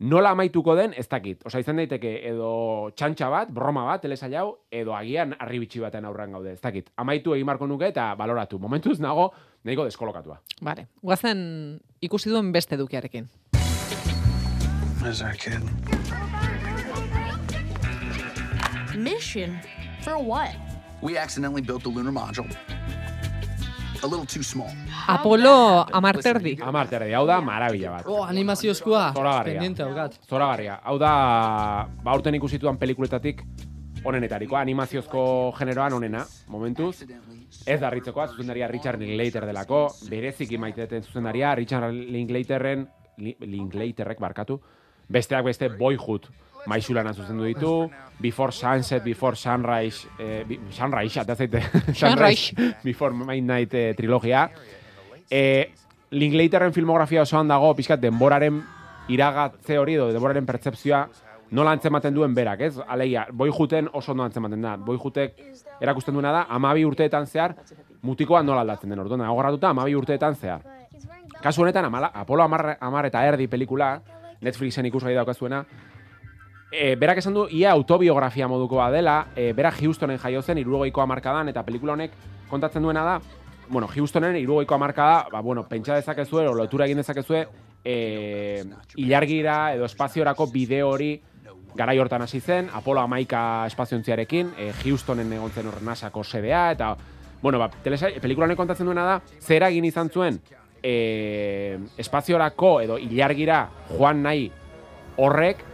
Nola 0.01 0.31
amaituko 0.33 0.73
den, 0.73 0.95
ez 0.97 1.05
dakit. 1.05 1.43
Osa, 1.45 1.59
izan 1.61 1.77
daiteke 1.77 2.15
edo 2.25 2.89
txantxa 2.97 3.27
bat, 3.29 3.51
broma 3.53 3.83
bat, 3.85 4.01
telesail 4.01 4.33
hau, 4.39 4.47
edo 4.73 4.95
agian 4.97 5.35
arribitxi 5.37 5.83
baten 5.83 6.07
aurrean 6.09 6.33
gaude, 6.33 6.55
ez 6.55 6.61
dakit. 6.63 6.89
Amaitu 6.97 7.35
egin 7.35 7.45
marko 7.45 7.67
nuke 7.69 7.91
eta 7.91 8.07
baloratu. 8.17 8.57
Momentuz 8.57 8.97
nago, 8.99 9.27
nahiko 9.61 9.85
deskolokatua. 9.85 10.39
Vale. 10.65 10.87
Guazen 11.05 11.43
ikusi 12.01 12.33
duen 12.33 12.49
beste 12.51 12.81
dukiarekin. 12.81 13.29
As 15.05 15.21
our 15.21 15.37
kid. 15.37 15.61
Mission? 18.97 19.59
For 20.01 20.17
what? 20.17 20.57
We 21.03 21.17
accidentally 21.17 21.61
built 21.61 21.83
the 21.83 21.89
lunar 21.89 22.11
module. 22.11 22.49
Apolo 25.07 25.85
amarterdi. 25.93 26.57
Amarterdi, 26.61 27.13
hau 27.13 27.25
da, 27.27 27.39
marabila 27.41 27.91
bat. 27.97 28.07
Oh, 28.07 28.23
animaziozkoa. 28.25 29.11
Zoragarria. 29.15 29.53
Pendiente 29.59 29.83
daukat. 29.83 30.19
Zoragarria. 30.29 30.79
Hau 30.83 30.97
da, 30.99 31.87
ba, 32.03 32.11
aurten 32.11 32.35
ikusituan 32.35 32.77
pelikuletatik 32.81 33.43
onenetariko, 34.03 34.55
animaziozko 34.57 35.53
generoan 35.59 35.93
onena, 35.93 36.25
momentuz. 36.49 37.03
Ez 37.65 37.79
da 37.79 37.89
ritzekoa, 37.93 38.27
zuzendaria 38.31 38.67
Richard 38.67 38.99
Linklater 38.99 39.45
delako, 39.45 39.83
bereziki 40.09 40.57
maiteten 40.57 41.03
zuzendaria, 41.03 41.53
Richard 41.55 41.93
Linklaterren 41.93 42.87
Li- 43.17 43.35
Linklaterrek 43.39 44.19
barkatu, 44.19 44.59
besteak 45.11 45.43
beste 45.45 45.69
Boyhood 45.69 46.25
maixulana 46.67 47.13
zuzendu 47.13 47.43
ditu, 47.43 47.89
Before 48.19 48.51
Sunset, 48.51 49.03
Before 49.03 49.35
Sunrise, 49.35 50.07
eh, 50.19 50.45
Sunrise, 50.69 51.21
eta 51.21 51.35
zaite, 51.39 51.61
Sunrise. 51.93 52.53
Before 52.83 53.13
Midnight 53.13 53.73
eh, 53.73 53.93
trilogia. 53.97 54.49
Eh, 55.29 55.71
Linklaterren 56.11 56.73
filmografia 56.73 57.21
osoan 57.23 57.47
dago, 57.47 57.73
pixkat 57.75 58.01
denboraren 58.03 58.59
iragatze 59.09 59.77
hori 59.79 59.95
edo 59.95 60.09
denboraren 60.11 60.45
pertzepzioa 60.45 61.05
nola 61.51 61.71
antzematen 61.75 62.13
duen 62.15 62.33
berak, 62.35 62.61
ez? 62.67 62.75
Alegia, 62.87 63.25
Boyhooden 63.31 63.89
oso 63.93 64.13
ondo 64.13 64.23
antzematen 64.23 64.61
da. 64.63 64.75
Boyhoodek 64.77 65.39
erakusten 65.81 66.15
duena 66.15 66.31
da, 66.31 66.45
amabi 66.49 66.85
urteetan 66.87 67.27
zehar, 67.27 67.55
mutikoa 68.07 68.41
nola 68.43 68.63
aldatzen 68.63 68.91
den 68.91 68.99
orduan, 69.03 69.23
agorratuta 69.27 69.71
amabi 69.71 69.95
urteetan 69.95 70.35
zehar. 70.35 70.63
Kasu 71.41 71.63
honetan, 71.63 71.85
amala, 71.85 72.11
Apolo 72.13 72.43
amar, 72.43 72.77
amar 72.79 73.07
eta 73.09 73.23
erdi 73.27 73.47
pelikula, 73.51 73.95
Netflixen 74.41 74.87
ikusgai 74.87 75.13
daukazuena, 75.15 75.63
e, 76.71 76.95
berak 76.95 77.19
esan 77.19 77.35
du, 77.35 77.47
ia 77.51 77.71
autobiografia 77.71 78.47
modukoa 78.47 78.89
dela, 78.91 79.27
e, 79.35 79.51
berak 79.53 79.81
Houstonen 79.83 80.17
jaio 80.17 80.41
zen, 80.41 80.57
irurogeiko 80.57 81.01
amarkadan, 81.03 81.51
eta 81.51 81.63
pelikula 81.67 81.93
honek 81.93 82.15
kontatzen 82.49 82.83
duena 82.83 83.03
da, 83.03 83.19
bueno, 83.67 83.89
Houstonen 83.91 84.37
irurogeiko 84.39 84.75
amarkada, 84.75 85.27
ba, 85.31 85.41
bueno, 85.41 85.67
pentsa 85.67 85.95
dezakezue, 85.99 86.47
o 86.47 86.55
lotura 86.55 86.87
egin 86.87 87.03
dezakezue, 87.03 87.45
e, 87.83 88.63
ilargira 88.95 89.73
edo 89.75 89.85
espaziorako 89.85 90.47
bideo 90.51 90.89
hori 90.93 91.15
garai 91.75 91.97
hortan 91.99 92.21
hasi 92.21 92.39
zen, 92.39 92.69
Apolo 92.73 93.01
amaika 93.01 93.65
espaziontziarekin, 93.67 94.53
e, 94.57 94.71
Houstonen 94.85 95.31
egon 95.33 95.51
zen 95.51 95.67
horren 95.67 95.85
nasako 95.91 96.23
sedea, 96.23 96.69
eta, 96.71 96.95
bueno, 97.41 97.59
ba, 97.59 97.69
telesai, 97.83 98.15
pelikula 98.23 98.47
honek 98.47 98.59
kontatzen 98.59 98.87
duena 98.87 99.05
da, 99.07 99.19
zer 99.39 99.67
egin 99.67 99.85
izan 99.85 100.09
zuen, 100.09 100.39
e, 100.81 101.77
espaziorako 101.97 102.79
edo 102.81 102.97
ilargira 102.97 103.65
joan 103.91 104.23
nahi 104.23 104.49
horrek 105.17 105.70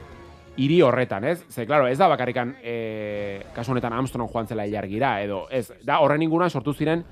hiri 0.58 0.82
horretan, 0.82 1.24
ez? 1.24 1.44
Ze, 1.50 1.66
claro, 1.66 1.88
ez 1.88 1.98
da 1.98 2.08
bakarrikan, 2.10 2.56
e, 2.64 3.44
kasu 3.56 3.72
honetan 3.72 3.94
Armstrong 3.94 4.30
joan 4.34 4.48
zela 4.48 4.66
ilargira, 4.66 5.22
edo, 5.22 5.46
ez, 5.54 5.70
da 5.86 6.00
horren 6.02 6.26
inguruan 6.26 6.50
sortu 6.50 6.74
ziren 6.74 7.04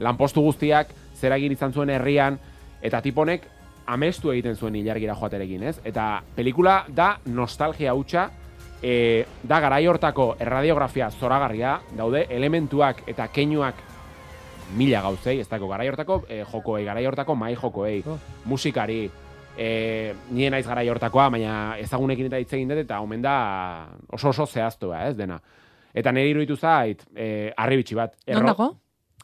lanpostu 0.00 0.44
guztiak, 0.44 0.92
zer 1.16 1.32
egin 1.36 1.52
izan 1.56 1.72
zuen 1.72 1.90
herrian, 1.90 2.38
eta 2.82 3.00
tiponek 3.04 3.46
amestu 3.90 4.32
egiten 4.32 4.56
zuen 4.56 4.76
ilargira 4.76 5.16
joaterekin, 5.16 5.64
ez? 5.72 5.78
Eta 5.84 6.22
pelikula 6.36 6.84
da 6.88 7.14
nostalgia 7.26 7.94
hutsa, 7.96 8.28
e, 8.82 9.24
da 9.42 9.60
garai 9.60 9.86
hortako 9.88 10.34
erradiografia 10.40 11.10
zoragarria, 11.10 11.78
daude 11.96 12.26
elementuak 12.30 13.04
eta 13.08 13.28
keinuak 13.32 13.80
mila 14.76 15.00
gauzei, 15.02 15.40
ez 15.40 15.48
dago 15.48 15.68
garai 15.68 15.88
hortako 15.88 16.22
e, 16.28 16.44
jokoei, 16.52 16.84
garai 16.84 17.06
hortako 17.06 17.34
mai 17.34 17.54
jokoei, 17.56 18.02
musikari, 18.44 19.08
e, 19.56 20.14
nien 20.30 20.52
naiz 20.54 20.66
garai 20.66 20.88
hortakoa, 20.88 21.28
baina 21.34 21.54
ezagunekin 21.80 22.30
eta 22.30 22.40
hitz 22.42 22.52
egin 22.52 22.70
dut, 22.70 22.82
eta 22.84 23.00
omen 23.00 23.22
da 23.22 23.34
oso 24.12 24.30
oso 24.30 24.46
zehaztua, 24.46 25.06
ez 25.08 25.16
dena. 25.16 25.40
Eta 25.94 26.12
nire 26.12 26.30
iruditu 26.30 26.56
zait, 26.56 27.02
e, 27.16 27.50
arribitxi 27.56 27.98
bat. 27.98 28.16
Non 28.30 28.50
dago? 28.52 28.70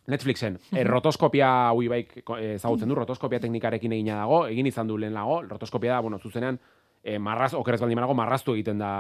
Netflixen. 0.06 0.58
E, 0.76 0.84
rotoskopia 0.86 1.72
hui 1.74 1.88
baik 1.90 2.20
ezagutzen 2.22 2.88
du, 2.88 2.98
rotoskopia 2.98 3.40
teknikarekin 3.42 3.92
egina 3.98 4.20
dago, 4.22 4.44
egin 4.50 4.66
izan 4.70 4.86
du 4.86 4.98
lehen 4.98 5.14
lago, 5.14 5.40
rotoskopia 5.46 5.96
da, 5.96 6.00
bueno, 6.04 6.18
zuzenean, 6.18 6.60
e, 7.02 7.18
marraz, 7.18 7.54
okerez 7.54 7.80
baldin 7.80 8.02
banago, 8.02 8.14
marraztu 8.18 8.54
egiten 8.54 8.78
da 8.82 8.92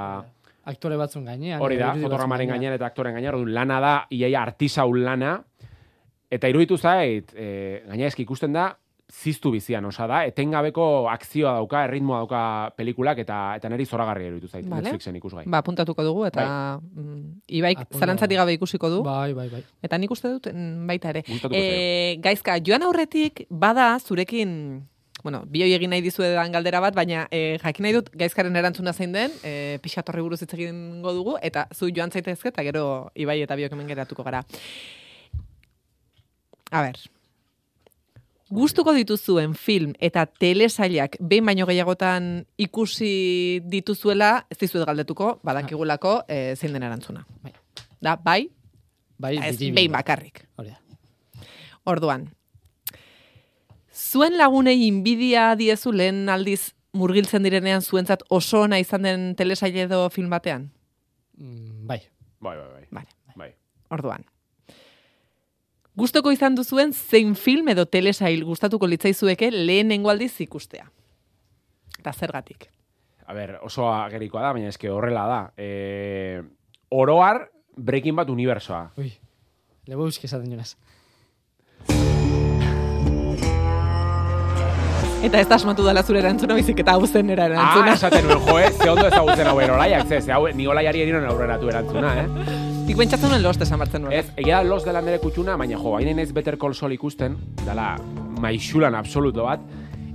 Aktore 0.66 0.96
batzun 0.98 1.22
gainean. 1.28 1.60
Hori 1.62 1.76
da, 1.78 1.92
fotogramaren 1.94 2.48
gainean. 2.50 2.74
eta 2.74 2.88
aktoren 2.88 3.14
gainean, 3.14 3.36
orduan 3.36 3.54
lana 3.54 3.76
da, 3.80 3.92
iaia 4.10 4.40
artisaun 4.42 5.04
lana, 5.04 5.36
eta 6.30 6.50
iruditu 6.50 6.76
zait, 6.76 7.30
e, 7.38 7.84
gaina 7.86 8.08
eski 8.10 8.24
ikusten 8.26 8.56
da, 8.56 8.72
ziztu 9.16 9.50
bizian, 9.54 9.84
osa 9.88 10.06
da, 10.10 10.20
etengabeko 10.28 11.08
akzioa 11.10 11.54
dauka, 11.58 11.84
erritmoa 11.88 12.18
dauka 12.24 12.40
pelikulak, 12.76 13.22
eta 13.24 13.38
eta 13.56 13.70
niri 13.72 13.86
zoragarria 13.86 14.28
iruditu 14.30 14.50
zait, 14.50 14.66
Vale. 14.68 14.84
Netflixen 14.84 15.16
ikusgai. 15.16 15.46
Ba, 15.50 15.62
puntatuko 15.66 16.04
dugu, 16.04 16.26
eta 16.28 16.44
mm, 16.80 17.22
Ibaik 17.58 17.80
Apolo- 17.86 18.02
zarantzatik 18.02 18.36
gabe 18.42 18.56
ikusiko 18.58 18.90
du. 18.92 19.00
Bai, 19.06 19.32
bai, 19.36 19.48
bai. 19.52 19.62
Eta 19.82 19.98
nik 19.98 20.12
uste 20.12 20.34
dut 20.34 20.50
mm, 20.52 20.84
baita 20.90 21.14
ere. 21.14 21.24
E, 21.50 21.64
gaizka, 22.22 22.58
joan 22.66 22.84
aurretik, 22.86 23.46
bada 23.50 23.88
zurekin, 24.04 24.52
bueno, 25.24 25.42
bioi 25.50 25.72
egin 25.74 25.90
nahi 25.90 26.04
dizuedan 26.04 26.52
galdera 26.54 26.84
bat, 26.84 26.94
baina 26.94 27.24
e, 27.32 27.56
jakin 27.62 27.88
nahi 27.88 27.96
dut 27.96 28.12
gaizkaren 28.14 28.54
erantzuna 28.60 28.92
zein 28.92 29.16
den, 29.16 29.32
e, 29.42 29.80
pixat 29.82 30.12
horri 30.12 30.22
buruz 30.22 30.42
hitz 30.44 30.52
egingo 30.54 31.16
dugu, 31.16 31.38
eta 31.42 31.66
zu 31.74 31.88
joan 31.90 32.12
zaitezke, 32.12 32.52
eta 32.52 32.62
gero 32.68 32.86
Ibai 33.16 33.40
eta 33.42 33.56
biok 33.58 33.72
hemen 33.72 33.88
geratuko 33.90 34.22
gara. 34.28 34.44
A 36.70 36.82
ber, 36.82 36.98
gustuko 38.50 38.92
dituzuen 38.94 39.54
film 39.54 39.94
eta 39.98 40.26
telesailak 40.26 41.16
behin 41.20 41.46
baino 41.46 41.66
gehiagotan 41.66 42.46
ikusi 42.58 43.60
dituzuela, 43.66 44.46
ez 44.50 44.58
dizuet 44.60 44.86
galdetuko, 44.86 45.38
badakigulako 45.42 46.20
e, 46.28 46.54
zein 46.56 46.76
den 46.76 46.86
erantzuna. 46.86 47.26
Bai. 47.42 47.52
Da, 48.00 48.16
bai, 48.16 48.46
Bai, 49.18 49.36
ez 49.40 49.56
behin 49.58 49.92
bakarrik. 49.92 50.44
Hori 50.60 50.74
da. 50.74 51.46
Orduan, 51.88 52.26
zuen 53.92 54.36
lagunei 54.36 54.76
inbidia 54.86 55.54
diezu 55.56 55.92
lehen 55.94 56.28
aldiz 56.28 56.74
murgiltzen 56.96 57.44
direnean 57.46 57.82
zuentzat 57.82 58.24
oso 58.32 58.62
ona 58.66 58.78
izan 58.82 59.06
den 59.06 59.26
telesaile 59.38 59.86
edo 59.86 60.06
film 60.10 60.30
batean? 60.32 60.70
Mm, 61.38 61.86
bai. 61.88 62.00
Bai, 62.40 62.56
bai, 62.56 62.68
bai. 62.72 62.86
Vale. 62.90 63.36
bai. 63.36 63.50
Orduan. 63.90 64.24
Gustoko 65.96 66.30
izan 66.34 66.54
duzuen 66.58 66.92
zein 66.92 67.34
film 67.40 67.68
edo 67.72 67.86
telesail 67.88 68.42
gustatuko 68.44 68.86
litzaizueke 68.90 69.48
lehenengo 69.52 70.10
aldiz 70.12 70.34
ikustea. 70.44 70.84
Eta 71.98 72.12
zergatik. 72.12 72.68
A 73.26 73.34
ber, 73.34 73.56
oso 73.64 73.88
agerikoa 73.90 74.42
da, 74.44 74.50
baina 74.54 74.68
eske 74.68 74.90
horrela 74.92 75.24
da. 75.26 75.38
E, 75.56 76.42
oroar, 76.94 77.46
Breaking 77.76 78.14
Bad 78.16 78.28
unibersoa. 78.30 78.90
Ui. 79.00 79.08
Lebowski 79.88 80.28
esaten 80.28 80.52
jonaz. 80.52 80.74
Eta 85.26 85.40
ez 85.40 85.48
da 85.48 85.56
asmatu 85.56 85.82
dela 85.82 86.04
zure 86.06 86.20
erantzuna, 86.20 86.54
bizik 86.54 86.78
eta 86.84 86.92
hau 86.94 87.06
zen 87.08 87.30
era 87.34 87.48
Ah, 87.48 87.48
erantzuna. 87.48 87.94
esaten 87.96 88.28
nuen, 88.28 88.44
jo, 88.46 88.58
eh? 88.60 88.70
Ze 88.70 88.90
ondo 88.92 89.06
ezagutzen 89.08 89.46
hau 89.50 89.58
erolaiak, 89.60 90.06
ze, 90.06 90.20
ze 90.22 90.32
hau, 90.32 90.44
ni 90.54 90.66
olaiari 90.70 91.00
erinon 91.02 91.24
aurreratu 91.26 91.68
erantzuna, 91.72 92.12
eh? 92.20 92.26
Nik 92.86 92.94
pentsatzen 93.00 93.32
nuen 93.32 93.42
lost 93.42 93.62
esan 93.64 93.80
bartzen 93.82 94.04
nuen. 94.04 94.14
Ez, 94.14 94.28
egia 94.38 94.60
da 94.60 94.66
los 94.68 94.84
dela 94.86 95.00
nire 95.02 95.18
kutxuna, 95.18 95.56
baina 95.58 95.78
jo, 95.80 95.96
hain 95.96 96.20
ez 96.22 96.28
Better 96.32 96.54
Call 96.58 96.74
Saul 96.74 96.92
ikusten, 96.94 97.34
dala 97.66 97.96
maixulan 98.40 98.94
absoluto 98.94 99.42
bat, 99.48 99.64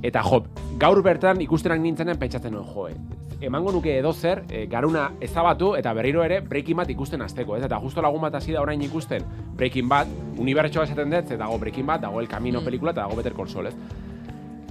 eta 0.07 0.23
jo, 0.23 0.45
gaur 0.79 1.01
bertan 1.03 1.41
ikustenak 1.43 1.81
nintzenen 1.83 2.19
pentsatzen 2.21 2.55
nuen, 2.55 2.69
jo, 2.71 2.87
eh, 2.87 2.95
emango 3.43 3.73
nuke 3.75 3.97
edo 3.97 4.13
zer, 4.13 4.45
e, 4.49 4.67
garuna 4.71 5.09
ezabatu 5.19 5.73
eta 5.75 5.91
berriro 5.97 6.23
ere 6.23 6.39
Breaking 6.45 6.77
Bad 6.77 6.93
ikusten 6.93 7.21
hasteko, 7.25 7.57
ez? 7.57 7.63
Eta 7.67 7.79
justo 7.81 8.01
lagun 8.01 8.21
bat 8.21 8.35
hasi 8.39 8.53
da 8.53 8.61
orain 8.61 8.81
ikusten 8.81 9.25
Breaking 9.57 9.89
Bad, 9.89 10.07
unibertsoa 10.37 10.85
esaten 10.87 11.09
dut, 11.11 11.27
ze 11.27 11.37
dago 11.37 11.57
Breaking 11.59 11.85
Bad, 11.85 12.01
dago 12.05 12.21
El 12.21 12.29
Camino 12.29 12.61
Mm. 12.61 12.65
pelikula 12.65 12.91
eta 12.91 13.01
dago 13.01 13.17
Better 13.17 13.33
Call 13.33 13.49
Saul, 13.49 13.67
ez? 13.67 13.75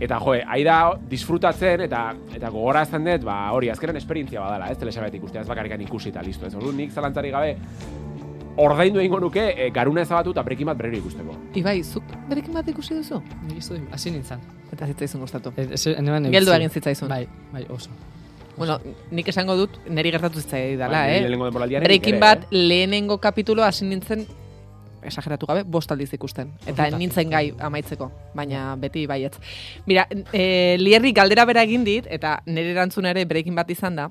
Eta 0.01 0.17
jo, 0.19 0.35
hai 0.49 0.63
da 0.65 0.77
disfrutatzen 1.11 1.85
eta 1.85 2.05
eta 2.35 2.51
gogorazten 2.51 3.05
dut, 3.05 3.25
ba 3.29 3.41
hori 3.53 3.69
azkenen 3.69 4.01
esperientzia 4.01 4.41
badala, 4.41 4.71
ez? 4.73 4.79
Telesabet 4.81 5.19
ikustea, 5.21 5.43
ez 5.45 5.49
bakarrikan 5.49 5.83
ikusi 5.85 6.09
eta 6.09 6.23
listo, 6.25 6.47
ez? 6.47 6.55
Orduan 6.57 6.79
nik 6.81 6.95
zalantzari 6.95 7.33
gabe 7.35 7.57
ordaindu 8.61 9.01
egingo 9.01 9.21
nuke 9.21 9.43
e, 9.57 9.69
garuna 9.75 10.03
ezabatu 10.03 10.33
eta 10.35 10.43
Breaking 10.47 10.71
Bad 10.71 10.81
berriro 10.81 11.01
ikusteko. 11.01 11.37
Ibai, 11.61 11.81
zuk 11.85 12.09
berekin 12.29 12.57
bat 12.57 12.69
ikusi 12.73 12.97
duzu? 12.97 13.21
Nik 13.47 13.61
izu, 13.61 13.79
hasi 13.93 14.13
nintzen. 14.15 14.43
Eta 14.73 14.89
zitzaizun 14.91 15.23
gustatu. 15.25 15.53
Ez, 15.57 15.69
ez, 15.77 15.95
eneban 15.95 16.31
Geldu 16.33 16.55
egin 16.57 16.73
zitzaizun. 16.73 17.09
Bai, 17.11 17.27
bai, 17.53 17.65
oso. 17.71 17.95
Bueno, 18.57 18.77
nik 19.15 19.29
esango 19.33 19.57
dut, 19.57 19.79
neri 19.89 20.11
gertatu 20.13 20.43
zitzaidala, 20.43 21.05
Bai, 21.07 21.21
niri 21.25 21.77
eh? 21.79 21.85
Breaking 21.85 22.21
Bad 22.21 22.45
eh? 22.51 22.65
lehenengo 22.73 23.19
kapitulo 23.19 23.65
hasi 23.65 23.87
nintzen 23.89 24.27
esageratu 25.07 25.47
gabe, 25.47 25.63
bost 25.65 25.93
aldiz 25.93 26.13
ikusten. 26.15 26.53
Eta 26.67 26.89
nintzen 26.95 27.31
gai 27.31 27.51
amaitzeko, 27.59 28.11
baina 28.35 28.75
beti 28.81 29.07
baietz. 29.11 29.37
Mira, 29.87 30.07
e, 30.33 30.77
Lierri 30.81 31.13
galdera 31.17 31.45
bera 31.49 31.65
egin 31.67 31.85
dit, 31.85 32.07
eta 32.11 32.41
nire 32.47 32.75
erantzuna 32.75 33.15
ere 33.15 33.25
Breaking 33.25 33.57
Bad 33.57 33.71
izan 33.71 33.97
da, 33.97 34.11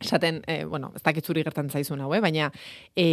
esaten, 0.00 0.42
e, 0.46 0.64
bueno, 0.64 0.92
ez 0.96 1.02
dakit 1.02 1.24
zuri 1.24 1.44
gertan 1.44 1.70
zaizun 1.70 2.00
hau, 2.00 2.12
eh? 2.14 2.20
baina 2.20 2.50
e, 2.96 3.06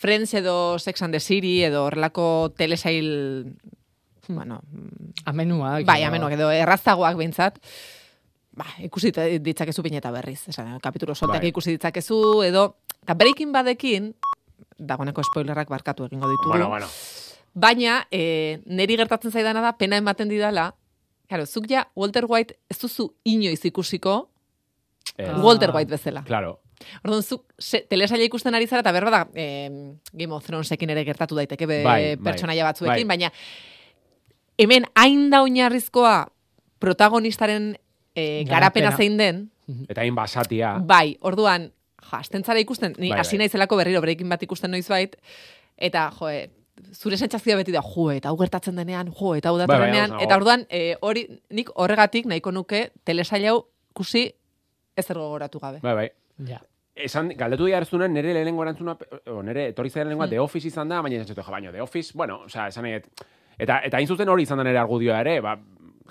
Friends 0.00 0.32
edo 0.34 0.78
Sex 0.78 1.02
and 1.02 1.12
the 1.12 1.20
City 1.20 1.62
edo 1.64 1.84
horrelako 1.84 2.54
telesail, 2.56 3.56
bueno, 4.28 4.62
Amenuak. 5.24 5.84
bai, 5.84 6.02
amenuak 6.04 6.38
edo 6.38 6.50
erraztagoak 6.50 7.18
behintzat, 7.18 7.58
ba, 8.56 8.66
ikusi 8.80 9.12
ditzakezu 9.44 9.84
baina 9.84 10.00
eta 10.00 10.12
berriz. 10.14 10.40
Esan, 10.48 10.78
kapitulo 10.80 11.14
soltak 11.14 11.42
Bai. 11.42 11.52
ikusi 11.52 11.76
ditzakezu, 11.76 12.42
edo, 12.46 12.64
eta 13.02 13.14
Breaking 13.14 13.52
Badekin, 13.52 14.14
dagoeneko 14.80 15.22
spoilerrak 15.28 15.68
barkatu 15.68 16.06
egingo 16.08 16.28
ditugu. 16.30 16.50
Bueno, 16.56 16.68
bueno. 16.72 16.86
Baina, 17.54 18.06
e, 18.10 18.60
neri 18.66 18.96
gertatzen 18.96 19.32
zaidana 19.34 19.60
da, 19.60 19.72
pena 19.78 19.96
ematen 20.00 20.28
didala, 20.32 20.72
Claro, 21.30 21.44
zuk 21.46 21.68
ja 21.70 21.84
Walter 21.94 22.24
White 22.26 22.56
ez 22.68 22.78
duzu 22.80 23.12
inoiz 23.24 23.60
ikusiko 23.64 24.28
Eh, 25.16 25.30
Walter 25.42 25.70
White 25.70 25.90
bezala. 25.90 26.22
Claro. 26.24 26.60
Orduan, 27.04 27.22
zuk 27.22 27.44
se, 27.58 27.80
telesaila 27.88 28.24
ikusten 28.24 28.54
ari 28.54 28.66
zara, 28.66 28.80
eta 28.80 28.92
berba 28.92 29.10
da, 29.10 29.20
eh, 29.34 29.68
Game 30.12 30.32
of 30.34 30.44
Thronesekin 30.46 30.90
ere 30.90 31.04
gertatu 31.04 31.34
daiteke 31.36 31.66
be, 31.66 31.82
Bai, 31.84 32.16
bai, 32.16 32.24
pertsonaia 32.32 32.64
batzuekin, 32.64 33.06
bai. 33.08 33.16
baina 33.16 33.32
hemen 34.58 34.84
hain 34.94 35.30
da 35.30 35.42
oinarrizkoa 35.42 36.28
protagonistaren 36.78 37.76
e, 38.14 38.44
garapena 38.44 38.90
Garapena. 38.90 38.96
zein 38.96 39.16
den, 39.18 39.50
Eta 39.88 40.00
hain 40.02 40.14
basatia. 40.14 40.78
bai, 40.82 41.16
orduan, 41.20 41.70
ja, 42.10 42.18
hasten 42.18 42.44
zara 42.44 42.58
ikusten, 42.60 42.94
ni 42.98 43.10
Bai, 43.10 43.20
hasi 43.20 43.36
bai. 43.36 43.44
naizelako 43.46 43.76
berriro 43.76 44.00
breaking 44.00 44.28
bat 44.28 44.42
ikusten 44.42 44.70
noiz 44.70 44.88
bait, 44.88 45.16
eta, 45.76 46.10
jo, 46.18 46.30
zure 46.96 47.16
sentsazioa 47.16 47.56
beti 47.60 47.72
da, 47.72 47.82
jo, 47.84 48.10
eta 48.10 48.30
hau 48.30 48.36
gertatzen 48.40 48.76
denean, 48.76 49.10
jo, 49.12 49.34
eta 49.36 49.50
hau 49.50 49.58
Bai, 49.58 49.66
bai, 49.78 49.90
nago. 49.92 50.18
eta 50.24 50.36
orduan, 50.36 50.66
e, 50.70 50.96
hori, 51.00 51.26
nik 51.50 51.70
horregatik 51.74 52.26
nahiko 52.26 52.50
nuke 52.52 52.90
telesail 53.04 53.46
hau 53.50 53.58
kusi 53.94 54.30
ezer 54.96 55.16
gogoratu 55.16 55.58
gabe. 55.58 55.80
Bai, 55.82 55.94
bai. 55.94 56.08
Ja. 56.48 56.60
Esan, 57.00 57.30
galdetu 57.38 57.64
dira 57.64 57.78
erzunen, 57.78 58.12
nire 58.12 58.32
lehenengo 58.34 58.62
erantzuna, 58.62 58.96
o, 59.30 59.42
nire 59.42 59.68
etorri 59.70 59.90
zaren 59.90 60.08
lehenengoa 60.08 60.26
Mm. 60.26 60.30
The 60.30 60.40
Office 60.40 60.68
izan 60.68 60.88
da, 60.88 61.00
baina 61.00 61.22
esan 61.22 61.36
jo, 61.36 61.42
baino, 61.50 61.72
The 61.72 61.80
Office, 61.80 62.12
bueno, 62.14 62.42
osea, 62.44 62.66
esan 62.68 62.84
nahi, 62.84 62.98
dut, 63.00 63.22
eta, 63.58 63.78
eta 63.84 63.96
hain 63.96 64.06
zuzen 64.08 64.28
hori 64.28 64.42
izan 64.42 64.58
da 64.58 64.64
nire 64.64 64.78
argudioa 64.78 65.20
ere, 65.20 65.40
ba, 65.40 65.56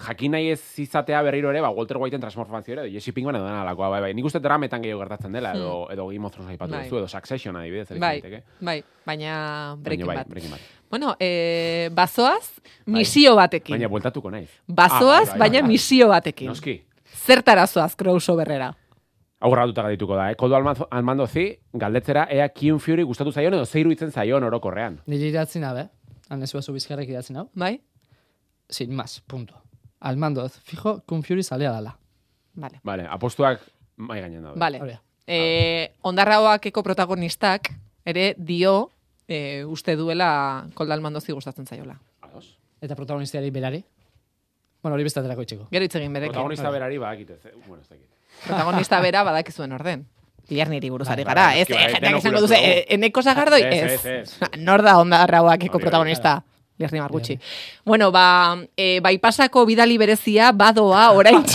jakin 0.07 0.31
nahi 0.31 0.49
ez 0.51 0.61
izatea 0.79 1.21
berriro 1.21 1.49
ere, 1.51 1.61
ba, 1.61 1.69
Walter 1.69 1.97
Whiteen 1.97 2.21
transformazio 2.21 2.73
ere, 2.73 2.89
Jesse 2.91 3.11
Pinkman 3.13 3.35
edo 3.35 3.45
dena 3.45 3.61
alakoa, 3.61 3.89
bai, 3.89 4.01
bai. 4.01 4.13
Nik 4.13 4.25
uste 4.25 4.39
drametan 4.39 4.81
gehiago 4.81 5.01
gertatzen 5.01 5.31
dela, 5.35 5.53
edo, 5.55 5.87
edo 5.91 6.07
Game 6.07 6.25
of 6.25 6.33
Thrones 6.33 6.51
aipatu 6.51 6.71
Hmm. 6.73 6.77
Bai. 6.79 6.85
duzu, 6.89 6.97
edo 6.97 7.07
Succession 7.07 7.55
adibidez, 7.55 7.89
Bai, 7.99 8.21
bai, 8.61 8.83
baina 9.05 9.75
Breaking 9.79 10.07
Baina 10.07 10.07
bai, 10.07 10.15
Bad. 10.23 10.29
Breaking 10.29 10.51
Bad. 10.51 10.59
Bueno, 10.89 11.15
e, 11.19 11.89
bazoaz, 11.93 12.49
misio 12.85 13.35
batekin. 13.35 13.73
Baina 13.75 13.87
bueltatuko 13.87 14.31
naiz. 14.31 14.49
Bazoaz, 14.67 15.29
Ah, 15.29 15.31
bai, 15.31 15.39
bai, 15.39 15.49
baina 15.49 15.61
bai. 15.61 15.67
misio 15.67 16.07
batekin. 16.07 16.47
Noski. 16.47 16.81
Zertarazoaz 17.25 17.95
crossoverrera. 17.95 18.75
Hau 19.41 19.51
grabatuta 19.51 19.83
gadituko 19.83 20.15
da, 20.17 20.31
eh? 20.31 20.35
Kodo 20.35 20.55
almando, 20.91 21.27
zi, 21.27 21.59
galdetzera, 21.73 22.27
ea 22.29 22.49
Kiun 22.49 22.79
Fury 22.79 23.03
gustatu 23.03 23.31
zaion 23.31 23.53
edo 23.53 23.65
zeiru 23.65 23.91
itzen 23.91 24.11
zaion 24.11 24.43
orokorrean. 24.43 24.97
Niri 25.07 25.29
idatzi 25.29 25.59
nabe, 25.59 25.85
han 26.29 26.43
ez 26.43 26.51
bazu 26.53 26.73
bizkarrek 26.73 27.07
idatzi 27.09 27.33
nau. 27.33 27.49
Bai? 27.53 27.79
Sin 28.69 28.93
más, 28.95 29.21
punto. 29.21 29.55
Almando, 29.99 30.47
fijo, 30.49 31.01
Kung 31.05 31.23
Fury 31.23 31.43
salea 31.43 31.71
dala. 31.71 31.97
Vale. 32.55 32.79
Vale, 32.83 33.05
apostuak 33.09 33.61
mai 33.97 34.21
gainen 34.21 34.43
daude. 34.43 34.59
Vale. 34.59 34.99
E, 35.27 35.91
ondarraoakeko 36.01 36.83
protagonistak 36.83 37.69
ere 38.05 38.33
dio 38.37 38.89
e, 39.27 39.63
uste 39.65 39.95
duela 39.95 40.65
kolda 40.73 40.93
almandozi 40.95 41.31
gustatzen 41.33 41.67
zaiola. 41.67 41.99
Eta 42.81 42.95
protagonistiari 42.95 43.51
berari? 43.51 43.83
Bueno, 44.81 44.95
hori 44.95 45.03
bestaterako 45.03 45.43
itxiko. 45.43 45.67
Gero 45.71 45.83
hitz 45.85 45.95
egin 45.99 46.13
berekin. 46.15 46.31
Protagonista 46.31 46.69
berari 46.71 46.97
badakit 46.97 47.31
ez. 47.35 47.41
Bueno, 47.67 47.81
ez 47.83 47.89
dakit. 47.89 48.07
Protagonista 48.45 49.01
bera 49.03 49.23
badakizuen 49.27 49.73
orden. 49.75 50.05
Lierniri 50.49 50.89
buruz 50.89 51.09
ari 51.09 51.23
gara, 51.27 51.51
ez? 51.59 51.67
bai, 51.69 51.77
Eh, 51.83 51.89
jendeak 51.93 52.17
izango 52.17 52.39
duze, 52.41 52.55
eh, 52.55 52.85
eneko 52.95 53.21
sagardoi? 53.21 53.61
Ez, 53.63 54.39
Nor 54.65 54.81
da 54.81 54.97
ondarrauakeko 54.97 55.77
Hori, 55.77 56.15
protagonista? 56.79 56.95
Lierni 56.95 56.99
Margutxi. 56.99 57.39
Bueno, 57.85 58.11
ba, 58.11 58.57
e, 58.75 58.99
baipasako 58.99 59.65
bidali 59.65 59.97
berezia 59.97 60.51
badoa 60.51 61.11
orain 61.11 61.43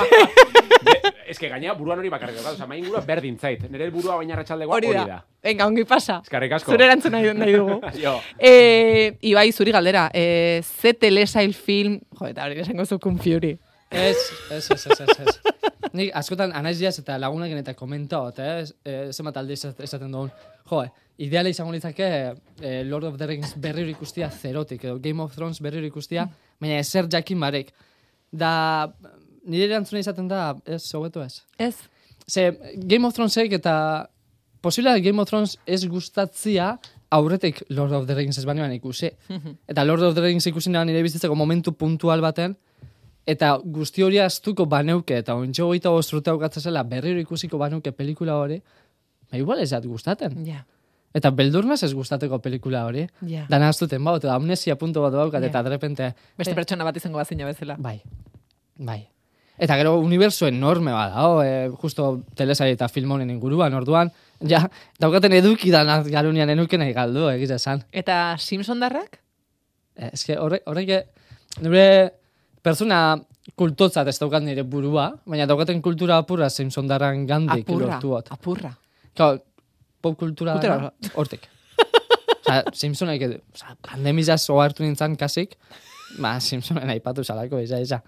Ez 1.27 1.39
que 1.39 1.49
gaina 1.49 1.73
buruan 1.73 1.99
hori 1.99 2.11
bakarrik 2.13 2.37
daukat, 2.37 2.55
oza, 2.55 2.67
main 2.67 2.83
ingurua 2.83 3.01
berdin 3.01 3.39
zait. 3.39 3.63
Nire 3.71 3.89
burua 3.91 4.19
baina 4.21 4.37
ratxaldegoa 4.37 4.77
hori 4.77 4.93
da. 4.93 5.23
Venga, 5.43 5.67
ongi 5.67 5.85
pasa. 5.89 6.21
Eskarrik 6.25 6.53
asko. 6.53 6.73
Zure 6.73 6.85
erantzun 6.85 7.13
nahi, 7.17 7.33
nahi 7.35 7.57
dugu. 7.57 7.81
Jo. 8.05 8.19
e, 8.39 9.17
Ibai, 9.23 9.51
zuri 9.53 9.73
galdera. 9.73 10.11
E, 10.13 10.61
ze 10.63 10.95
telesail 10.95 11.55
film... 11.55 12.01
Jo, 12.19 12.29
eta 12.29 12.45
hori 12.45 12.61
esango 12.61 12.85
zu 12.85 12.99
Kung 13.01 13.19
Fury. 13.19 13.57
Ez, 13.91 14.17
ez, 14.51 14.71
ez, 14.71 14.87
ez, 14.87 15.01
ez, 15.01 15.19
ez. 15.27 15.54
Nik 15.95 16.11
askotan 16.19 16.51
anaiz 16.59 16.79
diaz 16.81 16.97
eta 16.99 17.17
lagunekin 17.23 17.61
eta 17.61 17.75
komentaot, 17.79 18.39
eh? 18.43 18.65
Eh, 18.85 19.13
zenbat 19.13 19.37
esat- 19.37 19.81
esaten 19.85 20.11
dugun. 20.11 20.31
Jo, 20.71 20.81
ideale 21.19 21.51
izango 21.51 21.73
litzake 21.73 22.07
eh, 22.63 22.83
Lord 22.85 23.05
of 23.05 23.19
the 23.19 23.27
Rings 23.27 23.55
berriro 23.57 23.91
ikustia 23.91 24.31
zerotik, 24.31 24.85
edo 24.85 24.99
Game 24.99 25.23
of 25.23 25.35
Thrones 25.35 25.61
berriro 25.61 25.87
ikustia, 25.87 26.27
baina 26.61 26.79
ezer 26.79 27.07
jakin 27.13 27.39
barek. 27.41 27.71
Da, 28.33 28.93
nire 29.47 29.69
erantzuna 29.71 30.01
izaten 30.01 30.27
da, 30.29 30.57
ez, 30.67 30.83
hobeto 30.95 31.23
ez. 31.23 31.43
Ez. 31.59 31.77
Ze, 32.27 32.49
Game 32.77 33.07
of 33.07 33.15
Thronesek 33.15 33.53
eta 33.53 34.09
posible 34.65 34.91
da 34.91 34.99
Game 35.05 35.21
of 35.21 35.29
Thrones 35.29 35.59
ez 35.67 35.85
gustatzia 35.87 36.79
aurretik 37.15 37.63
Lord 37.69 37.93
of 37.93 38.07
the 38.09 38.17
Rings 38.17 38.39
ez 38.41 38.47
bainoan 38.49 38.73
ikusi. 38.75 39.13
Eta 39.71 39.85
Lord 39.85 40.03
of 40.03 40.15
the 40.17 40.25
Rings 40.25 40.47
ikusi 40.51 40.73
nire 40.73 41.03
bizitzeko 41.05 41.37
momentu 41.39 41.77
puntual 41.79 42.25
baten, 42.25 42.57
eta 43.27 43.57
guzti 43.65 44.05
hori 44.05 44.19
astuko 44.21 44.67
baneuke, 44.67 45.19
eta 45.23 45.35
ontxo 45.35 45.67
goita 45.67 45.91
bostrute 45.91 46.61
zela 46.61 46.83
berriro 46.83 47.21
ikusiko 47.21 47.59
baneuke 47.59 47.93
pelikula 47.93 48.37
hori, 48.37 48.61
ba 49.31 49.39
igual 49.39 49.61
ez 49.61 49.71
jat 49.71 49.87
gustaten. 49.87 50.45
Ja. 50.47 50.65
Eta 51.15 51.31
beldurnaz 51.31 51.83
ez 51.87 51.95
gustateko 51.95 52.41
pelikula 52.43 52.85
hori. 52.85 53.07
Ja. 53.23 53.47
Dana 53.49 53.69
astuten 53.69 54.03
baut, 54.05 54.25
eta 54.25 54.35
amnesia 54.35 54.77
punto 54.77 55.01
bat 55.03 55.13
daukat, 55.13 55.43
Ja. 55.43 55.49
eta 55.49 55.63
de 55.63 55.71
repente... 55.71 56.15
Beste 56.37 56.53
eh, 56.53 56.55
pertsona 56.55 56.85
bat 56.85 56.97
izango 56.97 57.19
bazina 57.19 57.47
bezala. 57.47 57.77
Bai. 57.79 58.01
Bai. 58.77 59.09
Eta 59.57 59.77
gero 59.77 60.01
universo 60.01 60.49
enorme 60.49 60.91
bada, 60.91 61.29
oh, 61.29 61.43
e, 61.43 61.71
justo 61.79 62.25
telesari 62.35 62.75
eta 62.75 62.89
film 62.89 63.13
honen 63.13 63.31
inguruan, 63.31 63.73
orduan, 63.75 64.11
ja, 64.41 64.65
daukaten 64.99 65.33
eduki 65.33 65.71
da 65.71 65.85
garunian 66.03 66.51
enuke 66.51 66.77
nahi 66.77 66.93
galdu, 66.93 67.29
egiz 67.31 67.53
esan. 67.55 67.85
Eta 67.93 68.37
Simpson 68.37 68.81
darrak? 68.81 69.21
Eh, 69.95 70.11
que 70.27 70.37
horrek, 70.37 70.67
horrek, 70.67 71.07
nire 71.63 71.85
pertsona 72.65 72.99
kultotzat 73.61 74.09
ez 74.09 74.17
daukat 74.19 74.43
nire 74.45 74.65
burua, 74.65 75.11
baina 75.29 75.47
daukaten 75.47 75.83
kultura 75.85 76.17
apurra 76.23 76.49
Simpson 76.51 76.89
darran 76.89 77.27
gandik 77.29 77.67
Apurra, 77.69 77.91
lortuot. 77.99 78.31
apurra. 78.33 78.71
Claro, 79.15 79.43
pop 80.01 80.17
kultura 80.19 80.57
dara, 80.63 80.93
hortik. 81.15 81.45
Osa, 82.45 82.63
Simpsonek, 82.77 83.23
edo- 83.25 83.41
osa, 83.55 83.73
pandemizaz 83.81 84.43
ohartu 84.53 84.85
nintzen 84.85 85.15
kasik, 85.17 85.55
ba, 86.21 86.35
Simpsonen 86.45 86.91
aipatu 86.93 87.25
salako, 87.25 87.61
eza, 87.65 87.79
eza. 87.81 88.03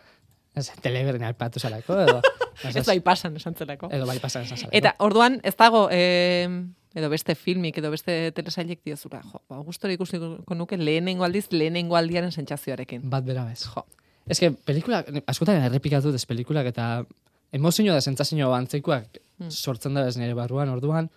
Ez, 0.56 0.70
teleberen 0.84 1.24
aipatu 1.28 1.60
salako, 1.60 1.96
edo... 2.04 2.18
Ez 2.64 2.86
bai 2.88 3.00
pasan 3.04 3.34
esan 3.36 3.52
zelako. 3.54 3.90
Edo 3.92 4.06
bai 4.08 4.16
pasan 4.18 4.46
esan 4.46 4.56
salako. 4.56 4.72
Eta 4.78 4.94
orduan 5.04 5.34
ez 5.44 5.52
dago 5.60 5.82
eh, 5.92 6.48
edo 6.96 7.10
beste 7.12 7.34
filmik 7.36 7.76
edo 7.82 7.90
beste 7.92 8.14
telesailek 8.32 8.80
diozura. 8.84 9.20
Jo, 9.28 9.42
ba, 9.48 9.58
gustora 9.66 9.92
ikusiko 9.92 10.54
nuke 10.56 10.78
lehenengo 10.80 11.24
aldiz 11.28 11.50
lehenengo 11.52 11.98
aldiaren 12.00 12.32
sentsazioarekin. 12.32 13.04
Bat 13.12 13.28
bera 13.28 13.44
bez. 13.44 13.66
Jo. 13.68 13.84
Ez 14.26 14.40
que 14.40 14.50
pelikula, 14.50 15.04
askotan 15.26 15.62
errepikatu 15.62 16.10
dez 16.12 16.24
pelikulak 16.26 16.66
eta 16.66 17.04
emozio 17.52 17.92
da 17.94 18.00
sentsazio 18.00 18.52
antzekoak 18.54 19.22
Hmm. 19.38 19.50
sortzen 19.50 19.92
da 19.92 20.06
ez 20.08 20.16
nire 20.16 20.32
barruan, 20.34 20.70
orduan. 20.72 21.10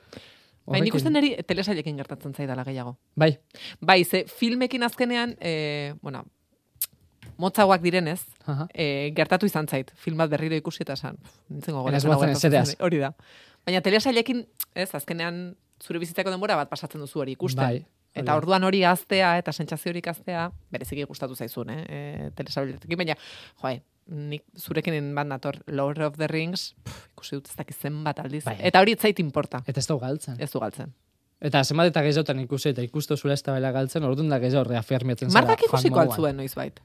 Bai, 0.67 0.81
nik 0.83 0.93
uste 0.93 1.09
niri 1.09 1.31
telesailekin 1.47 1.95
gertatzen 1.97 2.33
zaidala 2.35 2.65
gehiago. 2.67 2.97
Bai, 3.15 3.39
Bai, 3.79 4.03
ze 4.03 4.25
filmekin 4.27 4.83
azkenean, 4.83 5.35
eh, 5.39 5.93
bueno, 6.01 6.25
motzauak 7.37 7.81
direnez, 7.81 8.19
eh, 8.73 9.11
gertatu 9.15 9.45
izan 9.45 9.67
zait, 9.67 9.91
film 9.95 10.17
bat 10.17 10.29
berriro 10.29 10.55
ikusi 10.55 10.83
eta 10.83 10.93
esan, 10.93 11.17
nintzen 11.47 11.73
ez 11.73 12.03
gogoratzen 12.05 12.75
hori 12.79 12.97
da. 12.97 13.13
Baina 13.65 13.81
telesailekin, 13.81 14.45
ez, 14.75 14.93
azkenean 14.93 15.55
zure 15.81 15.99
bizitzako 15.99 16.29
denbora 16.29 16.55
bat 16.59 16.69
pasatzen 16.69 16.99
duzu 17.01 17.19
hori 17.23 17.31
ikusten. 17.31 17.63
Bai, 17.63 17.85
Eta 18.19 18.36
orduan 18.39 18.63
hori 18.67 18.84
aztea 18.88 19.36
eta 19.41 19.53
sentsazio 19.55 19.93
hori 19.93 20.03
aztea, 20.12 20.49
bereziki 20.71 21.05
gustatu 21.10 21.36
zaizun, 21.36 21.69
eh, 21.69 21.84
e, 21.88 22.32
telesailetekin, 22.36 22.97
baina, 22.97 23.15
joe, 23.62 23.82
nik 24.10 24.43
zurekin 24.58 25.13
bat 25.15 25.27
nator, 25.29 25.60
Lord 25.67 26.01
of 26.01 26.17
the 26.17 26.27
Rings, 26.27 26.73
pff, 26.84 27.10
ikusi 27.13 27.38
dut 27.38 27.51
ez 27.51 27.55
dakit 27.60 27.77
zenbat 27.77 28.19
aldiz. 28.23 28.43
Bai. 28.45 28.58
Eta 28.60 28.82
hori 28.82 28.95
zait 28.97 29.19
importa. 29.19 29.63
eta 29.67 29.79
ez 29.79 29.88
da 29.88 29.97
galtzen. 30.01 30.39
Ez 30.39 30.51
du 30.51 30.60
galtzen. 30.60 30.93
Eta 31.39 31.63
zenbat 31.63 31.88
eta 31.88 32.01
gehiagotan 32.03 32.39
ikusi 32.43 32.73
eta 32.73 32.84
ikustu 32.84 33.17
zure 33.17 33.34
ez 33.34 33.43
da 33.43 33.71
galtzen, 33.71 34.03
orduan 34.03 34.29
da 34.29 34.39
gehiago 34.39 34.65
reafirmiatzen 34.69 35.29
zara. 35.29 35.45
Markak 35.45 35.67
ikusiko 35.69 35.99
altzuen 35.99 36.36
noiz 36.38 36.53
bait. 36.55 36.82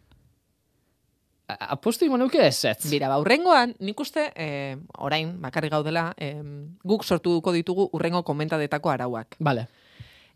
Apostu 1.46 2.06
ingo 2.06 2.16
nuke 2.16 2.40
ez 2.40 2.64
ez. 2.64 2.88
Bira, 2.88 3.08
ba, 3.12 3.18
urrengoan, 3.20 3.74
nik 3.84 3.98
uste, 4.00 4.30
eh, 4.34 4.76
orain, 4.96 5.34
bakarrik 5.42 5.74
gaudela, 5.74 6.14
eh, 6.16 6.40
guk 6.84 7.04
sortuko 7.04 7.52
ditugu 7.52 7.90
urrengo 7.92 8.22
komentadetako 8.24 8.90
arauak. 8.90 9.36
Vale. 9.40 9.66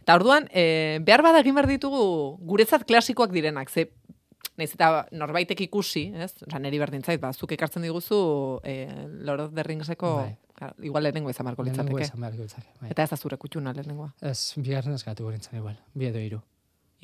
Eta 0.08 0.14
orduan, 0.16 0.46
eh, 0.56 1.00
behar 1.04 1.20
bada 1.20 1.42
egin 1.44 1.52
behar 1.52 1.66
ditugu 1.68 2.38
guretzat 2.40 2.86
klasikoak 2.88 3.28
direnak, 3.30 3.68
ze 3.68 3.90
Naiz 4.56 4.72
eta 4.72 5.06
norbaitek 5.12 5.60
ikusi, 5.66 6.06
ez? 6.16 6.32
Osa, 6.46 6.58
neri 6.58 6.78
berdin 6.80 7.02
zait, 7.04 7.20
ba, 7.20 7.28
zuk 7.36 7.52
ekartzen 7.52 7.82
diguzu 7.84 8.16
eh, 8.64 9.04
Lord 9.20 9.40
of 9.44 9.52
the 9.54 9.62
Ringseko, 9.62 10.14
Bai. 10.16 10.72
igual 10.82 11.02
lehenengo 11.04 11.28
izan 11.30 11.46
Lehenengo 11.46 11.62
litzateke. 11.68 12.02
izan 12.08 12.20
beharko 12.24 12.42
litzake, 12.42 12.72
bai. 12.80 12.90
Eta 12.90 13.02
ez 13.04 13.10
da 13.10 13.16
zure 13.20 13.36
kutxuna 13.36 13.74
lehenengoa. 13.76 14.14
Ez, 14.22 14.54
bigarren 14.56 14.94
ez 14.94 15.04
gatu 15.04 15.24
gorintzen 15.28 15.58
igual. 15.60 15.76
Bi 15.94 16.06
edo 16.08 16.18
iru. 16.18 16.40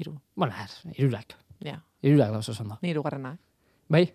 Iru. 0.01 0.17
Bueno, 0.35 0.55
er, 0.65 0.71
irurak. 0.99 1.37
Ja, 1.63 1.77
Irurak 2.03 2.33
da 2.33 2.39
oso 2.39 2.55
zondo. 2.55 2.79
ni 2.83 2.89
irugarrena. 2.91 3.37
Bai? 3.89 4.15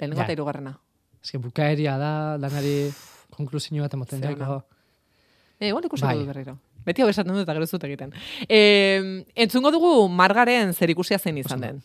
Lehenengo 0.00 0.20
Ja. 0.20 0.24
eta 0.24 0.32
irugarrena. 0.32 0.80
Ez 1.22 1.30
que 1.30 1.38
bukaeria 1.38 1.96
da, 1.96 2.36
lanari 2.36 2.90
konklusio 3.30 3.80
bat 3.80 3.94
emoten 3.94 4.20
dago. 4.20 4.64
Eh, 5.60 5.68
igual 5.68 5.84
ikusiko 5.86 6.06
Bai. 6.08 6.18
dut 6.18 6.26
berriro. 6.26 6.58
Beti 6.84 7.02
hau 7.02 7.08
esaten 7.08 7.32
dut 7.32 7.42
eta 7.42 7.54
gero 7.56 7.64
ez 7.64 7.70
dut 7.70 7.84
egiten. 7.84 8.12
Eh, 8.48 9.24
entzungo 9.34 9.70
dugu 9.72 10.08
margaren 10.08 10.72
zer 10.74 10.90
ikusia 10.90 11.18
zein 11.18 11.38
izan 11.38 11.60
den. 11.60 11.82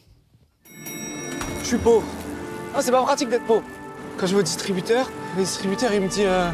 Je 1.62 1.65
suis 1.65 1.77
pauvre. 1.77 2.05
Ah, 2.75 2.81
c'est 2.81 2.91
pas 2.91 3.03
pratique 3.03 3.29
d'être 3.29 3.45
pauvre. 3.45 3.63
Quand 4.17 4.27
je 4.27 4.33
vais 4.33 4.39
au 4.39 4.43
distributeur, 4.43 5.09
le 5.38 5.43
distributeur 5.43 5.93
il 5.93 6.01
me 6.01 6.07
dit 6.07 6.23
euh, 6.23 6.49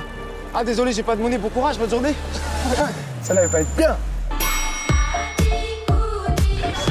Ah, 0.54 0.64
désolé, 0.64 0.94
j'ai 0.94 1.04
pas 1.04 1.16
de 1.16 1.22
monnaie, 1.22 1.38
bon 1.38 1.50
courage, 1.50 1.78
bonne 1.78 1.90
journée. 1.90 2.14
Ça 3.22 3.34
n'allait 3.34 3.48
pas 3.48 3.62
être 3.62 3.76
bien. 3.76 3.96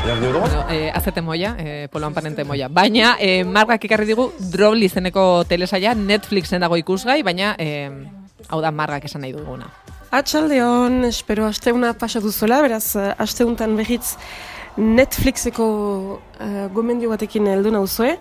Bueno, 0.05 0.67
eh, 0.69 0.91
azete 0.93 1.23
moia, 1.23 1.57
eh, 1.59 1.89
poloan 1.91 2.13
panente 2.13 2.45
moia. 2.45 2.69
Baina, 2.69 3.17
eh, 3.19 3.43
margak 3.45 3.87
ekarri 3.89 4.05
digu 4.05 4.33
Droll 4.53 4.83
izeneko 4.85 5.45
telesaia, 5.49 5.95
Netflixen 5.95 6.61
dago 6.61 6.77
ikusgai, 6.77 7.23
baina, 7.23 7.55
eh, 7.59 7.89
hau 8.51 8.61
da 8.61 8.71
margak 8.71 9.05
esan 9.09 9.25
nahi 9.25 9.33
duguna. 9.33 9.71
Atxaldeon, 10.15 11.03
espero 11.09 11.43
asteuna 11.45 11.89
pasa 11.99 12.21
duzuela, 12.23 12.61
beraz, 12.63 12.95
eh, 12.95 13.15
asteuntan 13.19 13.73
berriz 13.75 14.13
Netflixeko 14.79 15.67
uh, 16.19 16.67
gomendio 16.75 17.11
batekin 17.11 17.49
heldu 17.51 17.73
nauzue, 17.75 18.13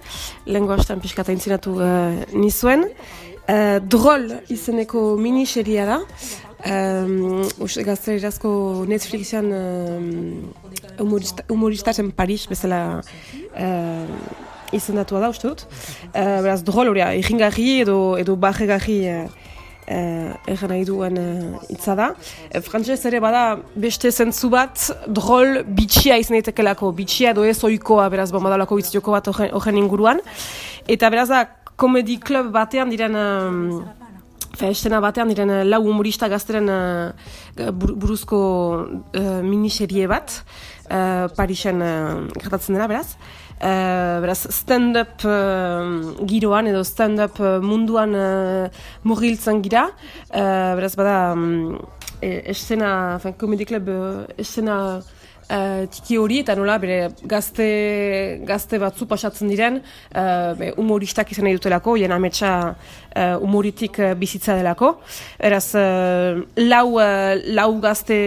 lehenko 0.46 0.74
astean 0.74 1.04
pixkata 1.04 1.34
intzinatu 1.34 1.76
uh, 1.78 2.24
nizuen. 2.34 2.88
Uh, 3.46 3.78
Droll 3.78 4.40
izeneko 4.54 5.04
miniseria 5.22 5.86
da, 5.92 6.00
um, 6.66 7.46
uste 7.62 7.86
gaztelerazko 7.86 8.56
Netflixean 8.90 9.54
um, 9.54 10.10
humorista, 10.98 11.46
humoristasen 11.50 12.10
Paris 12.18 12.50
bezala 12.50 12.84
uh, 13.02 14.18
izendatua 14.74 15.22
da, 15.28 15.34
uste 15.34 15.54
dut. 15.54 15.66
Uh, 16.10 16.42
beraz, 16.42 16.62
Droll 16.66 16.94
hori, 16.96 17.06
egingarri 17.22 17.72
edo, 17.86 18.00
edo 18.22 18.38
barregarri 18.50 19.02
uh, 19.14 19.43
eh, 19.88 20.34
erran 20.48 20.70
nahi 20.74 20.86
duen 20.86 21.18
eh, 21.18 21.58
hitza 21.70 21.96
da. 21.96 22.12
E, 22.50 22.62
Frantzez 22.62 23.00
ere 23.06 23.20
bada 23.24 23.58
beste 23.76 24.12
zentzu 24.12 24.50
bat 24.54 24.90
drol 25.08 25.64
bitxia 25.68 26.18
izan 26.22 26.38
daitekelako, 26.40 26.92
bitxia 26.98 27.32
edo 27.32 27.44
ez 27.44 27.58
oikoa 27.64 28.10
beraz 28.14 28.32
bon, 28.32 28.44
badalako 28.44 28.78
hitz 28.80 28.92
joko 28.94 29.12
bat 29.12 29.28
horren- 29.28 29.78
inguruan. 29.78 30.22
Eta 30.88 31.10
beraz 31.10 31.30
da, 31.30 31.46
komedi 31.76 32.20
club 32.20 32.52
batean 32.54 32.90
diren 32.90 33.16
um, 33.18 33.84
Fe, 34.54 34.68
estena 34.70 35.00
batean 35.02 35.32
diren 35.32 35.50
eh, 35.50 35.64
lau 35.66 35.80
humorista 35.82 36.28
gazteren 36.30 36.68
eh, 36.70 37.72
bur- 37.74 37.96
buruzko 37.98 38.42
uh, 38.86 39.40
miniserie 39.42 40.06
bat, 40.08 40.36
uh, 40.92 41.26
Parisen 41.34 41.82
uh, 41.82 42.28
gertatzen 42.38 42.78
dela, 42.78 42.86
beraz. 42.92 43.16
Uh, 43.62 44.20
beraz, 44.24 44.42
stand-up 44.52 45.24
uh, 45.24 46.26
giroan 46.28 46.68
edo 46.68 46.84
stand-up 46.84 47.40
uh, 47.40 47.60
munduan 47.64 48.16
uh, 48.18 48.68
murgiltzen 49.04 49.62
gira. 49.64 49.90
Uh, 50.30 50.74
beraz, 50.80 50.96
bada, 51.00 51.18
um, 51.34 51.78
e, 52.20 52.42
estena, 52.52 53.20
fin, 53.24 53.38
Comedy 53.40 53.66
Club 53.66 53.92
estena 54.38 54.78
uh, 55.50 55.84
tiki 55.92 56.18
hori 56.20 56.40
eta 56.44 56.56
nola 56.58 56.78
bere 56.82 56.98
gazte, 57.30 57.68
gazte 58.48 58.80
batzu 58.82 59.08
pasatzen 59.10 59.52
diren 59.52 59.80
uh, 59.80 60.54
be, 60.60 60.72
humoristak 60.80 61.32
izan 61.34 61.48
nahi 61.48 61.58
dutelako, 61.58 61.98
jen 62.02 62.14
ametsa 62.16 62.54
uh, 63.16 63.38
humoritik 63.42 64.00
uh, 64.00 64.14
bizitza 64.20 64.56
delako. 64.58 64.96
Eraz, 65.40 65.74
uh, 65.76 66.42
lau, 66.58 66.96
uh, 66.98 67.34
lau 67.56 67.70
gazte 67.84 68.18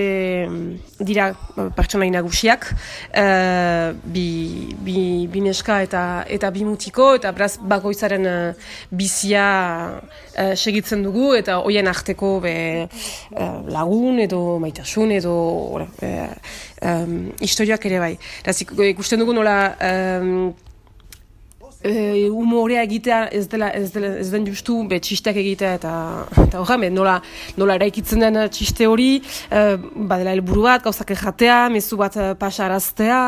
mm, 0.49 0.67
dira 1.07 1.31
pertsonai 1.77 2.09
nagusiak, 2.15 2.69
uh, 2.73 3.93
bi, 4.05 4.27
bi, 4.87 4.99
bi 5.33 5.41
neska 5.45 5.81
eta, 5.85 6.03
eta 6.29 6.51
bi 6.55 6.65
mutiko, 6.65 7.13
eta 7.19 7.33
beraz 7.37 7.57
bakoitzaren 7.61 8.27
uh, 8.27 8.69
bizia 8.91 9.47
uh, 10.01 10.55
segitzen 10.55 11.03
dugu, 11.05 11.33
eta 11.39 11.59
hoien 11.65 11.89
arteko 11.91 12.37
be, 12.45 12.57
uh, 13.37 13.61
lagun 13.73 14.21
edo 14.25 14.59
maitasun 14.63 15.13
edo 15.17 15.35
ora, 15.77 15.87
eh, 16.03 16.29
um, 16.83 17.33
historiak 17.41 17.85
ere 17.89 17.99
bai. 18.03 18.13
Eraz, 18.45 18.61
ik- 18.65 18.73
ikusten 18.93 19.21
dugu 19.21 19.35
nola 19.37 19.57
um, 20.21 20.55
e, 21.83 22.29
humorea 22.29 22.83
egitea 22.83 23.29
ez 23.33 23.47
dela 23.49 23.71
ez, 23.75 23.91
dela, 23.93 24.13
ez 24.21 24.31
den 24.31 24.47
justu 24.49 24.77
be 24.89 24.99
txisteak 25.03 25.37
egitea 25.43 25.75
eta 25.79 25.93
eta 26.47 26.61
horra 26.61 26.77
nola 26.91 27.17
nola 27.57 27.77
eraikitzen 27.79 28.21
den 28.21 28.37
eh, 28.37 28.49
txiste 28.49 28.87
hori. 28.87 29.21
E, 29.51 29.65
badela 30.09 30.35
helburu 30.35 30.67
bat 30.67 30.85
gauzak 30.85 31.15
jatea 31.17 31.69
mezu 31.73 31.97
bat 31.97 32.17
eh, 32.17 32.35
pasaraztea. 32.39 33.23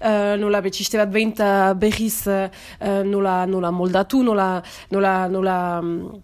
E, 0.00 0.12
nola 0.40 0.60
be 0.60 0.70
txiste 0.70 0.98
bat 0.98 1.12
behin 1.12 1.32
eta 1.36 1.74
berriz 1.74 2.26
eh, 2.26 2.48
eh, 2.80 3.02
nola 3.04 3.44
nola 3.46 3.70
moldatu 3.70 4.22
nola 4.22 4.62
nola 4.90 5.28
nola 5.28 5.58
mm, 5.82 6.22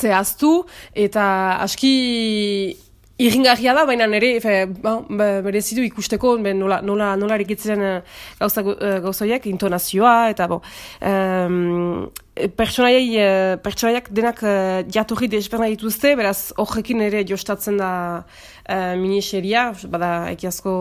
zehaztu. 0.00 0.52
Eta 0.94 1.24
aski 1.64 2.87
irringarria 3.18 3.74
da, 3.74 3.84
baina 3.86 4.06
nire 4.06 4.38
fe, 4.42 4.54
ba, 4.82 4.94
ba, 5.08 5.28
berezidu 5.44 5.82
ikusteko 5.86 6.36
be, 6.42 6.54
nola, 6.54 6.80
nola, 6.86 7.12
nola 7.18 7.38
erikitzen 7.38 7.82
eh, 7.82 7.96
gauza, 8.38 8.62
eh, 8.62 8.98
gauzoiek, 9.04 9.48
intonazioa, 9.50 10.14
eta 10.34 10.46
bo, 10.50 10.60
um, 11.02 12.06
pertsonaiai, 12.46 13.16
eh, 13.18 13.56
pertsonaiak 13.62 14.08
denak 14.14 14.42
uh, 14.42 14.82
jatorri 14.94 15.28
desberna 15.30 15.68
dituzte, 15.72 16.14
beraz 16.18 16.52
horrekin 16.60 17.00
ere 17.02 17.24
jostatzen 17.26 17.78
da 17.80 17.90
uh, 18.22 18.94
miniseria, 19.00 19.72
bada 19.90 20.10
ekiazko 20.32 20.74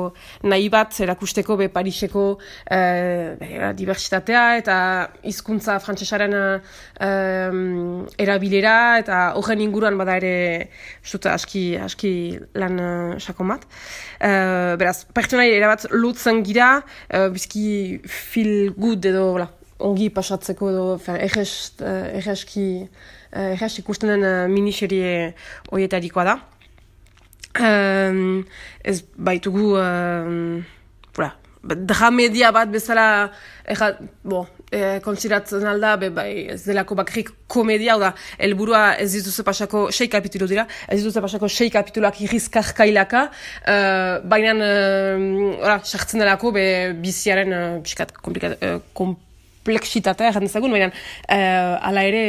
nahi 0.43 0.69
bat 0.69 0.99
erakusteko 1.05 1.57
be 1.57 1.69
Pariseko 1.73 2.25
uh, 2.37 3.71
diversitatea 3.77 4.43
eta 4.61 4.77
hizkuntza 5.23 5.79
frantsesaren 5.83 6.35
erabilera 8.21 8.77
eta 9.01 9.19
horren 9.39 9.61
inguruan 9.63 9.97
bada 9.97 10.17
ere 10.21 10.69
uste 11.03 11.29
aski, 11.31 11.65
aski 11.77 12.11
lan 12.55 12.79
sakon 13.23 13.53
bat. 13.53 13.67
Beraz, 14.19 14.97
pertsonai 15.13 15.49
erabat 15.53 15.87
lutzen 15.93 16.43
gira, 16.45 16.81
bizki 17.33 18.01
feel 18.05 18.73
good 18.77 19.05
edo 19.05 19.29
la, 19.41 19.49
ongi 19.79 20.09
pasatzeko 20.13 20.71
edo 20.71 20.85
egez, 21.17 21.73
uh, 21.81 22.07
egeski 22.17 22.67
uh, 22.83 23.53
egez 23.53 23.73
ikusten 23.83 24.13
den 24.15 24.25
uh, 24.27 24.45
miniserie 24.51 25.33
horietarikoa 25.71 26.27
da. 26.27 26.37
Um, 27.57 28.45
ez 28.85 29.01
baitugu 29.17 29.71
um, 29.81 30.61
voilà, 31.15 31.33
dramedia 31.63 32.51
bat 32.53 32.69
bezala 32.69 33.31
erra, 33.67 33.91
bo, 34.23 34.45
e, 34.71 34.99
konsideratzen 35.03 35.65
alda, 35.67 35.95
be, 35.99 36.09
bai, 36.13 36.29
ez 36.53 36.61
delako 36.65 36.95
bakrik 36.99 37.31
komedia, 37.51 37.97
da, 37.99 38.13
helburua 38.37 38.83
ez 39.01 39.09
dituze 39.15 39.43
pasako, 39.47 39.87
sei 39.91 40.07
kapitulu 40.11 40.47
dira, 40.49 40.67
ez 40.87 40.99
dituze 41.01 41.23
pasako 41.23 41.49
sei 41.51 41.71
kapituluak 41.73 42.21
irrizkarkailaka, 42.23 43.27
uh, 43.67 44.17
baina, 44.27 44.55
uh, 44.55 45.77
sartzen 45.83 46.23
delako, 46.23 46.53
be, 46.55 46.67
biziaren, 47.03 47.55
uh, 47.55 47.79
pixkat, 47.83 48.15
komplikat, 48.23 48.59
uh, 48.61 49.15
kompleksitatea, 49.67 50.31
erran 50.31 50.47
dezagun, 50.47 50.71
baina, 50.71 50.87
uh, 51.27 51.87
ala 51.89 52.03
ere, 52.07 52.23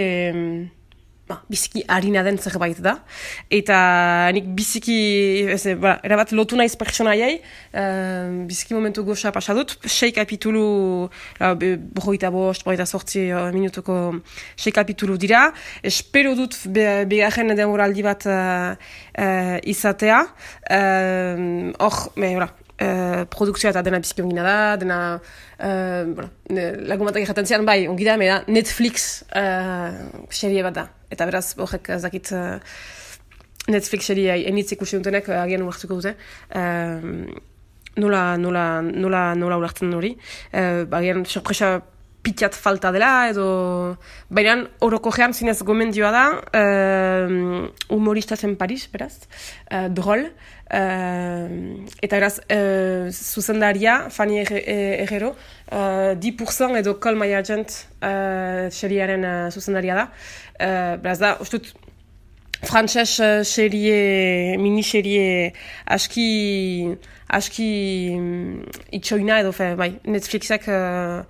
ba, 1.29 1.39
biziki 1.51 1.85
harina 1.93 2.25
den 2.27 2.39
zerbait 2.43 2.81
da. 2.83 2.97
Eta 3.53 3.79
nik 4.35 4.49
biziki, 4.59 4.97
ez, 5.55 5.63
ba, 5.79 5.99
erabat 6.07 6.33
lotu 6.35 6.59
naiz 6.59 6.75
pertsonaiai, 6.81 7.39
uh, 7.39 8.45
biziki 8.49 8.75
momentu 8.75 9.05
goxa 9.07 9.33
pasa 9.35 9.55
dut, 9.55 9.77
sei 9.87 10.11
kapitulu, 10.17 10.67
uh, 11.07 11.55
broita 11.95 12.33
bost, 12.35 12.67
broita 12.67 12.89
sortzi 12.89 13.29
uh, 13.31 13.49
minutuko 13.55 14.19
sei 14.57 14.75
kapitulu 14.75 15.19
dira. 15.21 15.49
Espero 15.87 16.35
dut 16.39 16.59
be, 16.75 17.05
bigarren 17.11 17.55
demoraldi 17.55 18.07
bat 18.07 18.27
uh, 18.27 18.73
uh, 19.15 19.59
izatea. 19.63 20.25
Uh, 20.67 21.77
Hor, 21.79 22.09
me, 22.19 22.35
ora, 22.41 22.51
Uh, 22.79 23.25
produkzioa 23.27 23.73
eta 23.73 23.83
dena 23.83 23.99
bizki 23.99 24.23
ongina 24.23 24.45
da, 24.47 24.59
dena 24.79 24.99
uh, 25.19 26.05
bueno, 26.15 26.29
lagun 26.87 27.09
batak 27.09 27.25
erraten 27.25 27.49
zian, 27.51 27.65
bai, 27.67 27.89
ongi 27.91 28.07
da, 28.07 28.15
me 28.21 28.29
da 28.31 28.37
Netflix 28.47 29.25
uh, 29.35 29.99
serie 30.31 30.63
bat 30.63 30.77
da. 30.77 30.87
Eta 31.11 31.27
beraz, 31.27 31.57
horrek 31.59 31.91
ez 31.97 32.05
uh, 32.07 32.55
Netflix 33.69 34.07
serie 34.13 34.39
enitz 34.49 34.71
ikusi 34.77 35.01
dutenek 35.01 35.27
uh, 35.29 35.43
agian 35.43 35.67
uartuko 35.67 35.99
dute. 35.99 36.15
Uh, 36.55 37.35
nola, 37.99 38.37
nola, 38.39 38.65
nola, 38.83 39.23
nola 39.35 39.59
ulertzen 39.59 39.95
hori. 39.99 40.15
Uh, 40.53 40.87
agian 41.01 41.27
sorpresa 41.27 41.81
pitiat 42.23 42.57
falta 42.57 42.91
dela, 42.93 43.29
edo... 43.31 43.49
Baina, 44.35 44.57
oroko 44.85 45.13
gean 45.15 45.35
zinez 45.35 45.61
gomendioa 45.67 46.11
da, 46.13 46.25
uh, 46.61 47.69
humorista 47.95 48.37
zen 48.37 48.57
Paris, 48.61 48.89
beraz, 48.93 49.15
uh, 49.71 49.87
drol, 49.95 50.27
eta 50.71 52.17
eraz, 52.17 52.39
uh, 52.53 53.09
zuzendaria, 53.11 54.11
Fanny 54.11 54.43
Herrero, 54.45 55.35
uh, 55.73 56.15
10% 56.15 56.77
edo 56.77 56.99
Call 57.01 57.17
My 57.17 57.33
Agent 57.35 57.87
uh, 58.03 58.69
seriaren 58.71 59.25
uh, 59.25 59.51
zuzendaria 59.51 59.95
da. 59.95 60.09
Uh, 60.61 60.97
beraz 61.01 61.19
da, 61.19 61.37
ustut, 61.41 61.73
frantxez 62.63 63.21
uh, 63.21 63.43
serie, 63.45 64.57
miniserie 64.59 65.55
aski, 65.87 66.97
aski 67.29 67.71
um, 68.17 68.65
itxoina 68.93 69.41
edo, 69.41 69.53
fe, 69.57 69.73
bai, 69.79 69.95
Netflixek 70.05 70.69
uh, 70.69 71.23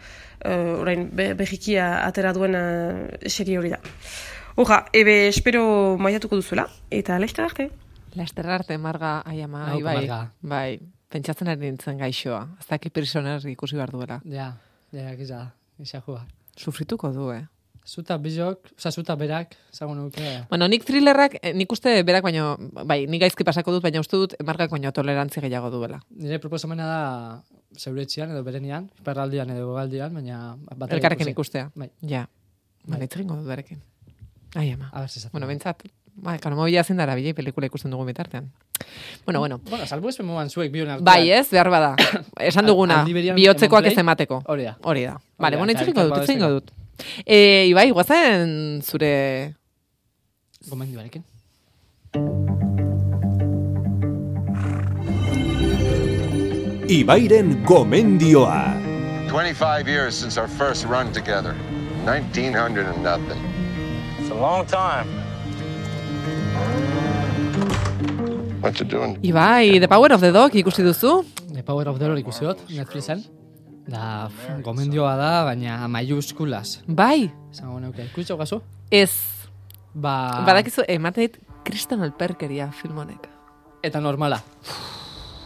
uh, 0.45 0.81
orain 0.81 1.09
be, 1.13 1.33
berriki 1.39 1.79
atera 1.79 2.35
duen 2.35 2.59
uh, 2.59 3.29
serie 3.31 3.59
hori 3.59 3.75
da. 3.77 3.83
Horra, 4.59 4.87
ebe 4.91 5.29
espero 5.29 5.97
maiatuko 6.03 6.41
duzuela, 6.41 6.67
eta 6.91 7.21
leizte 7.23 7.45
arte. 7.45 7.69
Laster 8.17 8.47
arte, 8.49 8.79
Marga, 8.79 9.23
ai 9.27 9.43
ama, 9.43 9.67
ai, 9.73 9.83
bai, 9.83 10.09
bai, 10.41 10.81
pentsatzen 11.13 11.49
ari 11.53 11.69
nintzen 11.69 11.99
gaixoa. 12.01 12.41
Ez 12.61 12.67
daki 12.69 12.91
prisoner 12.91 13.45
ikusi 13.53 13.77
behar 13.77 13.93
duela. 13.93 14.21
Ja, 14.25 14.53
ja, 14.93 15.15
giza, 15.17 15.45
giza 15.79 16.01
jua. 16.07 16.25
Sufrituko 16.57 17.13
du, 17.13 17.31
eh? 17.33 17.45
Zuta 17.89 18.19
bizok, 18.21 18.67
oza, 18.77 18.91
zuta 18.93 19.15
berak, 19.17 19.55
zago 19.73 19.95
nuke. 19.97 20.25
Bueno, 20.51 20.67
nik 20.69 20.85
thrillerrak, 20.85 21.39
eh, 21.41 21.55
nik 21.57 21.73
uste 21.73 21.95
berak 22.05 22.27
baino, 22.27 22.57
bai, 22.85 23.07
nik 23.09 23.23
gaizki 23.23 23.47
pasako 23.49 23.73
dut, 23.79 23.83
baina 23.87 24.03
uste 24.05 24.21
dut 24.21 24.35
margak 24.45 24.71
baino 24.75 24.93
tolerantzi 24.93 25.41
gehiago 25.41 25.71
duela. 25.73 26.03
Nire 26.11 26.37
proposamena 26.43 26.89
da 26.91 27.79
zeure 27.79 28.05
etxean 28.05 28.35
edo 28.35 28.43
berenian, 28.45 28.91
perraldian 29.05 29.55
edo 29.57 29.73
galdian, 29.73 30.13
baina... 30.21 30.59
Elkarrekin 30.91 31.33
ikustea. 31.33 31.71
Bai. 31.75 31.89
Ja. 32.03 32.27
Ba, 32.85 32.99
Bai. 32.99 33.07
egingo 33.09 33.41
dut 33.41 33.49
berekin. 33.49 33.81
Ai, 34.55 34.73
ama. 34.73 34.91
A 34.93 35.01
ber. 35.01 35.31
Bueno, 35.33 35.47
bentsat, 35.47 35.83
bai, 36.23 36.39
kano 36.43 36.57
mobila 36.57 36.83
zen 36.85 36.99
dara, 36.99 37.15
bilei 37.19 37.35
pelikula 37.35 37.69
ikusten 37.69 37.91
dugu 37.91 38.07
bitartean. 38.09 38.51
Bueno, 39.25 39.41
bueno. 39.41 39.61
Bueno, 39.71 39.87
salbu 39.87 40.11
espen 40.11 40.27
moan 40.27 40.51
zuek 40.51 40.73
bion 40.73 40.91
artean. 40.91 41.05
Bai, 41.05 41.31
ez, 41.31 41.47
behar 41.51 41.71
bada. 41.71 41.95
Esan 42.51 42.67
duguna, 42.67 43.05
bihotzekoak 43.07 43.91
ez 43.91 43.97
emateko. 43.99 44.43
Hori 44.47 44.69
da. 44.69 44.77
Hori 44.83 45.07
da. 45.07 45.17
Vale, 45.39 45.57
da, 45.57 45.63
bueno, 45.63 45.73
itzuliko 45.77 46.05
dut, 46.09 46.17
babesteko. 46.17 46.51
dut. 46.59 46.75
E, 47.25 47.67
Ibai, 47.71 47.91
guazen 47.95 48.83
zure... 48.83 49.55
Gomendioarekin. 50.69 51.23
Ibairen 56.89 57.63
gomendioa. 57.65 58.75
25 59.29 59.87
years 59.87 60.15
since 60.17 60.39
our 60.39 60.49
first 60.49 60.87
run 60.87 61.13
together. 61.13 61.55
1900 62.05 62.87
and 62.87 63.03
nothing. 63.03 63.39
It's 64.19 64.31
a 64.31 64.35
long 64.35 64.65
time. 64.67 65.07
What 68.63 68.75
you 68.81 68.87
doing? 68.87 69.19
Ibai, 69.23 69.79
The 69.81 69.89
Power 69.89 70.13
of 70.13 70.21
the 70.21 70.33
Dog 70.33 70.53
ikusi 70.55 70.83
duzu? 70.83 71.23
The 71.55 71.63
Power 71.63 71.89
of 71.89 71.99
the 71.99 72.07
Lord 72.09 72.19
ikusi 72.19 72.45
dut, 72.45 72.59
Netflixen. 72.71 73.23
Da, 73.89 74.29
pff, 74.29 74.61
gomendioa 74.67 75.15
da, 75.17 75.31
baina 75.47 75.87
maiuskulas. 75.89 76.81
Bai. 76.87 77.31
Zango 77.55 77.79
neuke, 77.81 78.05
ikusi 78.11 78.35
gazu? 78.37 78.61
Ez. 78.91 79.13
Ba... 79.95 80.43
Badakizu, 80.47 80.85
ematen 80.89 81.29
dit 81.29 81.39
kriston 81.65 82.03
alperkeria 82.05 82.71
film 82.73 82.99
honek. 82.99 83.29
Eta 83.83 84.01
normala. 84.03 84.41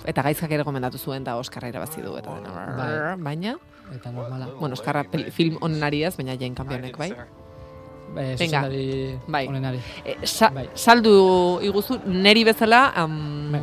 Eta 0.08 0.24
gaizkak 0.26 0.50
ere 0.50 0.64
gomendatu 0.66 0.98
zuen 0.98 1.22
da 1.24 1.36
Oskarra 1.38 1.68
irabazi 1.70 2.02
du 2.02 2.16
eta 2.18 2.32
dena. 2.34 2.64
Bai. 2.78 2.90
Baina, 3.22 3.54
Eta 3.94 4.10
normala. 4.10 4.48
bueno, 4.58 4.72
Oskarra 4.74 5.04
film 5.30 5.58
onenari 5.60 6.02
ez, 6.02 6.16
baina 6.16 6.34
Jane 6.34 6.54
Campionek, 6.56 6.96
bai? 6.98 7.12
Venga. 8.14 8.36
zuzendari 8.36 9.18
Bai. 9.26 9.46
onenari. 9.48 9.80
E, 10.04 10.16
sa, 10.26 10.50
Bai. 10.50 10.68
Saldu 10.74 11.60
iguzu, 11.62 12.00
neri 12.06 12.44
bezala, 12.44 12.92
um, 13.04 13.54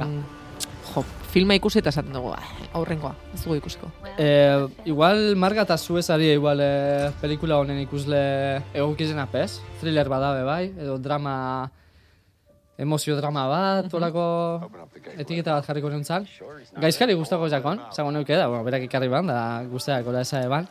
jo, 0.94 1.04
filma 1.30 1.56
ikusi 1.56 1.80
eta 1.80 1.90
esaten 1.90 2.14
dugu, 2.14 2.32
"Ah, 2.34 2.44
aurrengoa, 2.74 3.16
ez 3.34 3.44
dugu 3.44 3.56
ikusiko. 3.58 3.92
Eh, 4.18 4.68
igual 4.86 5.36
Marga 5.36 5.62
eta 5.62 5.78
Suezari 5.78 6.32
igual 6.34 6.60
eh, 6.62 7.12
pelikula 7.22 7.58
honen 7.58 7.80
ikusle 7.80 8.62
egokizena 8.74 9.26
pez. 9.28 9.60
Thriller 9.80 10.10
badabe 10.10 10.44
bai, 10.44 10.74
edo 10.78 10.98
drama 10.98 11.70
emozio 12.78 13.16
drama 13.18 13.46
bat, 13.48 13.94
olako 13.94 14.70
etiketa 15.18 15.54
bat 15.54 15.66
jarriko 15.68 15.90
nintzen. 15.90 16.26
Gaizkari 16.80 17.14
gustako 17.14 17.50
jakon, 17.50 17.82
zango 17.92 18.12
neuke 18.12 18.36
da, 18.36 18.48
bueno, 18.48 18.64
berak 18.64 18.84
ikarri 18.84 19.10
ban, 19.12 19.28
da 19.28 19.64
guztiak 19.70 20.08
ola 20.08 20.22
esa 20.22 20.42
eban. 20.44 20.68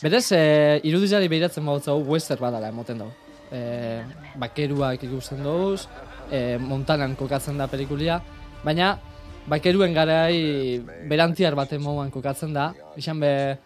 Berez, 0.00 0.30
eh, 0.32 0.80
irudizari 0.88 1.28
behiratzen 1.28 1.66
bautza 1.66 1.92
hu 1.92 2.04
western 2.14 2.40
badala 2.40 2.70
emoten 2.72 3.02
dugu. 3.02 3.12
Eh, 3.52 4.00
bakeruak 4.40 5.02
ikusten 5.04 5.42
dugu, 5.44 5.74
eh, 6.30 6.56
montanan 6.56 7.16
kokatzen 7.16 7.58
da 7.58 7.66
pelikulia, 7.66 8.20
baina 8.64 8.98
bakeruen 9.46 9.92
garai 9.92 10.80
berantiar 11.08 11.54
baten 11.54 11.82
moduan 11.82 12.10
kokatzen 12.10 12.54
da, 12.54 12.72
izan 12.96 13.20
be 13.20 13.58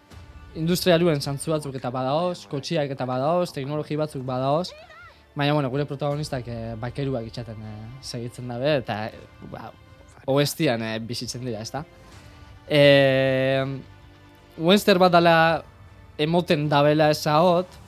industrialuen 0.56 1.20
zantzu 1.20 1.52
batzuk 1.52 1.76
eta 1.76 1.90
badaoz, 1.90 2.46
kotxiak 2.50 2.90
eta 2.90 3.06
badaoz, 3.06 3.52
teknologi 3.52 3.96
batzuk 3.96 4.24
badaoz, 4.26 4.72
baina 5.36 5.52
bueno, 5.54 5.70
gure 5.70 5.84
protagonistak 5.84 6.48
eh, 6.48 6.74
bakeruak 6.80 7.26
itxaten 7.26 7.62
eh, 7.62 7.76
segitzen 8.02 8.48
dabe, 8.48 8.78
eta 8.82 9.06
eh, 9.06 9.22
ba, 9.52 9.70
oestian 10.26 10.82
eh, 10.82 10.98
bizitzen 10.98 11.44
dira, 11.46 11.60
ezta? 11.60 11.84
E, 12.66 12.82
Webster 14.56 14.98
bat 14.98 15.12
dala 15.12 15.36
emoten 16.18 16.68
dabela 16.68 17.10
esahot, 17.10 17.80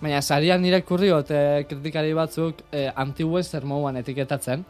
baina 0.00 0.20
sarian 0.22 0.64
irakurriot 0.64 1.30
eh, 1.30 1.64
kritikari 1.68 2.12
batzuk 2.16 2.62
eh, 2.72 2.90
anti-western 2.94 3.68
moduan 3.68 4.00
etiketatzen, 4.00 4.64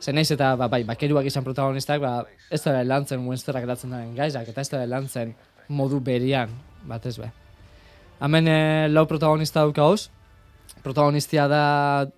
Zer 0.00 0.14
naiz 0.14 0.28
eta 0.32 0.52
ba, 0.60 0.68
bai, 0.68 0.82
bakeruak 0.84 1.26
izan 1.28 1.44
protagonistak, 1.44 2.02
ba, 2.02 2.26
ez 2.52 2.60
da 2.64 2.82
lantzen 2.84 3.24
Websterrak 3.26 3.64
eratzen 3.64 3.94
daren 3.94 4.12
gaizak, 4.16 4.50
eta 4.52 4.60
ez 4.60 4.68
da 4.72 4.82
lantzen 4.88 5.32
modu 5.72 6.00
berian, 6.04 6.52
batez 6.86 7.16
be. 7.20 7.30
Hemen 8.20 8.48
eh, 8.52 8.86
lau 8.92 9.06
protagonista 9.08 9.64
daukauz, 9.64 10.08
protagonistia 10.84 11.46
da 11.48 11.62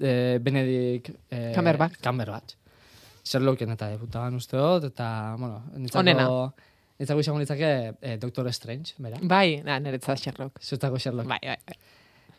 eh, 0.01 0.39
Benedict 0.43 1.13
eh, 1.31 1.53
Cumberbatch. 1.55 2.01
Cumberbatch. 2.03 2.57
Sherlocken 3.29 3.75
eta 3.75 3.91
debutaban 3.93 4.35
uste 4.39 4.59
dut, 4.59 4.89
eta, 4.91 5.09
bueno, 5.39 5.63
nitzako... 5.77 6.03
Onena. 6.03 6.29
Nitzako 6.99 7.23
izango 7.23 7.39
nitzake 7.39 7.69
eh, 8.03 8.17
Doctor 8.19 8.49
Strange, 8.53 8.97
bera. 8.99 9.21
Bai, 9.23 9.61
na, 9.63 9.79
niretzat 9.79 10.19
Sherlock. 10.19 10.59
Zutako 10.63 10.99
Sherlock. 10.99 11.29
Bai, 11.31 11.39
bai, 11.45 11.57
bai. 11.67 11.77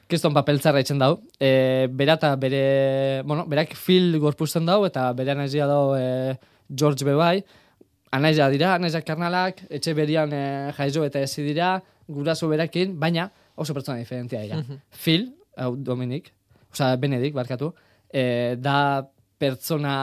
Kriston 0.09 0.33
papeltzarra 0.33 0.81
etxen 0.81 0.99
dau. 0.99 1.19
E, 1.37 1.87
bera 1.93 2.15
eta 2.17 2.33
bere, 2.41 3.21
bueno, 3.29 3.45
berak 3.47 3.75
Phil 3.77 4.17
gorpuzten 4.19 4.65
dau, 4.65 4.81
eta 4.87 5.05
bere 5.13 5.35
anaizia 5.35 5.67
dau 5.69 5.93
e, 5.95 6.33
George 6.73 7.05
Bebai. 7.05 7.43
Anaizia 8.17 8.49
dira, 8.49 8.73
anaizia 8.73 9.03
karnalak, 9.05 9.61
etxe 9.69 9.93
berian 9.93 10.33
e, 10.33 10.41
jaizo 10.79 11.05
eta 11.05 11.21
ezi 11.23 11.45
dira, 11.45 11.75
guraso 12.09 12.49
berakin, 12.49 12.97
baina 12.99 13.29
oso 13.55 13.75
pertsona 13.77 14.01
diferentia 14.01 14.41
dira. 14.41 14.57
Mhm. 14.63 14.81
Phil, 15.03 15.29
hau 15.61 15.75
Dominik, 15.77 16.33
osea 16.73 16.97
Benedict, 16.97 17.37
barkatu, 17.37 17.71
e, 18.11 18.57
da 18.57 19.05
pertsona 19.39 19.95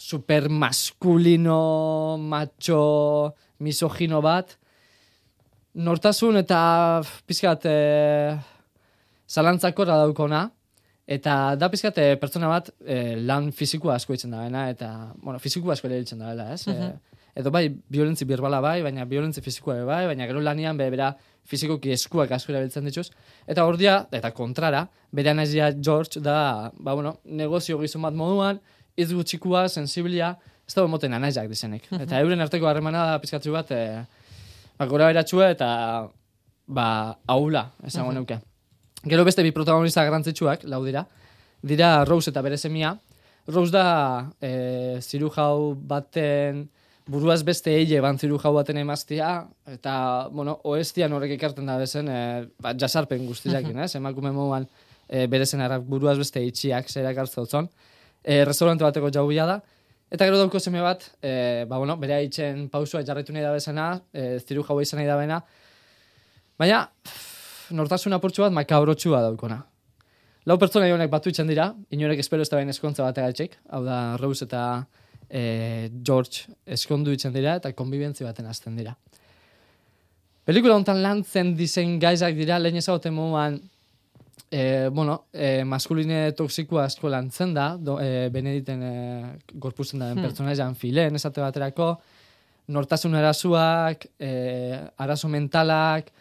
super 0.00 0.48
maskulino, 0.48 2.16
macho, 2.16 3.34
misogino 3.60 4.22
bat, 4.24 4.54
nortasun 5.76 6.40
eta 6.40 6.60
pizkat 7.28 7.66
e, 7.68 7.74
zalantzakorra 9.28 9.98
daukona, 10.00 10.46
eta 11.04 11.34
da 11.60 11.68
pizkat 11.68 12.00
e, 12.00 12.06
pertsona 12.22 12.48
bat 12.48 12.72
e, 12.80 13.18
lan 13.28 13.50
fizikoa 13.52 13.98
asko 14.00 14.16
itzen 14.16 14.32
dabeena, 14.32 14.70
eta, 14.72 14.90
bueno, 15.20 15.36
fizikoa 15.42 15.76
asko 15.76 15.90
ere 15.90 16.00
itzen 16.00 16.24
dabela, 16.24 16.48
ez? 16.56 16.64
Mhm. 16.64 16.96
E, 16.96 17.20
edo 17.44 17.52
bai, 17.52 17.66
violentzi 17.92 18.24
birbala 18.26 18.58
bai, 18.64 18.80
baina 18.82 19.04
violentzi 19.06 19.44
fizikoa 19.44 19.82
bai, 19.84 20.02
baina 20.08 20.26
gero 20.26 20.40
lanian 20.40 20.80
be, 20.80 20.88
bera 20.90 21.12
fizikoki 21.46 21.92
eskuak 21.92 22.32
asko 22.32 22.54
erabiltzen 22.54 22.88
dituz. 22.88 23.10
Eta 23.46 23.68
ordia, 23.68 24.00
eta 24.16 24.32
kontrara, 24.32 24.86
bere 25.12 25.36
anazia 25.36 25.70
George 25.76 26.24
da, 26.24 26.72
ba, 26.72 26.96
bueno, 26.96 27.18
negozio 27.24 27.78
gizon 27.84 28.08
bat 28.08 28.16
moduan, 28.16 28.64
iz 28.96 29.12
gutxikua, 29.12 29.68
sensiblia, 29.68 30.36
ez 30.66 30.74
da 30.74 30.86
moten 30.86 31.12
anaiak 31.14 31.48
dizenek. 31.50 31.86
Mhm. 31.90 32.02
Eta 32.02 32.20
euren 32.20 32.40
arteko 32.40 32.66
harremana 32.66 33.06
da 33.12 33.18
pizkatzu 33.18 33.52
bat, 33.52 33.70
e, 33.70 34.04
ba, 34.78 34.86
gora 34.86 35.06
beratxua 35.12 35.50
eta 35.50 36.08
ba, 36.66 37.16
aula, 37.26 37.70
esango 37.84 38.10
Mhm. 38.10 38.14
neuke. 38.14 38.40
Gero 39.04 39.24
beste 39.24 39.42
bi 39.42 39.50
protagonista 39.50 40.04
garrantzitsuak, 40.04 40.64
lau 40.64 40.84
dira, 40.84 41.06
dira 41.62 42.04
Rose 42.04 42.30
eta 42.30 42.42
bere 42.42 42.56
semia. 42.58 42.98
Rose 43.48 43.72
da 43.72 44.30
e, 44.40 44.98
zirujau 45.00 45.74
baten 45.74 46.68
buruaz 47.10 47.42
beste 47.42 47.70
eile 47.74 48.00
ban 48.00 48.18
zirujau 48.18 48.52
baten 48.54 48.76
emaztia, 48.76 49.46
eta, 49.66 50.28
bueno, 50.30 50.60
oestian 50.64 51.12
horrek 51.12 51.32
ekarten 51.32 51.66
da 51.66 51.76
bezen, 51.78 52.08
e, 52.08 52.46
ba, 52.60 52.74
jasarpen 52.74 53.26
guztiakin, 53.26 53.78
ez? 53.80 53.94
Emakume 53.96 54.30
moduan 54.30 54.68
e, 55.08 55.26
bere 55.26 55.46
zenarrak 55.46 55.82
buruaz 55.82 56.18
beste 56.18 56.44
itxiak 56.44 56.88
zerak 56.88 57.16
hartzotzon. 57.16 57.68
E, 58.24 58.44
restaurante 58.44 58.84
bateko 58.84 59.10
jaubia 59.14 59.46
da, 59.48 59.60
Eta 60.10 60.26
gero 60.26 60.40
dauko 60.40 60.58
seme 60.58 60.80
bat, 60.82 61.04
e, 61.22 61.64
ba, 61.70 61.78
bueno, 61.78 61.94
bere 62.02 62.16
haitzen 62.16 62.64
pausua 62.72 63.04
jarraitu 63.06 63.30
nahi 63.32 63.44
da 63.44 63.52
bezena, 63.54 63.92
e, 64.10 64.40
ziru 64.42 64.64
jaua 64.66 64.82
izan 64.82 64.98
nahi 64.98 65.06
da 65.06 65.14
bena. 65.20 65.36
Baina, 66.58 66.80
pff, 67.06 67.68
nortasun 67.78 68.16
apurtxu 68.16 68.42
bat 68.42 68.56
makabrotxua 68.56 69.20
daukona. 69.28 69.60
Lau 70.50 70.56
pertsona 70.58 70.88
jonek 70.90 71.12
batu 71.12 71.30
itxen 71.30 71.46
dira, 71.46 71.68
inorek 71.94 72.24
espero 72.24 72.42
ez 72.42 72.50
da 72.50 72.58
behin 72.58 72.72
eskontza 72.72 73.06
bat 73.06 73.20
egatxek, 73.22 73.54
hau 73.70 73.84
da 73.86 74.00
Rose 74.18 74.48
eta 74.48 74.64
e, 75.28 75.42
George 76.02 76.50
eskondu 76.66 77.14
itxen 77.14 77.36
dira 77.36 77.54
eta 77.60 77.70
konbibentzi 77.78 78.26
baten 78.26 78.50
hasten 78.50 78.80
dira. 78.80 78.96
Pelikula 80.42 80.74
hontan 80.74 81.04
lantzen 81.04 81.54
dizen 81.54 82.00
gaizak 82.02 82.34
dira, 82.34 82.58
lehen 82.58 82.82
ezagoten 82.82 83.14
moduan, 83.14 83.60
e, 84.50 84.88
bueno, 84.92 85.26
e, 85.32 85.64
maskuline 85.64 86.32
toksikoa 86.38 86.84
asko 86.84 87.10
lantzen 87.12 87.52
da, 87.54 87.76
do, 87.76 87.98
e, 88.00 88.28
Benediten 88.32 88.82
e, 88.82 88.94
gorpuzen 89.52 90.00
da 90.00 90.08
den 90.08 90.18
Hmm. 90.18 90.24
pertsonajean 90.28 90.74
filen, 90.74 91.14
esate 91.14 91.40
baterako, 91.40 91.98
nortasun 92.68 93.14
arazuak, 93.14 94.06
e, 94.18 94.78
arazo 94.96 95.28
mentalak, 95.28 96.12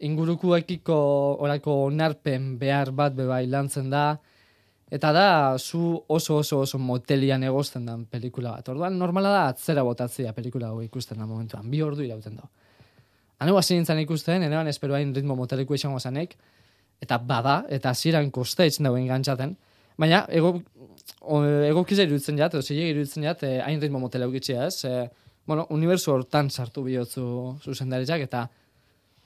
ingurukuekiko 0.00 0.96
orako 1.40 1.84
onarpen 1.86 2.58
behar 2.58 2.90
bat 2.92 3.14
bebai 3.16 3.46
lantzen 3.46 3.88
da, 3.90 4.18
eta 4.90 5.12
da, 5.12 5.58
zu 5.58 6.02
oso 6.08 6.36
oso 6.36 6.60
oso 6.60 6.78
motelian 6.78 7.42
egozten 7.42 7.86
den 7.86 8.04
pelikula 8.06 8.52
bat. 8.52 8.68
Orduan, 8.68 8.98
normala 8.98 9.30
da 9.30 9.46
atzera 9.48 9.82
botatzea 9.82 10.32
pelikula 10.32 10.68
hau 10.68 10.82
ikusten 10.82 11.18
da 11.18 11.26
momentuan, 11.26 11.70
bi 11.70 11.82
ordu 11.82 12.02
irauten 12.02 12.36
da. 12.36 12.48
Hane 13.38 13.52
hasi 13.56 13.74
nintzen 13.74 13.98
ikusten, 14.00 14.42
enean 14.42 14.68
esperoain 14.68 15.14
ritmo 15.14 15.34
moteleko 15.36 15.74
izango 15.74 15.98
zanek, 16.00 16.36
Eta 17.02 17.18
bada, 17.18 17.60
eta 17.68 17.92
hasieran 17.92 18.30
kosta 18.32 18.66
itzen 18.66 18.88
dagoen 18.88 19.06
gantzaten. 19.06 19.56
Baina, 20.00 20.24
ego, 20.32 20.54
o, 21.20 21.40
egokiza 21.68 22.06
iruditzen 22.06 22.38
jat, 22.40 22.54
edo 22.54 22.62
zilegi 22.62 22.94
iruditzen 22.94 23.26
jat, 23.28 23.42
eh, 23.46 23.60
hain 23.64 23.80
ritmo 23.80 24.00
motela 24.00 24.28
eukitzea, 24.28 24.66
ez? 24.66 24.84
Eh, 24.84 25.06
bueno, 25.46 25.66
uniberso 25.70 26.12
hortan 26.14 26.50
sartu 26.50 26.82
bihotzu 26.84 27.26
zuzendaritzak, 27.64 28.26
eta 28.26 28.46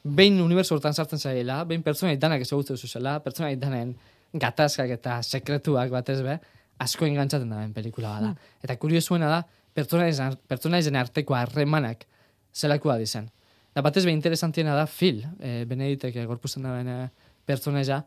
behin 0.05 0.41
uniberso 0.41 0.75
hortan 0.77 0.95
sartzen 0.95 1.19
zaiela, 1.19 1.63
behin 1.65 1.83
pertsona 1.87 2.15
danak 2.17 2.45
ezagutzen 2.47 2.77
zuzela, 2.77 3.19
pertsona 3.25 3.53
danen 3.61 3.95
gatazkak 4.33 4.95
eta 4.97 5.21
sekretuak 5.23 5.91
batez 5.91 6.21
be, 6.23 6.39
asko 6.81 7.07
engantzaten 7.07 7.51
da 7.51 7.61
ben 7.61 7.75
pelikula 7.77 8.15
bada. 8.17 8.35
Eta 8.65 8.77
kuriosuena 8.81 9.29
da, 9.31 9.41
pertsonaizen 9.77 10.39
pertsonaizen 10.49 10.97
arteko 10.97 11.37
harremanak 11.37 12.07
zelakoa 12.55 12.97
dizen. 12.99 13.29
Da 13.75 13.83
batez 13.87 14.05
be 14.07 14.15
interesantiena 14.15 14.75
da 14.75 14.87
Phil, 14.87 15.23
eh, 15.39 15.65
Beneditek 15.69 16.17
eh, 16.17 16.27
gorpuzten 16.27 16.65
da 16.67 16.75
bene 16.75 17.11
pertsonaia. 17.47 18.05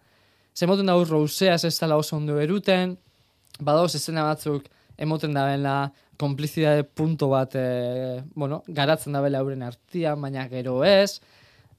Zemoten 0.55 0.85
da 0.85 0.93
Roseas 0.93 1.63
ez 1.63 1.79
dela 1.79 1.97
oso 1.97 2.17
ondo 2.17 2.39
eruten, 2.39 2.97
badaoz 3.59 3.95
escena 3.95 4.23
batzuk 4.23 4.67
emoten 4.97 5.33
da 5.33 5.45
bela 5.49 5.91
konplizidade 6.17 6.83
punto 6.83 7.29
bat, 7.29 7.55
eh, 7.55 8.23
bueno, 8.35 8.63
garatzen 8.67 9.13
da 9.13 9.21
bela 9.21 9.39
euren 9.39 9.63
artian, 9.63 10.21
baina 10.21 10.47
gero 10.49 10.83
ez. 10.85 11.19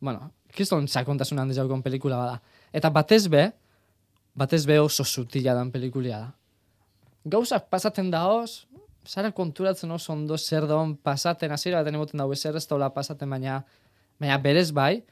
Bueno, 0.00 0.30
kiston 0.52 0.88
sakontasun 0.88 1.38
handiz 1.38 1.56
jaukon 1.56 1.82
pelikula 1.82 2.18
bada. 2.18 2.40
Eta 2.72 2.90
batez 2.90 3.28
be, 3.28 3.50
batez 4.34 4.64
be 4.66 4.78
oso 4.80 5.04
sutila 5.04 5.54
dan 5.54 5.70
pelikulia 5.70 6.18
da. 6.18 6.32
Gauzak 7.24 7.70
pasaten 7.70 8.10
da 8.10 8.26
hoz, 8.28 8.66
zara 9.06 9.30
konturatzen 9.32 9.90
oso 9.90 10.12
ondo 10.12 10.36
zer 10.36 10.66
daun 10.66 10.96
pasaten, 10.96 11.52
hasiera 11.52 11.80
baten 11.80 11.94
emoten 11.94 12.20
dago 12.20 12.34
zer 12.34 12.56
ez 12.56 12.66
daula 12.68 12.90
pasaten, 12.92 13.30
baina, 13.30 13.62
baina 14.20 14.38
berez 14.38 14.70
bai, 14.72 15.04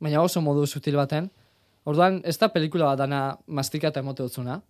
baina 0.00 0.22
oso 0.22 0.40
modu 0.40 0.66
sutil 0.66 0.96
baten. 0.96 1.30
Orduan, 1.88 2.20
ez 2.24 2.36
da 2.38 2.48
pelikula 2.52 2.92
bat 2.92 2.98
dana 2.98 3.20
mastika 3.46 3.88
eta 3.88 4.00
emote 4.00 4.22
dutzuna. 4.22 4.60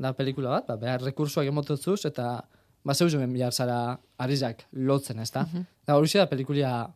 Da 0.00 0.12
pelikula 0.16 0.50
bat, 0.50 0.68
ba, 0.68 0.76
behar 0.76 1.02
rekursoak 1.04 1.48
emote 1.48 1.74
dutzuz, 1.74 2.04
eta 2.08 2.42
ba 2.84 2.94
zeu 2.94 3.08
zuen 3.08 3.32
bihar 3.32 3.52
zara 3.52 3.98
arizak 4.18 4.64
lotzen, 4.72 5.18
ez 5.20 5.30
da? 5.30 5.44
Da 5.86 5.96
hori 5.96 6.08
da 6.14 6.26
pelikulia 6.26 6.88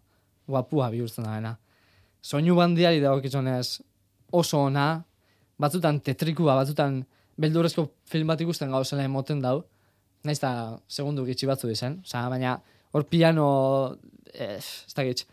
guapua 0.46 0.90
bihurtzen 0.90 1.24
da 1.24 1.34
dena. 1.34 1.56
Soinu 2.22 2.54
bandiari 2.56 3.00
dagokizunez 3.00 3.80
oso 4.32 4.58
ona, 4.58 5.04
batzutan 5.58 6.00
tetrikua, 6.00 6.56
batzutan 6.56 7.04
beldurrezko 7.36 7.88
film 8.08 8.26
bat 8.32 8.40
ikusten 8.40 8.70
gauzela 8.70 9.04
emoten 9.04 9.40
dau, 9.42 9.64
naiz 10.24 10.40
da 10.40 10.78
segundu 10.88 11.24
gitxi 11.26 11.46
batzu 11.46 11.68
dizen, 11.68 12.00
Osa, 12.04 12.28
baina 12.32 12.56
hor 12.92 13.04
piano, 13.04 13.96
eh, 14.32 14.56
ez 14.56 14.94
da 14.94 15.04
gitx, 15.04 15.26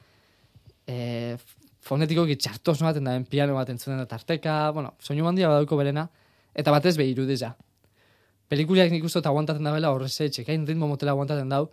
eh, 0.88 1.38
fonetiko 1.82 2.26
gitxartos 2.30 2.80
baten 2.84 3.08
da, 3.08 3.18
piano 3.30 3.58
bat 3.58 3.70
entzuten 3.74 4.00
da 4.02 4.08
tarteka, 4.10 4.72
bueno, 4.76 4.94
soinu 5.02 5.28
handia 5.28 5.50
badauko 5.50 5.78
berena, 5.80 6.08
eta 6.54 6.74
batez 6.74 6.96
behi 7.00 7.16
irudiza. 7.16 7.54
Pelikuliak 8.52 8.92
nik 8.92 9.06
uste 9.08 9.22
dut 9.22 9.30
aguantatzen 9.32 9.66
da 9.66 9.74
bela 9.74 9.94
horrez 9.94 10.14
etxe, 10.28 10.46
kain 10.48 10.66
ritmo 10.68 10.90
motela 10.92 11.16
aguantatzen 11.16 11.50
dau, 11.50 11.70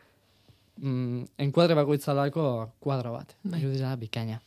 mm, 0.81 1.25
enkuadre 1.45 1.77
bakoitza 1.77 2.15
dalako 2.15 2.71
kuadro 2.81 3.17
bat, 3.19 3.35
Bai. 3.43 3.61
irudiza 3.61 3.97
bikaina. 4.01 4.41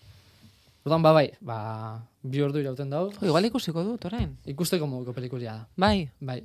Ordan 0.81 1.03
ba 1.03 1.11
bai, 1.13 1.27
ba, 1.45 1.57
bi 2.23 2.41
ordu 2.41 2.57
irauten 2.63 2.89
dau. 2.89 3.11
Jo, 3.13 3.27
igual 3.29 3.45
ikusiko 3.45 3.83
dut, 3.85 4.05
orain. 4.09 4.31
Ikusteko 4.49 4.87
moduko 4.89 5.13
pelikulia 5.13 5.53
da. 5.59 5.67
Bai. 5.77 6.09
Bai. 6.19 6.39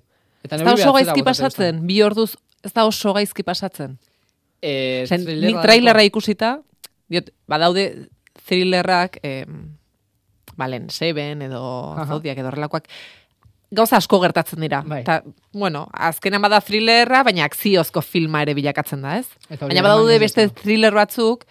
Ez 0.44 0.50
da 0.50 0.74
oso 0.74 0.92
gaizki 0.92 1.24
pasatzen, 1.24 1.80
bi 1.86 2.02
orduz, 2.04 2.34
ez 2.62 2.72
da 2.74 2.84
oso 2.84 3.14
gaizki 3.16 3.42
pasatzen. 3.46 3.96
Eh, 4.60 5.06
Zen, 5.08 5.24
thrillerra 5.24 5.48
nik 5.48 5.64
trailerra 5.64 6.04
ikusita, 6.04 6.50
diot, 7.08 7.30
badaude 7.48 7.86
thrillerrak, 8.46 9.18
eh, 9.22 9.44
balen, 10.56 10.88
Seven 10.90 11.42
edo 11.42 11.62
Aha. 11.94 12.06
Zodiak 12.06 12.38
edo 12.38 12.48
horrelakoak, 12.48 12.86
gauza 13.70 13.96
asko 13.98 14.20
gertatzen 14.22 14.60
dira. 14.60 14.82
Bai. 14.86 15.02
Ta, 15.04 15.22
bueno, 15.52 15.86
azkenan 15.92 16.42
bada 16.42 16.60
thrillerra, 16.64 17.22
baina 17.26 17.44
akziozko 17.44 18.00
filma 18.02 18.42
ere 18.46 18.54
bilakatzen 18.54 19.02
da, 19.02 19.16
ez? 19.18 19.26
Eta 19.50 19.66
Baina 19.66 19.82
badaude 19.82 20.18
beste 20.22 20.48
thriller 20.48 20.94
batzuk, 20.94 21.44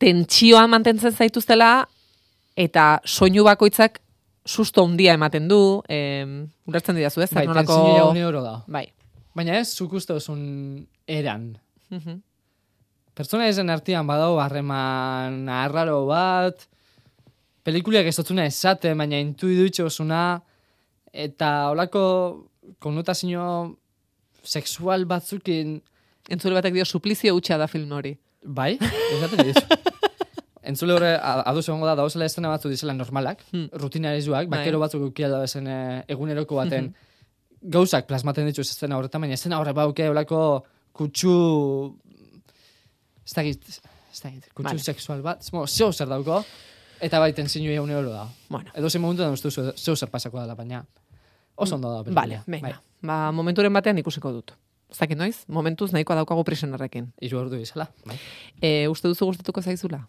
tentsioa 0.00 0.66
mantentzen 0.70 1.12
zaituztela, 1.12 1.86
eta 2.56 3.00
soinu 3.04 3.44
bakoitzak 3.44 4.00
susto 4.46 4.82
handia 4.84 5.14
ematen 5.18 5.48
du, 5.48 5.82
eh, 5.88 6.24
ulertzen 6.66 6.96
didazu, 6.96 7.20
ez? 7.20 7.30
Bai, 7.34 7.46
nolako- 7.46 8.42
da. 8.42 8.64
Bai. 8.66 8.86
Baina 9.34 9.58
ez, 9.60 9.68
zuk 9.76 9.92
uste 9.92 10.12
duzun 10.16 10.86
eran. 11.06 11.58
Mhm. 11.90 12.22
Pertsona 13.20 13.50
ezen 13.52 13.68
artean 13.68 14.06
badau 14.08 14.38
harreman 14.40 15.42
arraro 15.52 16.06
bat, 16.08 16.62
pelikuliak 17.66 18.06
ez 18.08 18.14
dutzuna 18.16 18.46
esaten, 18.48 18.96
baina 18.96 19.18
intuidu 19.20 19.66
osuna, 19.84 20.40
eta 21.12 21.68
holako 21.68 22.04
konnotazio 22.80 23.76
sexual 24.42 25.04
batzukin... 25.10 25.82
Entzule 26.30 26.54
batek 26.54 26.72
dio 26.78 26.84
suplizio 26.86 27.34
hutsa 27.36 27.56
da 27.58 27.66
film 27.68 27.92
hori. 27.92 28.14
Bai, 28.46 28.78
esaten 28.80 29.44
dizu. 29.50 29.64
Entzule 30.70 30.94
horre, 30.94 31.12
a- 31.18 31.42
aduz 31.50 31.66
egongo 31.68 31.88
da, 31.88 31.96
dauzela 31.98 32.24
estena 32.28 32.48
batzu 32.52 32.70
dizela 32.72 32.94
normalak, 32.96 33.42
Hmm. 33.52 33.66
rutinarizuak, 33.82 34.46
Bai. 34.48 34.60
bakero 34.60 34.78
batzuk 34.80 35.08
ukia 35.10 35.28
da 35.32 35.42
ezen 35.44 35.66
eh, 35.66 36.04
eguneroko 36.08 36.56
baten, 36.56 36.92
Mhm. 36.94 37.70
gauzak 37.76 38.06
plasmaten 38.08 38.46
ditu 38.48 38.62
estena 38.64 38.96
horretan, 38.96 39.20
baina 39.20 39.34
estena 39.36 39.58
horre 39.60 39.72
bauke 39.76 40.08
olako 40.08 40.64
kutsu... 40.96 41.34
Ez 43.30 43.34
dakit, 43.36 43.62
ez 44.10 44.20
dakit, 44.24 44.48
kutsu 44.50 44.72
Vale. 44.72 44.82
sexual 44.82 45.20
bat, 45.22 45.44
zemo, 45.46 45.62
zeo 45.70 45.92
zer 45.94 46.08
dauko, 46.10 46.40
eta 47.00 47.20
bai 47.22 47.30
tensiño 47.32 47.70
egun 47.70 47.90
euro 47.94 48.10
da. 48.10 48.24
Bueno. 48.50 48.72
Edo 48.74 48.90
zen 48.90 49.00
momentu 49.04 49.22
da 49.22 49.30
uste 49.30 49.50
zeo 49.54 49.94
zer 49.96 50.10
pasako 50.10 50.40
dela, 50.40 50.56
baina 50.58 50.80
oso 51.54 51.76
ondo 51.76 51.92
da. 51.94 52.02
Vale, 52.16 52.40
venga. 52.50 52.80
Ba, 53.06 53.30
momenturen 53.32 53.72
batean 53.72 53.98
ikusiko 54.02 54.32
dut. 54.34 54.50
Ez 54.90 54.98
dakit 54.98 55.16
noiz, 55.20 55.44
momentuz 55.46 55.92
nahikoa 55.94 56.16
daukagu 56.18 56.42
prisonerrekin. 56.44 57.12
Iru 57.22 57.38
ordu 57.44 57.60
izala. 57.62 57.86
Bai. 58.04 58.16
E, 58.60 58.88
uste 58.90 59.06
duzu 59.06 59.28
gustatuko 59.30 59.62
zaizula? 59.62 60.00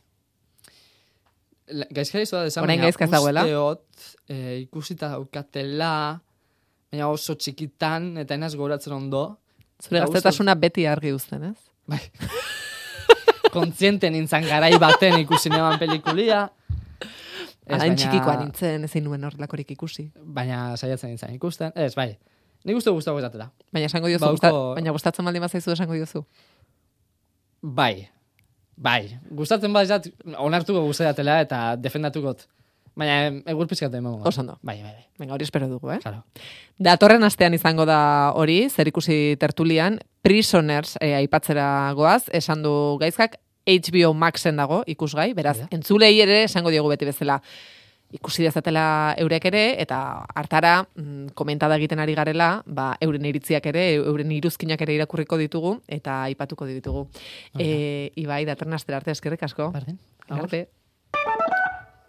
La- 1.71 1.85
Gaizka 1.93 2.19
izu 2.19 2.35
da 2.39 2.43
desan, 2.49 2.65
baina 2.65 2.89
usteot, 2.89 3.85
eh, 4.27 4.57
ikusita 4.65 5.11
daukatela, 5.13 5.91
baina 6.91 7.07
oso 7.13 7.35
txikitan, 7.37 8.15
eta 8.25 8.33
enaz 8.33 8.55
goratzen 8.57 8.93
ondo. 8.97 9.37
Zure 9.79 10.01
gaztetasuna 10.01 10.55
beti 10.55 10.87
argi 10.89 11.13
uzten, 11.13 11.43
ez? 11.53 11.57
Bai. 11.87 12.01
Kontziente 13.51 14.09
nintzen 14.09 14.45
garai 14.47 14.77
baten 14.79 15.19
ikusi 15.19 15.49
neban 15.49 15.79
pelikulia. 15.79 16.49
Ez, 17.65 17.77
baina- 17.79 17.95
txikikoa 17.95 18.35
nintzen, 18.41 18.83
ezin 18.87 19.03
nuen 19.05 19.23
horrelakorik 19.23 19.71
ikusi. 19.75 20.09
Baina 20.23 20.75
saiatzen 20.77 21.09
nintzen 21.13 21.33
ikusten. 21.35 21.71
Ez, 21.75 21.93
bai. 21.95 22.17
Nik 22.65 22.77
uste 22.77 22.91
guztago 22.93 23.19
izatela. 23.19 23.49
Baina 23.73 23.87
esango 23.89 24.07
diozu, 24.07 24.23
Bauko- 24.25 24.31
gusta, 24.37 24.51
baina 24.77 24.91
gustatzen 24.95 25.25
baldin 25.25 25.41
bazaizu 25.41 25.71
esango 25.71 25.93
diozu. 25.97 26.23
Bai. 27.61 28.07
Bai. 28.81 29.19
Gustatzen 29.29 29.73
bat 29.73 29.85
izat, 29.85 30.07
onartuko 30.37 30.81
gustatela 30.87 31.39
eta 31.43 31.75
defendatukot. 31.77 32.47
Baina 33.01 33.41
egur 33.49 33.65
pizkat 33.69 33.93
emango. 33.97 34.21
Oso 34.29 34.43
ondo. 34.43 34.59
Bai, 34.61 34.77
bai, 34.83 34.91
bai. 34.93 35.05
Venga, 35.17 35.33
hori 35.33 35.45
espero 35.47 35.67
dugu, 35.69 35.89
eh? 35.95 35.99
Claro. 36.03 36.21
Datorren 36.77 37.25
astean 37.25 37.55
izango 37.57 37.87
da 37.89 38.31
hori, 38.37 38.67
zer 38.69 38.91
ikusi 38.91 39.37
tertulian, 39.41 39.97
Prisoners 40.21 40.97
eh, 41.01 41.15
aipatzera 41.17 41.65
goaz, 41.97 42.27
esan 42.37 42.61
du 42.61 42.73
gaizkak, 43.01 43.39
HBO 43.65 44.13
Maxen 44.17 44.57
dago 44.57 44.81
ikusgai, 44.89 45.31
beraz, 45.37 45.57
entzulei 45.73 46.15
ere 46.21 46.43
esango 46.43 46.73
diogu 46.73 46.89
beti 46.93 47.07
bezala 47.09 47.39
ikusi 48.11 48.43
dezatela 48.43 48.83
eurek 49.21 49.45
ere, 49.49 49.63
eta 49.81 50.01
hartara 50.35 50.73
mm, 50.83 51.31
komentada 51.37 51.77
egiten 51.79 52.01
ari 52.03 52.13
garela, 52.17 52.49
ba, 52.65 52.91
euren 53.01 53.25
iritziak 53.29 53.69
ere, 53.71 53.85
euren 54.01 54.33
iruzkinak 54.35 54.81
ere 54.85 54.97
irakurriko 54.99 55.39
ditugu, 55.41 55.77
eta 55.87 56.23
aipatuko 56.27 56.67
ditugu. 56.69 57.07
E, 57.57 58.11
ibai, 58.19 58.43
datorren 58.49 58.77
astera 58.77 58.99
arte 59.01 59.15
eskerrik 59.15 59.47
asko. 59.47 59.71
Berdin. 59.73 59.97
Arte. 60.27 60.65